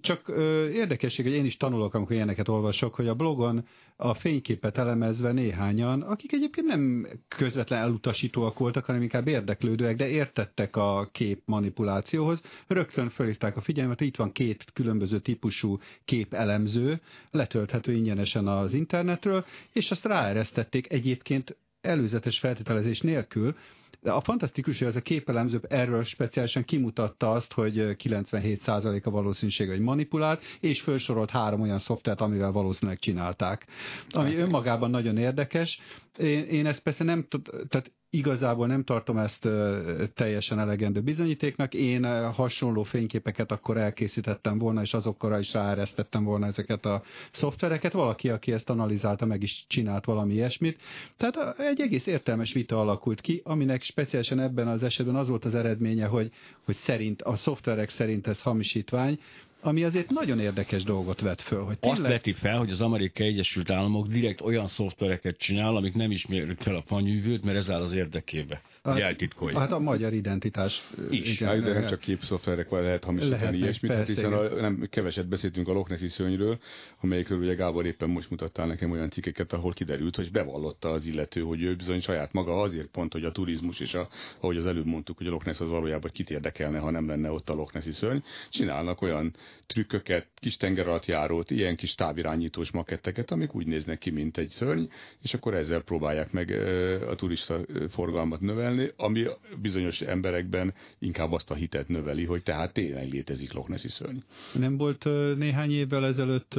Csak 0.01 0.33
érdekesség, 0.73 1.25
hogy 1.25 1.35
én 1.35 1.45
is 1.45 1.57
tanulok, 1.57 1.95
amikor 1.95 2.15
ilyeneket 2.15 2.49
olvasok, 2.49 2.95
hogy 2.95 3.09
a 3.09 3.15
blogon 3.15 3.65
a 3.97 4.15
fényképet 4.15 4.79
elemezve 4.79 5.33
néhányan, 5.33 6.03
akik 6.03 6.33
egyébként 6.33 6.67
nem 6.67 7.09
közvetlen 7.29 7.81
elutasítóak 7.81 8.59
voltak, 8.59 8.85
hanem 8.85 9.03
inkább 9.03 9.29
érdeklődőek, 9.29 9.97
de 9.97 10.09
értettek 10.45 10.77
a 10.77 11.09
kép 11.13 11.43
manipulációhoz, 11.45 12.43
rögtön 12.67 13.09
felhívták 13.09 13.57
a 13.57 13.61
figyelmet, 13.61 14.01
itt 14.01 14.17
van 14.17 14.33
két 14.33 14.65
különböző 14.73 15.19
típusú 15.19 15.79
képelemző, 16.05 17.01
letölthető 17.31 17.93
ingyenesen 17.93 18.49
az 18.49 18.75
internetről, 18.75 19.45
és 19.73 19.91
azt 19.91 20.05
ráeresztették 20.05 20.93
egyébként 20.93 21.57
előzetes 21.81 22.39
feltételezés 22.39 23.01
nélkül, 23.01 23.57
de 24.01 24.13
a 24.13 24.21
fantasztikus, 24.21 24.79
hogy 24.79 24.87
ez 24.87 24.97
a 24.97 25.01
képelemző 25.01 25.61
erről 25.69 26.05
speciálisan 26.05 26.65
kimutatta 26.65 27.31
azt, 27.31 27.53
hogy 27.53 27.75
97% 27.79 29.03
a 29.03 29.11
valószínűség, 29.11 29.69
hogy 29.69 29.81
manipulált, 29.81 30.43
és 30.61 30.81
felsorolt 30.81 31.31
három 31.31 31.61
olyan 31.61 31.79
szoftvert, 31.79 32.21
amivel 32.21 32.53
valószínűleg 32.53 32.99
csinálták. 32.99 33.67
Ami 34.11 34.35
önmagában 34.35 34.91
nagyon 34.91 35.17
érdekes. 35.17 35.81
Én, 36.19 36.45
én 36.45 36.67
ezt 36.67 36.83
persze 36.83 37.05
nem 37.05 37.27
tud, 37.29 37.51
tehát 37.69 37.93
igazából 38.15 38.67
nem 38.67 38.85
tartom 38.85 39.19
ezt 39.19 39.49
teljesen 40.15 40.59
elegendő 40.59 41.01
bizonyítéknak. 41.01 41.75
Én 41.75 42.33
hasonló 42.33 42.83
fényképeket 42.83 43.51
akkor 43.53 43.77
elkészítettem 43.77 44.59
volna, 44.59 44.81
és 44.83 44.95
azokkal 44.95 45.41
is 45.41 45.53
ráeresztettem 45.53 46.25
volna 46.25 46.47
ezeket 46.47 46.85
a 46.85 47.03
szoftvereket. 47.31 47.93
Valaki, 47.93 48.29
aki 48.31 48.53
ezt 48.53 48.71
analizálta, 48.71 49.27
meg 49.27 49.43
is 49.43 49.65
csinált 49.69 50.05
valami 50.05 50.33
ilyesmit. 50.35 50.81
Tehát 51.17 51.59
egy 51.61 51.81
egész 51.81 52.07
értelmes 52.07 52.53
vita 52.53 52.81
alakult 52.81 53.21
ki, 53.21 53.41
aminek 53.45 53.83
speciálisan 53.83 54.41
ebben 54.41 54.69
az 54.69 54.83
esetben 54.83 55.15
az 55.17 55.29
volt 55.29 55.45
az 55.45 55.55
eredménye, 55.55 56.07
hogy, 56.07 56.31
hogy 56.65 56.75
szerint 56.75 57.23
a 57.23 57.37
szoftverek 57.37 57.89
szerint 57.89 58.27
ez 58.27 58.41
hamisítvány, 58.43 59.19
ami 59.65 59.85
azért 59.85 60.11
nagyon 60.11 60.41
érdekes 60.41 60.83
dolgot 60.83 61.21
vet 61.21 61.43
föl. 61.43 61.63
Hogy 61.65 61.79
tényleg... 61.79 62.01
Azt 62.01 62.09
veti 62.09 62.33
fel, 62.33 62.59
hogy 62.59 62.71
az 62.71 62.81
Amerikai 62.81 63.27
Egyesült 63.27 63.71
Államok 63.71 64.07
direkt 64.07 64.41
olyan 64.41 64.67
szoftvereket 64.67 65.37
csinál, 65.37 65.77
amik 65.77 65.95
nem 65.95 66.11
ismerik 66.11 66.61
fel 66.61 66.75
a 66.75 66.83
fanyűvőt, 66.87 67.45
mert 67.45 67.57
ez 67.57 67.71
áll 67.71 67.83
az 67.83 67.93
érdekébe, 67.93 68.63
hát, 68.83 68.93
hogy 68.93 69.03
eltitkolja. 69.03 69.59
Hát 69.59 69.73
a 69.73 69.79
magyar 69.79 70.13
identitás 70.13 70.89
is. 71.11 71.41
Igen, 71.41 71.49
hát, 71.49 71.63
de 71.63 71.73
nem 71.73 71.87
csak 71.87 72.01
képszoftverek 72.01 72.71
lehet 72.71 73.05
hamisítani 73.05 73.57
ilyesmit, 73.57 73.93
hát 73.93 74.07
hiszen 74.07 74.33
a, 74.33 74.61
nem, 74.61 74.87
keveset 74.91 75.29
beszéltünk 75.29 75.69
a 75.69 75.73
Loch 75.73 75.91
Nessi 75.91 76.09
szőnyről, 76.09 76.59
amelyikről 77.01 77.39
ugye 77.39 77.55
Gábor 77.55 77.87
éppen 77.87 78.09
most 78.09 78.31
mutattál 78.31 78.67
nekem 78.67 78.91
olyan 78.91 79.11
cikkeket, 79.11 79.53
ahol 79.53 79.73
kiderült, 79.73 80.17
hogy 80.17 80.31
bevallotta 80.31 80.89
az 80.89 81.07
illető, 81.07 81.41
hogy 81.41 81.63
ő 81.63 81.75
bizony 81.77 82.01
saját 82.01 82.33
maga 82.33 82.61
azért 82.61 82.89
pont, 82.89 83.13
hogy 83.13 83.25
a 83.25 83.33
turizmus 83.33 83.81
és 83.81 83.95
a, 83.95 84.09
ahogy 84.41 84.57
az 84.57 84.67
előbb 84.67 84.87
mondtuk, 84.87 85.17
hogy 85.17 85.27
a 85.27 85.31
Loch 85.31 85.47
Ness 85.47 85.61
az 85.61 85.69
valójában 85.69 86.11
kit 86.15 86.31
érdekelne, 86.31 86.79
ha 86.79 86.91
nem 86.91 87.07
lenne 87.07 87.31
ott 87.31 87.49
a 87.49 87.55
Loch 87.55 87.75
Nessi 87.75 87.93
szörny, 87.93 88.19
csinálnak 88.51 89.03
olyan 89.03 89.35
trükköket, 89.67 90.27
kis 90.35 90.57
járót, 91.07 91.51
ilyen 91.51 91.77
kis 91.77 91.95
távirányítós 91.95 92.71
maketteket, 92.71 93.31
amik 93.31 93.55
úgy 93.55 93.67
néznek 93.67 93.99
ki, 93.99 94.11
mint 94.11 94.39
egy 94.39 94.49
szörny, 94.49 94.85
és 95.23 95.35
akkor 95.35 95.55
ezzel 95.55 95.83
próbálják 95.83 96.33
meg 96.33 96.51
a 97.09 97.15
turista 97.15 97.61
forgalmat 97.91 98.41
növelni, 98.41 98.91
ami 98.97 99.25
bizonyos 99.63 100.01
emberekben 100.01 100.75
inkább 100.99 101.33
azt 101.33 101.51
a 101.51 101.55
hitet 101.55 101.89
növeli, 101.89 102.25
hogy 102.25 102.43
tehát 102.43 102.73
tényleg 102.73 103.09
létezik 103.09 103.53
Loch 103.53 103.69
Nessi 103.69 103.89
szörny. 103.89 104.19
Nem 104.53 104.77
volt 104.77 105.05
néhány 105.37 105.73
évvel 105.73 106.07
ezelőtt 106.07 106.55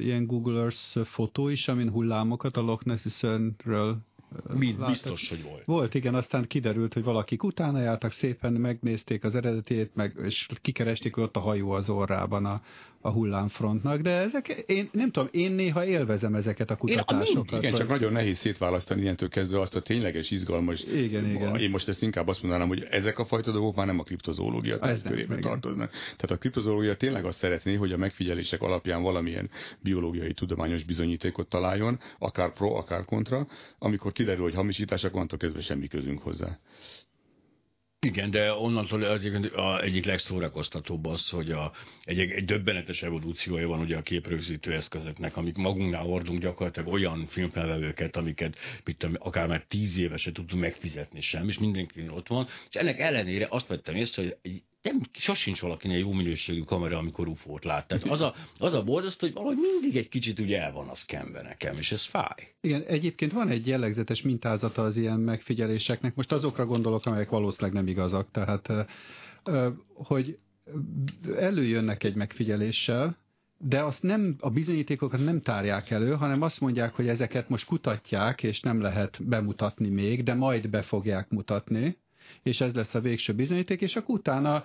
ilyen 0.00 0.26
Google 0.26 0.60
Earth 0.60 1.04
fotó 1.04 1.48
is, 1.48 1.68
amin 1.68 1.90
hullámokat 1.90 2.56
a 2.56 2.60
Loch 2.60 2.84
Nessi 2.84 3.08
szörnyről 3.08 3.98
Mind, 4.54 4.86
biztos, 4.86 5.28
hogy 5.28 5.42
volt. 5.42 5.64
Volt, 5.64 5.94
igen, 5.94 6.14
aztán 6.14 6.46
kiderült, 6.46 6.92
hogy 6.92 7.02
valakik 7.02 7.42
utána 7.42 7.80
jártak, 7.80 8.12
szépen 8.12 8.52
megnézték 8.52 9.24
az 9.24 9.34
eredetét, 9.34 9.94
meg, 9.94 10.14
és 10.24 10.48
kikeresték, 10.62 11.14
hogy 11.14 11.22
ott 11.22 11.36
a 11.36 11.40
hajó 11.40 11.70
az 11.70 11.90
orrában 11.90 12.44
a, 12.44 12.62
a 13.00 13.10
hullámfrontnak, 13.10 14.00
de 14.00 14.10
ezek, 14.10 14.48
én 14.66 14.88
nem 14.92 15.10
tudom, 15.10 15.28
én 15.32 15.52
néha 15.52 15.84
élvezem 15.84 16.34
ezeket 16.34 16.70
a 16.70 16.76
kutatásokat. 16.76 17.52
Én, 17.52 17.58
igen, 17.58 17.70
vagy... 17.70 17.80
csak 17.80 17.88
nagyon 17.88 18.12
nehéz 18.12 18.38
szétválasztani 18.38 19.00
ilyentől 19.00 19.28
kezdve 19.28 19.60
azt 19.60 19.76
a 19.76 19.80
tényleges, 19.80 20.30
izgalmas. 20.30 20.82
Igen, 20.82 21.30
igen. 21.30 21.56
Én 21.56 21.70
most 21.70 21.88
ezt 21.88 22.02
inkább 22.02 22.28
azt 22.28 22.42
mondanám, 22.42 22.68
hogy 22.68 22.86
ezek 22.90 23.18
a 23.18 23.24
fajta 23.24 23.52
dolgok 23.52 23.76
már 23.76 23.86
nem 23.86 23.98
a 23.98 24.02
kriptozoológia 24.02 24.78
körébe 24.78 25.36
tartoznak. 25.38 25.90
Tehát 25.90 26.30
a 26.30 26.36
kriptozoológia 26.36 26.96
tényleg 26.96 27.24
azt 27.24 27.38
szeretné, 27.38 27.74
hogy 27.74 27.92
a 27.92 27.96
megfigyelések 27.96 28.62
alapján 28.62 29.02
valamilyen 29.02 29.50
biológiai 29.80 30.32
tudományos 30.32 30.84
bizonyítékot 30.84 31.48
találjon, 31.48 31.98
akár 32.18 32.52
pro, 32.52 32.74
akár 32.74 33.04
kontra, 33.04 33.46
amikor 33.78 34.12
kiderül, 34.18 34.42
hogy 34.42 34.54
hamisítás, 34.54 35.04
akkor 35.04 35.26
kezdve 35.26 35.60
semmi 35.60 35.86
közünk 35.86 36.22
hozzá. 36.22 36.58
Igen, 38.00 38.30
de 38.30 38.52
onnantól 38.52 39.02
az 39.02 39.24
egyik 39.80 40.04
legszórakoztatóbb 40.04 41.06
az, 41.06 41.28
hogy 41.28 41.50
a, 41.50 41.72
egy, 42.04 42.18
egy 42.18 42.44
döbbenetes 42.44 43.02
evolúciója 43.02 43.68
van 43.68 43.80
ugye 43.80 43.96
a 43.96 44.02
képrögzítő 44.02 44.72
eszközöknek, 44.72 45.36
amik 45.36 45.56
magunknál 45.56 46.02
hordunk 46.02 46.40
gyakorlatilag 46.40 46.92
olyan 46.92 47.26
filmfelvevőket, 47.26 48.16
amiket 48.16 48.56
mit 48.84 48.96
tudom, 48.96 49.14
akár 49.18 49.46
már 49.46 49.64
tíz 49.68 49.98
éve 49.98 50.16
se 50.16 50.32
tudtunk 50.32 50.62
megfizetni 50.62 51.20
sem, 51.20 51.48
és 51.48 51.58
mindenki 51.58 52.08
ott 52.08 52.28
van, 52.28 52.46
és 52.68 52.74
ennek 52.74 52.98
ellenére 52.98 53.46
azt 53.50 53.66
vettem 53.66 53.94
észre, 53.94 54.22
hogy 54.22 54.36
egy 54.42 54.62
nem, 54.82 55.00
sosincs 55.12 55.60
valakinek 55.60 55.98
jó 55.98 56.12
minőségű 56.12 56.60
kamera, 56.60 56.98
amikor 56.98 57.28
ufót 57.28 57.64
lát. 57.64 57.88
Tehát 57.88 58.04
az 58.04 58.20
a, 58.20 58.34
az 58.58 58.72
a 58.72 58.82
borzasztó, 58.84 59.26
hogy 59.26 59.34
valahogy 59.34 59.56
mindig 59.56 59.96
egy 59.96 60.08
kicsit 60.08 60.38
ugye 60.38 60.62
el 60.62 60.72
van 60.72 60.88
az 60.88 61.04
kembe 61.04 61.42
nekem, 61.42 61.76
és 61.76 61.92
ez 61.92 62.04
fáj. 62.04 62.54
Igen, 62.60 62.82
egyébként 62.82 63.32
van 63.32 63.48
egy 63.48 63.66
jellegzetes 63.66 64.22
mintázata 64.22 64.82
az 64.82 64.96
ilyen 64.96 65.20
megfigyeléseknek. 65.20 66.14
Most 66.14 66.32
azokra 66.32 66.66
gondolok, 66.66 67.06
amelyek 67.06 67.30
valószínűleg 67.30 67.74
nem 67.74 67.86
igazak. 67.86 68.30
Tehát, 68.30 68.68
hogy 69.94 70.38
előjönnek 71.36 72.04
egy 72.04 72.14
megfigyeléssel, 72.14 73.16
de 73.58 73.82
azt 73.82 74.02
nem, 74.02 74.36
a 74.40 74.50
bizonyítékokat 74.50 75.24
nem 75.24 75.40
tárják 75.40 75.90
elő, 75.90 76.14
hanem 76.14 76.42
azt 76.42 76.60
mondják, 76.60 76.94
hogy 76.94 77.08
ezeket 77.08 77.48
most 77.48 77.66
kutatják, 77.66 78.42
és 78.42 78.60
nem 78.60 78.80
lehet 78.80 79.26
bemutatni 79.26 79.88
még, 79.88 80.22
de 80.22 80.34
majd 80.34 80.70
be 80.70 80.82
fogják 80.82 81.28
mutatni 81.28 81.96
és 82.48 82.60
ez 82.60 82.74
lesz 82.74 82.94
a 82.94 83.00
végső 83.00 83.34
bizonyíték, 83.34 83.80
és 83.80 83.96
akkor 83.96 84.14
utána 84.14 84.64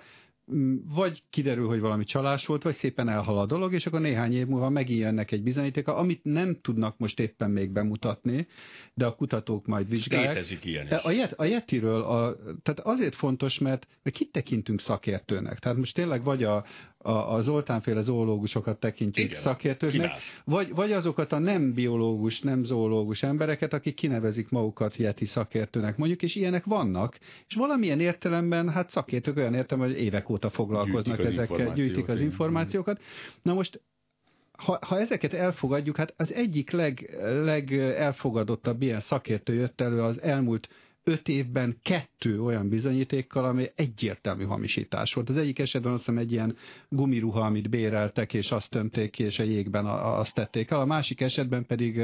mm, 0.54 0.76
vagy 0.94 1.22
kiderül, 1.30 1.66
hogy 1.66 1.80
valami 1.80 2.04
csalás 2.04 2.46
volt, 2.46 2.62
vagy 2.62 2.74
szépen 2.74 3.08
elhal 3.08 3.38
a 3.38 3.46
dolog, 3.46 3.72
és 3.72 3.86
akkor 3.86 4.00
néhány 4.00 4.32
év 4.32 4.46
múlva 4.46 4.68
megint 4.68 5.00
jönnek 5.00 5.32
egy 5.32 5.42
bizonyítéka, 5.42 5.96
amit 5.96 6.24
nem 6.24 6.58
tudnak 6.62 6.98
most 6.98 7.20
éppen 7.20 7.50
még 7.50 7.70
bemutatni, 7.70 8.46
de 8.94 9.06
a 9.06 9.14
kutatók 9.14 9.66
majd 9.66 9.88
vizsgálják. 9.88 10.34
Létezik 10.34 10.64
ilyen 10.64 10.86
is. 10.86 10.92
A, 10.92 11.10
Yet, 11.10 11.32
a 11.32 11.44
Yetiről, 11.44 12.02
a, 12.02 12.36
tehát 12.62 12.80
azért 12.80 13.14
fontos, 13.14 13.58
mert 13.58 13.86
kit 14.12 14.32
tekintünk 14.32 14.80
szakértőnek? 14.80 15.58
Tehát 15.58 15.78
most 15.78 15.94
tényleg 15.94 16.22
vagy 16.22 16.42
a, 16.42 16.64
a, 17.04 17.34
a 17.34 17.40
Zoltánféle 17.40 18.00
zoológusokat 18.00 18.78
tekintjük 18.80 19.26
Igen, 19.30 19.40
szakértőknek, 19.40 20.10
vagy, 20.44 20.74
vagy 20.74 20.92
azokat 20.92 21.32
a 21.32 21.38
nem 21.38 21.72
biológus, 21.72 22.40
nem 22.40 22.64
zoológus 22.64 23.22
embereket, 23.22 23.72
akik 23.72 23.94
kinevezik 23.94 24.50
magukat 24.50 24.96
Yeti 24.96 25.24
szakértőnek 25.24 25.96
mondjuk, 25.96 26.22
és 26.22 26.34
ilyenek 26.34 26.64
vannak, 26.64 27.18
és 27.48 27.54
valamilyen 27.54 28.00
értelemben, 28.00 28.70
hát 28.70 28.90
szakértők 28.90 29.36
olyan 29.36 29.54
értem, 29.54 29.78
hogy 29.78 30.00
évek 30.00 30.28
óta 30.30 30.50
foglalkoznak 30.50 31.16
gyűjtik 31.16 31.38
ezekkel, 31.38 31.72
gyűjtik 31.72 32.08
az 32.08 32.20
információkat. 32.20 33.00
Na 33.42 33.54
most 33.54 33.80
ha, 34.56 34.78
ha 34.80 34.98
ezeket 35.00 35.32
elfogadjuk, 35.32 35.96
hát 35.96 36.14
az 36.16 36.32
egyik 36.32 36.70
leg, 36.70 37.16
legelfogadottabb 37.22 38.82
ilyen 38.82 39.00
szakértő 39.00 39.54
jött 39.54 39.80
elő 39.80 40.02
az 40.02 40.22
elmúlt 40.22 40.68
öt 41.04 41.28
évben 41.28 41.78
kettő 41.82 42.42
olyan 42.42 42.68
bizonyítékkal, 42.68 43.44
ami 43.44 43.70
egyértelmű 43.74 44.44
hamisítás 44.44 45.14
volt. 45.14 45.28
Az 45.28 45.36
egyik 45.36 45.58
esetben 45.58 45.92
azt 45.92 46.04
hiszem 46.04 46.18
egy 46.18 46.32
ilyen 46.32 46.56
gumiruha, 46.88 47.40
amit 47.40 47.70
béreltek, 47.70 48.34
és 48.34 48.50
azt 48.50 48.70
tömték 48.70 49.10
ki, 49.10 49.22
és 49.22 49.38
a 49.38 49.42
jégben 49.42 49.86
azt 49.86 50.34
tették 50.34 50.70
el. 50.70 50.80
A 50.80 50.84
másik 50.84 51.20
esetben 51.20 51.66
pedig 51.66 52.00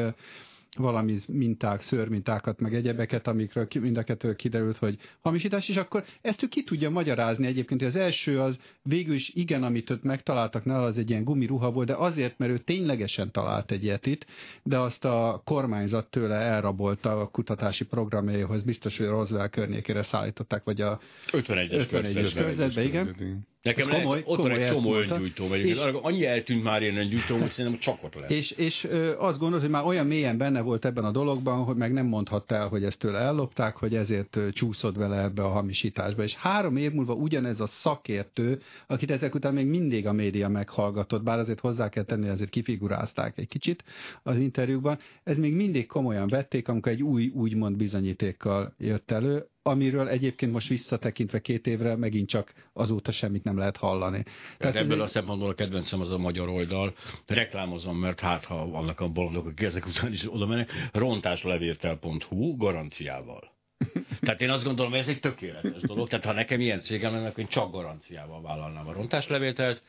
valami 0.78 1.18
minták, 1.28 1.80
szőrmintákat, 1.80 2.60
meg 2.60 2.74
egyebeket, 2.74 3.26
amikről 3.26 3.66
mind 3.80 3.96
a 3.96 4.02
kettő 4.02 4.34
kiderült, 4.34 4.76
hogy 4.76 4.98
hamisítás, 5.20 5.68
és 5.68 5.76
akkor 5.76 6.04
ezt 6.20 6.42
ő 6.42 6.46
ki 6.46 6.64
tudja 6.64 6.90
magyarázni 6.90 7.46
egyébként, 7.46 7.80
hogy 7.80 7.88
az 7.88 7.96
első 7.96 8.40
az 8.40 8.60
végül 8.82 9.14
is 9.14 9.30
igen, 9.34 9.62
amit 9.62 9.90
ott 9.90 10.02
megtaláltak 10.02 10.64
nála, 10.64 10.84
az 10.84 10.98
egy 10.98 11.10
ilyen 11.10 11.24
gumiruha 11.24 11.70
volt, 11.70 11.86
de 11.86 11.94
azért, 11.94 12.38
mert 12.38 12.52
ő 12.52 12.58
ténylegesen 12.58 13.30
talált 13.30 13.70
egy 13.70 13.84
ilyet 13.84 14.06
itt, 14.06 14.26
de 14.62 14.78
azt 14.78 15.04
a 15.04 15.42
kormányzat 15.44 16.10
tőle 16.10 16.34
elrabolta 16.34 17.20
a 17.20 17.28
kutatási 17.28 17.86
programjaihoz, 17.86 18.62
biztos, 18.62 18.98
hogy 18.98 19.06
Roswell 19.06 19.48
környékére 19.48 20.02
szállították, 20.02 20.64
vagy 20.64 20.80
a 20.80 21.00
51-es, 21.26 21.86
51-es 21.90 22.30
körzetbe, 22.34 22.82
igen. 22.82 23.48
Nekem 23.62 23.88
le, 23.88 23.94
komoly, 23.94 24.22
ott 24.24 24.38
van 24.38 24.50
egy 24.50 24.66
csomó 24.66 24.94
öngyújtó, 24.94 25.54
és, 25.54 25.78
annyi 25.78 26.26
eltűnt 26.26 26.62
már 26.62 26.82
ilyen 26.82 26.96
öngyújtó, 26.96 27.36
hogy 27.36 27.50
szerintem 27.50 27.80
csak 27.80 28.04
ott 28.04 28.14
lehet. 28.14 28.30
És, 28.30 28.50
és 28.50 28.84
ö, 28.84 29.18
azt 29.18 29.38
gondolod, 29.38 29.62
hogy 29.62 29.72
már 29.72 29.84
olyan 29.84 30.06
mélyen 30.06 30.38
benne 30.38 30.60
volt 30.60 30.84
ebben 30.84 31.04
a 31.04 31.10
dologban, 31.10 31.64
hogy 31.64 31.76
meg 31.76 31.92
nem 31.92 32.06
mondhatta 32.06 32.54
el, 32.54 32.68
hogy 32.68 32.84
ezt 32.84 32.98
tőle 32.98 33.18
ellopták, 33.18 33.76
hogy 33.76 33.94
ezért 33.94 34.38
csúszott 34.52 34.96
vele 34.96 35.22
ebbe 35.22 35.42
a 35.42 35.48
hamisításba. 35.48 36.22
És 36.22 36.34
három 36.34 36.76
év 36.76 36.92
múlva 36.92 37.14
ugyanez 37.14 37.60
a 37.60 37.66
szakértő, 37.66 38.60
akit 38.86 39.10
ezek 39.10 39.34
után 39.34 39.54
még 39.54 39.66
mindig 39.66 40.06
a 40.06 40.12
média 40.12 40.48
meghallgatott, 40.48 41.22
bár 41.22 41.38
azért 41.38 41.60
hozzá 41.60 41.88
kell 41.88 42.04
tenni, 42.04 42.28
azért 42.28 42.50
kifigurázták 42.50 43.38
egy 43.38 43.48
kicsit 43.48 43.84
az 44.22 44.36
interjúkban, 44.36 44.98
ez 45.24 45.38
még 45.38 45.54
mindig 45.54 45.86
komolyan 45.86 46.28
vették, 46.28 46.68
amikor 46.68 46.92
egy 46.92 47.02
új, 47.02 47.32
úgymond 47.34 47.76
bizonyítékkal 47.76 48.74
jött 48.78 49.10
elő, 49.10 49.46
amiről 49.62 50.08
egyébként 50.08 50.52
most 50.52 50.68
visszatekintve 50.68 51.40
két 51.40 51.66
évre 51.66 51.96
megint 51.96 52.28
csak 52.28 52.52
azóta 52.72 53.12
semmit 53.12 53.44
nem 53.44 53.58
lehet 53.58 53.76
hallani. 53.76 54.24
Tehát 54.58 54.76
ebből 54.76 54.92
egy... 54.92 55.00
a 55.00 55.06
szempontból 55.06 55.48
a 55.48 55.54
kedvencem 55.54 56.00
az 56.00 56.10
a 56.10 56.18
magyar 56.18 56.48
oldal, 56.48 56.94
reklámozom, 57.26 57.98
mert 57.98 58.20
hát 58.20 58.44
ha 58.44 58.66
vannak 58.66 59.00
a 59.00 59.08
bolondok, 59.08 59.46
akik 59.46 59.66
ezek 59.66 59.86
után 59.86 60.12
is 60.12 60.32
oda 60.32 60.46
mennek, 60.46 60.70
rontáslevértel.hu 60.92 62.56
garanciával. 62.56 63.58
Tehát 64.20 64.40
én 64.40 64.50
azt 64.50 64.64
gondolom, 64.64 64.90
hogy 64.90 65.00
ez 65.00 65.08
egy 65.08 65.20
tökéletes 65.20 65.80
dolog. 65.80 66.08
Tehát 66.08 66.24
ha 66.24 66.32
nekem 66.32 66.60
ilyen 66.60 66.80
cégem 66.80 67.12
lenne, 67.12 67.26
akkor 67.26 67.38
én 67.38 67.46
csak 67.46 67.72
garanciával 67.72 68.42
vállalnám 68.42 68.88
a 68.88 68.92
rontáslevételt. 68.92 69.82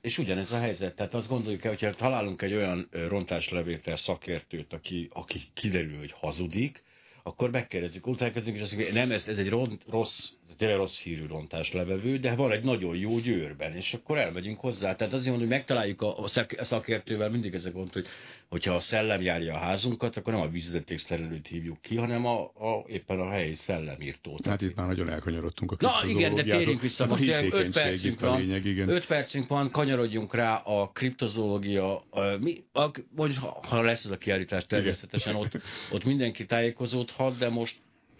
És 0.00 0.18
ugyanez 0.18 0.52
a 0.52 0.58
helyzet. 0.58 0.96
Tehát 0.96 1.14
azt 1.14 1.28
gondoljuk 1.28 1.64
el, 1.64 1.70
hogyha 1.70 1.94
találunk 1.94 2.42
egy 2.42 2.54
olyan 2.54 2.88
rontáslevétel 3.08 3.96
szakértőt, 3.96 4.72
aki, 4.72 5.08
aki 5.12 5.40
kiderül, 5.54 5.98
hogy 5.98 6.12
hazudik, 6.12 6.84
akkor 7.26 7.50
megkérdezzük, 7.50 8.06
utálkozunk, 8.06 8.56
és 8.56 8.62
azt 8.62 8.72
mondjuk, 8.72 8.94
nem, 8.94 9.10
ez, 9.10 9.26
ez 9.26 9.38
egy 9.38 9.50
rossz 9.88 10.30
tényleg 10.56 10.76
rossz 10.76 10.98
hírű 10.98 11.26
rontás 11.26 11.72
levevő, 11.72 12.18
de 12.18 12.34
van 12.34 12.52
egy 12.52 12.64
nagyon 12.64 12.96
jó 12.96 13.18
győrben, 13.18 13.74
és 13.74 13.94
akkor 13.94 14.18
elmegyünk 14.18 14.60
hozzá. 14.60 14.94
Tehát 14.94 15.12
azért 15.12 15.28
mondom, 15.28 15.48
hogy 15.48 15.56
megtaláljuk 15.56 16.02
a, 16.02 16.18
a 16.56 16.64
szakértővel 16.64 17.30
mindig 17.30 17.54
ez 17.54 17.64
a 17.64 17.70
gond, 17.70 17.92
hogy 17.92 18.06
hogyha 18.48 18.74
a 18.74 18.80
szellem 18.80 19.22
járja 19.22 19.54
a 19.54 19.58
házunkat, 19.58 20.16
akkor 20.16 20.32
nem 20.32 20.42
a 20.42 20.48
vízvezeték 20.48 20.98
szerelőt 20.98 21.46
hívjuk 21.46 21.80
ki, 21.80 21.96
hanem 21.96 22.26
a, 22.26 22.40
a, 22.42 22.84
éppen 22.86 23.20
a 23.20 23.30
helyi 23.30 23.54
szellemírtót. 23.54 24.46
Hát 24.46 24.62
itt 24.62 24.74
már 24.74 24.86
nagyon 24.86 25.08
elkanyarodtunk 25.08 25.72
a 25.72 25.76
Na 25.78 26.02
igen, 26.06 26.34
de 26.34 26.42
térjünk 26.42 26.80
vissza, 26.80 27.06
most 27.06 27.28
5 27.52 27.72
percünk 27.72 28.20
van, 28.20 28.40
lényeg, 28.40 28.64
igen. 28.64 28.88
5 28.88 29.06
percünk 29.06 29.46
van, 29.46 29.70
kanyarodjunk 29.70 30.34
rá 30.34 30.54
a 30.54 30.90
kriptozológia, 30.90 31.96
a, 31.96 32.36
mi, 32.40 32.64
a, 32.72 32.90
vagy 33.16 33.36
ha, 33.62 33.82
lesz 33.82 34.04
ez 34.04 34.10
a 34.10 34.16
kiállítás, 34.16 34.66
természetesen 34.66 35.34
ott, 35.34 35.52
ott 35.90 36.04
mindenki 36.04 36.46
tájékozódhat, 36.46 37.38
de 37.38 37.48
most 37.48 37.76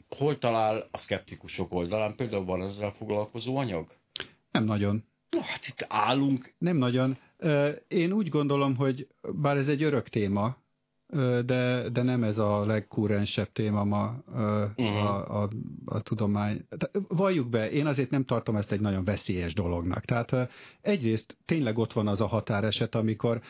hol 0.09 0.39
talál 0.39 0.89
a 0.91 0.99
szkeptikusok 0.99 1.73
oldalán? 1.73 2.17
Például 2.17 2.45
van 2.45 2.63
ezzel 2.63 2.91
foglalkozó 2.91 3.57
anyag? 3.57 3.87
Nem 4.51 4.65
nagyon. 4.65 5.05
Na, 5.31 5.41
hát 5.41 5.67
itt 5.67 5.85
állunk. 5.89 6.55
Nem 6.59 6.77
nagyon. 6.77 7.17
Én 7.89 8.13
úgy 8.13 8.29
gondolom, 8.29 8.77
hogy 8.77 9.09
bár 9.35 9.57
ez 9.57 9.69
egy 9.69 9.83
örök 9.83 10.09
téma, 10.09 10.57
de, 11.45 11.89
de 11.89 12.03
nem 12.03 12.23
ez 12.23 12.39
a 12.39 12.67
legkúrensebb 12.67 13.53
téma 13.53 13.85
ma 13.85 14.15
uh-huh. 14.27 14.87
a, 14.87 15.43
a, 15.43 15.49
a 15.85 16.01
tudomány. 16.01 16.67
Valljuk 17.09 17.49
be, 17.49 17.71
én 17.71 17.87
azért 17.87 18.11
nem 18.11 18.25
tartom 18.25 18.57
ezt 18.57 18.73
egy 18.73 18.81
nagyon 18.81 19.05
veszélyes 19.05 19.55
dolognak. 19.55 20.05
Tehát 20.05 20.51
egyrészt 20.81 21.37
tényleg 21.45 21.79
ott 21.79 21.93
van 21.93 22.09
az 22.09 22.21
a 22.21 22.27
határeset, 22.27 22.95
amikor 22.95 23.41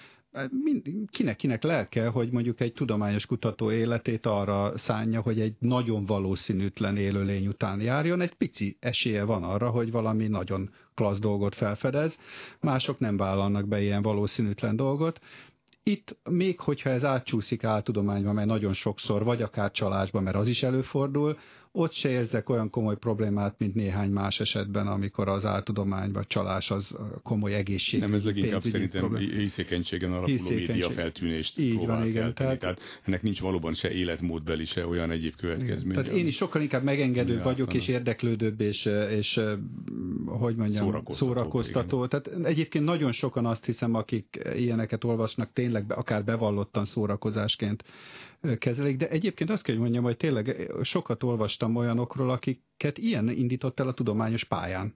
kinek-kinek 1.10 1.62
lelke, 1.62 2.06
hogy 2.06 2.30
mondjuk 2.30 2.60
egy 2.60 2.72
tudományos 2.72 3.26
kutató 3.26 3.72
életét 3.72 4.26
arra 4.26 4.78
szánja, 4.78 5.20
hogy 5.20 5.40
egy 5.40 5.54
nagyon 5.58 6.04
valószínűtlen 6.04 6.96
élőlény 6.96 7.46
után 7.46 7.80
járjon, 7.80 8.20
egy 8.20 8.34
pici 8.34 8.76
esélye 8.80 9.24
van 9.24 9.44
arra, 9.44 9.70
hogy 9.70 9.90
valami 9.90 10.26
nagyon 10.26 10.70
klassz 10.94 11.18
dolgot 11.20 11.54
felfedez, 11.54 12.18
mások 12.60 12.98
nem 12.98 13.16
vállalnak 13.16 13.68
be 13.68 13.82
ilyen 13.82 14.02
valószínűtlen 14.02 14.76
dolgot, 14.76 15.20
itt 15.88 16.16
még 16.30 16.60
hogyha 16.60 16.90
ez 16.90 17.04
átcsúszik 17.04 17.64
áltudományba, 17.64 18.32
mert 18.32 18.46
nagyon 18.46 18.72
sokszor, 18.72 19.24
vagy 19.24 19.42
akár 19.42 19.70
csalásba, 19.70 20.20
mert 20.20 20.36
az 20.36 20.48
is 20.48 20.62
előfordul, 20.62 21.38
ott 21.76 21.92
se 21.92 22.08
érzek 22.08 22.48
olyan 22.48 22.70
komoly 22.70 22.96
problémát, 22.96 23.54
mint 23.58 23.74
néhány 23.74 24.10
más 24.10 24.40
esetben, 24.40 24.86
amikor 24.86 25.28
az 25.28 25.44
áltudomány 25.44 26.12
vagy 26.12 26.26
csalás 26.26 26.70
az 26.70 26.96
komoly 27.22 27.54
egészség. 27.54 28.00
Nem, 28.00 28.14
ez 28.14 28.24
leginkább 28.24 28.60
szerintem 28.60 29.16
hiszékenységen 29.16 30.12
alapuló 30.12 30.48
média 30.48 30.90
feltűnést 30.90 31.58
Így 31.58 31.74
próbál 31.74 31.98
van, 31.98 32.06
igen, 32.06 32.34
tehát, 32.34 32.58
tehát, 32.58 32.80
ennek 33.04 33.22
nincs 33.22 33.40
valóban 33.40 33.74
se 33.74 33.90
életmódbeli, 33.90 34.64
se 34.64 34.86
olyan 34.86 35.10
egyéb 35.10 35.36
következmény. 35.36 35.94
Tehát 35.94 36.18
én 36.18 36.26
is 36.26 36.36
sokkal 36.36 36.62
inkább 36.62 36.82
megengedő 36.82 37.42
vagyok, 37.42 37.74
és 37.74 37.88
érdeklődőbb, 37.88 38.60
és, 38.60 38.84
és 39.10 39.40
hogy 40.26 40.56
mondjam, 40.56 40.84
szórakoztató. 40.84 41.32
szórakoztató. 41.32 42.06
Tehát 42.06 42.30
egyébként 42.42 42.84
nagyon 42.84 43.12
sokan 43.12 43.46
azt 43.46 43.64
hiszem, 43.64 43.94
akik 43.94 44.38
ilyeneket 44.54 45.04
olvasnak, 45.04 45.52
tényleg 45.52 45.92
akár 45.92 46.24
bevallottan 46.24 46.84
szórakozásként 46.84 47.84
kezelik, 48.58 48.96
de 48.96 49.08
egyébként 49.08 49.50
azt 49.50 49.62
kell, 49.62 49.74
hogy 49.74 49.82
mondjam, 49.82 50.04
hogy 50.04 50.16
tényleg 50.16 50.70
sokat 50.82 51.22
olvastam 51.22 51.76
olyanokról, 51.76 52.30
akiket 52.30 52.98
ilyen 52.98 53.28
indított 53.30 53.80
el 53.80 53.88
a 53.88 53.92
tudományos 53.94 54.44
pályán 54.44 54.94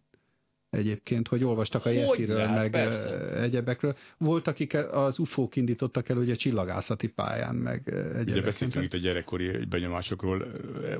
egyébként, 0.71 1.29
hogy 1.29 1.45
olvastak 1.45 1.87
a 1.87 1.91
Yetiről, 1.91 2.49
meg 2.49 2.71
persze. 2.71 3.41
egyebekről. 3.41 3.97
Volt, 4.19 4.47
akik 4.47 4.75
az 4.75 5.19
UFO-k 5.19 5.57
indítottak 5.57 6.09
el 6.09 6.17
ugye 6.17 6.35
csillagászati 6.35 7.09
pályán, 7.09 7.55
meg 7.55 7.83
egyebek. 7.87 8.27
Ugye 8.27 8.43
beszéltünk 8.43 8.85
itt 8.85 8.93
a 8.93 8.97
gyerekkori 8.97 9.51
benyomásokról, 9.69 10.45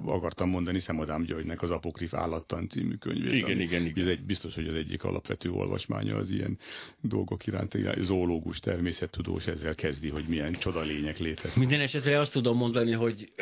akartam 0.05 0.49
mondani 0.49 0.79
Szemadám 0.79 1.23
Györgynek 1.23 1.63
az 1.63 1.71
Apokrif 1.71 2.15
állattan 2.15 2.69
című 2.69 2.95
könyvét. 2.95 3.33
Igen, 3.33 3.51
ami, 3.51 3.63
igen, 3.63 3.85
igen. 3.85 4.05
Ez 4.05 4.11
egy, 4.11 4.23
biztos, 4.23 4.55
hogy 4.55 4.67
az 4.67 4.75
egyik 4.75 5.05
alapvető 5.05 5.51
olvasmánya 5.51 6.17
az 6.17 6.31
ilyen 6.31 6.59
dolgok 7.01 7.47
iránt. 7.47 7.79
Zoológus, 8.01 8.61
természettudós 8.61 9.47
ezzel 9.47 9.75
kezdi, 9.75 10.09
hogy 10.09 10.25
milyen 10.29 10.53
csodalények 10.53 11.19
léteznek. 11.19 11.57
Minden 11.57 11.81
esetre 11.81 12.19
azt 12.19 12.33
tudom 12.33 12.57
mondani, 12.57 12.93
hogy 12.93 13.33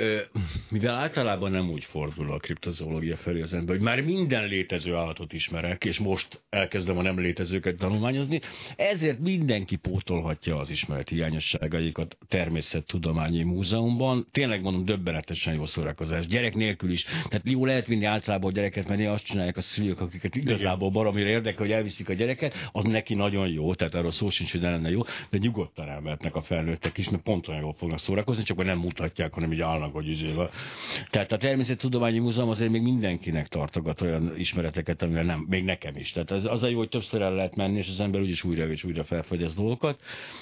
mivel 0.69 0.95
általában 0.95 1.51
nem 1.51 1.71
úgy 1.71 1.85
fordul 1.85 2.33
a 2.33 2.39
kriptozoológia 2.39 3.17
felé 3.17 3.41
az 3.41 3.53
ember, 3.53 3.75
hogy 3.77 3.85
már 3.85 4.01
minden 4.01 4.49
létező 4.49 4.95
állatot 4.95 5.33
ismerek, 5.33 5.85
és 5.85 5.99
most 5.99 6.18
most 6.19 6.43
elkezdem 6.51 6.99
a 6.99 7.03
nem 7.03 7.21
létezőket 7.21 7.77
tanulmányozni, 7.77 8.41
ezért 8.77 9.19
mindenki 9.19 9.77
pótolhatja 9.77 10.57
az 10.57 10.71
ismeret 10.71 11.09
hiányosságaikat 11.09 12.17
a 12.21 12.25
Természettudományi 12.29 13.43
Múzeumban. 13.43 14.27
Tényleg 14.31 14.63
mondom, 14.63 14.85
döbbenetesen 14.85 15.55
jó 15.55 15.67
szórakozás. 15.67 16.27
Gyerek 16.27 16.55
nélkül 16.55 16.91
is. 16.91 17.05
Tehát 17.05 17.49
jó 17.49 17.65
lehet 17.65 17.87
vinni 17.87 18.05
álcából 18.05 18.53
gyereket, 18.53 18.89
mert 18.89 19.07
azt 19.07 19.25
csinálják 19.25 19.57
a 19.57 19.61
szülők, 19.61 20.01
akiket 20.01 20.35
igazából 20.35 20.91
baromira 20.91 21.29
érdekel, 21.29 21.67
hogy 21.67 21.73
elviszik 21.73 22.09
a 22.09 22.13
gyereket, 22.13 22.55
az 22.73 22.85
neki 22.85 23.15
nagyon 23.15 23.49
jó, 23.49 23.75
tehát 23.75 23.95
arról 23.95 24.13
szó 24.13 24.31
sincs, 24.31 24.53
hogy 24.53 24.61
lenne 24.61 24.91
jó, 24.91 25.03
de 25.31 25.39
nyugodtan 25.39 25.89
elmehetnek 25.89 26.37
a 26.37 26.43
felnőttek 26.43 26.99
is, 26.99 27.09
mert 27.09 27.23
pont 27.23 27.49
olyan 27.49 27.61
jól 27.61 27.75
fognak 27.79 27.99
szórakozni, 27.99 28.43
csak 28.43 28.65
nem 28.65 28.79
mutatják, 28.79 29.35
hanem 29.35 29.53
így 29.53 29.61
állnak, 29.61 29.93
hogy 29.93 30.09
izével. 30.09 30.51
Tehát 31.11 31.33
a 31.33 31.37
Természettudományi 31.37 32.19
Múzeum 32.19 32.49
azért 32.49 32.71
még 32.71 32.83
mindenkinek 32.83 33.49
tartogat 33.49 34.01
olyan 34.01 34.33
ismereteket, 34.37 35.03
amivel 35.03 35.25
nem, 35.25 35.47
még 35.49 35.65
nekem 35.65 35.97
is 35.97 36.08
is. 36.09 36.15
Tehát 36.15 36.31
az, 36.31 36.45
az 36.45 36.63
a 36.63 36.69
jó, 36.69 36.79
hogy 36.79 36.89
többször 36.89 37.23
el 37.23 37.35
lehet 37.35 37.57
menni, 37.57 37.79
és 37.79 37.89
az 37.89 38.01
ember 38.01 38.21
úgyis 38.21 38.45
újra 38.45 38.71
és 38.71 38.85
újra 38.85 39.05
felfogyaszt 39.05 39.57
dolgokat, 39.57 40.01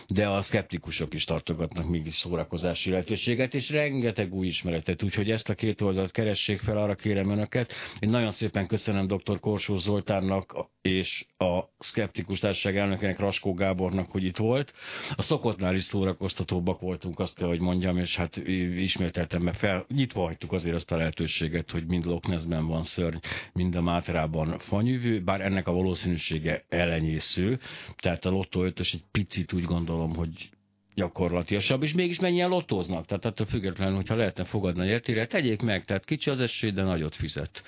de 0.09 0.29
a 0.29 0.43
szkeptikusok 0.43 1.15
is 1.15 1.25
tartogatnak 1.25 1.89
mégis 1.89 2.17
szórakozási 2.17 2.91
lehetőséget, 2.91 3.55
és 3.55 3.71
rengeteg 3.71 4.35
új 4.35 4.47
ismeretet, 4.47 5.03
úgyhogy 5.03 5.31
ezt 5.31 5.49
a 5.49 5.55
két 5.55 5.81
oldalt 5.81 6.11
keressék 6.11 6.61
fel, 6.61 6.77
arra 6.77 6.95
kérem 6.95 7.31
önöket. 7.31 7.73
Én 7.99 8.11
nagyon 8.11 8.31
szépen 8.31 8.67
köszönöm 8.67 9.07
dr. 9.07 9.41
Korsó 9.41 9.77
Zoltánnak 9.77 10.55
és 10.87 11.27
a 11.37 11.61
Szkeptikus 11.79 12.39
Társaság 12.39 12.77
elnökének 12.77 13.19
Raskó 13.19 13.55
Gábornak, 13.55 14.11
hogy 14.11 14.25
itt 14.25 14.37
volt. 14.37 14.73
A 15.15 15.23
szokottnál 15.23 15.75
is 15.75 15.85
szórakoztatóbbak 15.85 16.81
voltunk, 16.81 17.19
azt 17.19 17.35
kell, 17.35 17.49
hogy 17.49 17.61
mondjam, 17.61 17.99
és 17.99 18.17
hát 18.17 18.37
ismételtem, 18.77 19.43
mert 19.43 19.57
fel, 19.57 19.85
nyitva 19.89 20.25
hagytuk 20.25 20.53
azért 20.53 20.75
azt 20.75 20.91
a 20.91 20.97
lehetőséget, 20.97 21.71
hogy 21.71 21.87
mind 21.87 22.05
Loch 22.05 22.49
van 22.49 22.85
szörny, 22.85 23.17
mind 23.53 23.75
a 23.75 23.83
Mátrában 23.83 24.59
fanyűvő, 24.59 25.23
bár 25.23 25.41
ennek 25.41 25.56
a 25.65 25.73
valószínűsége 25.73 26.65
elenyésző, 26.69 27.59
tehát 27.97 28.25
a 28.25 28.31
Lotto 28.31 28.65
5 28.65 28.81
egy 28.81 29.03
picit 29.13 29.53
úgy 29.53 29.65
gondolom, 29.65 30.15
hogy 30.15 30.51
gyakorlatilasabb, 30.97 31.83
és 31.83 31.95
mégis 31.95 32.21
mennyien 32.21 32.49
lotóznak. 32.49 33.07
Tehát 33.07 33.25
attól 33.25 33.47
függetlenül, 33.47 33.95
hogyha 33.95 34.15
lehetne 34.15 34.45
fogadni 34.45 34.81
a 34.81 34.85
értére, 34.85 35.27
tegyék 35.27 35.63
meg, 35.63 35.85
tehát 35.85 36.05
kicsi 36.05 36.31
az 36.31 36.41
esély, 36.41 36.71
de 36.71 36.83
nagyot 36.83 37.15
fizet. 37.15 37.63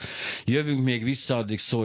Jövünk 0.44 0.84
még 0.84 1.04
vissza, 1.04 1.36
addig 1.36 1.58
szólj 1.58 1.76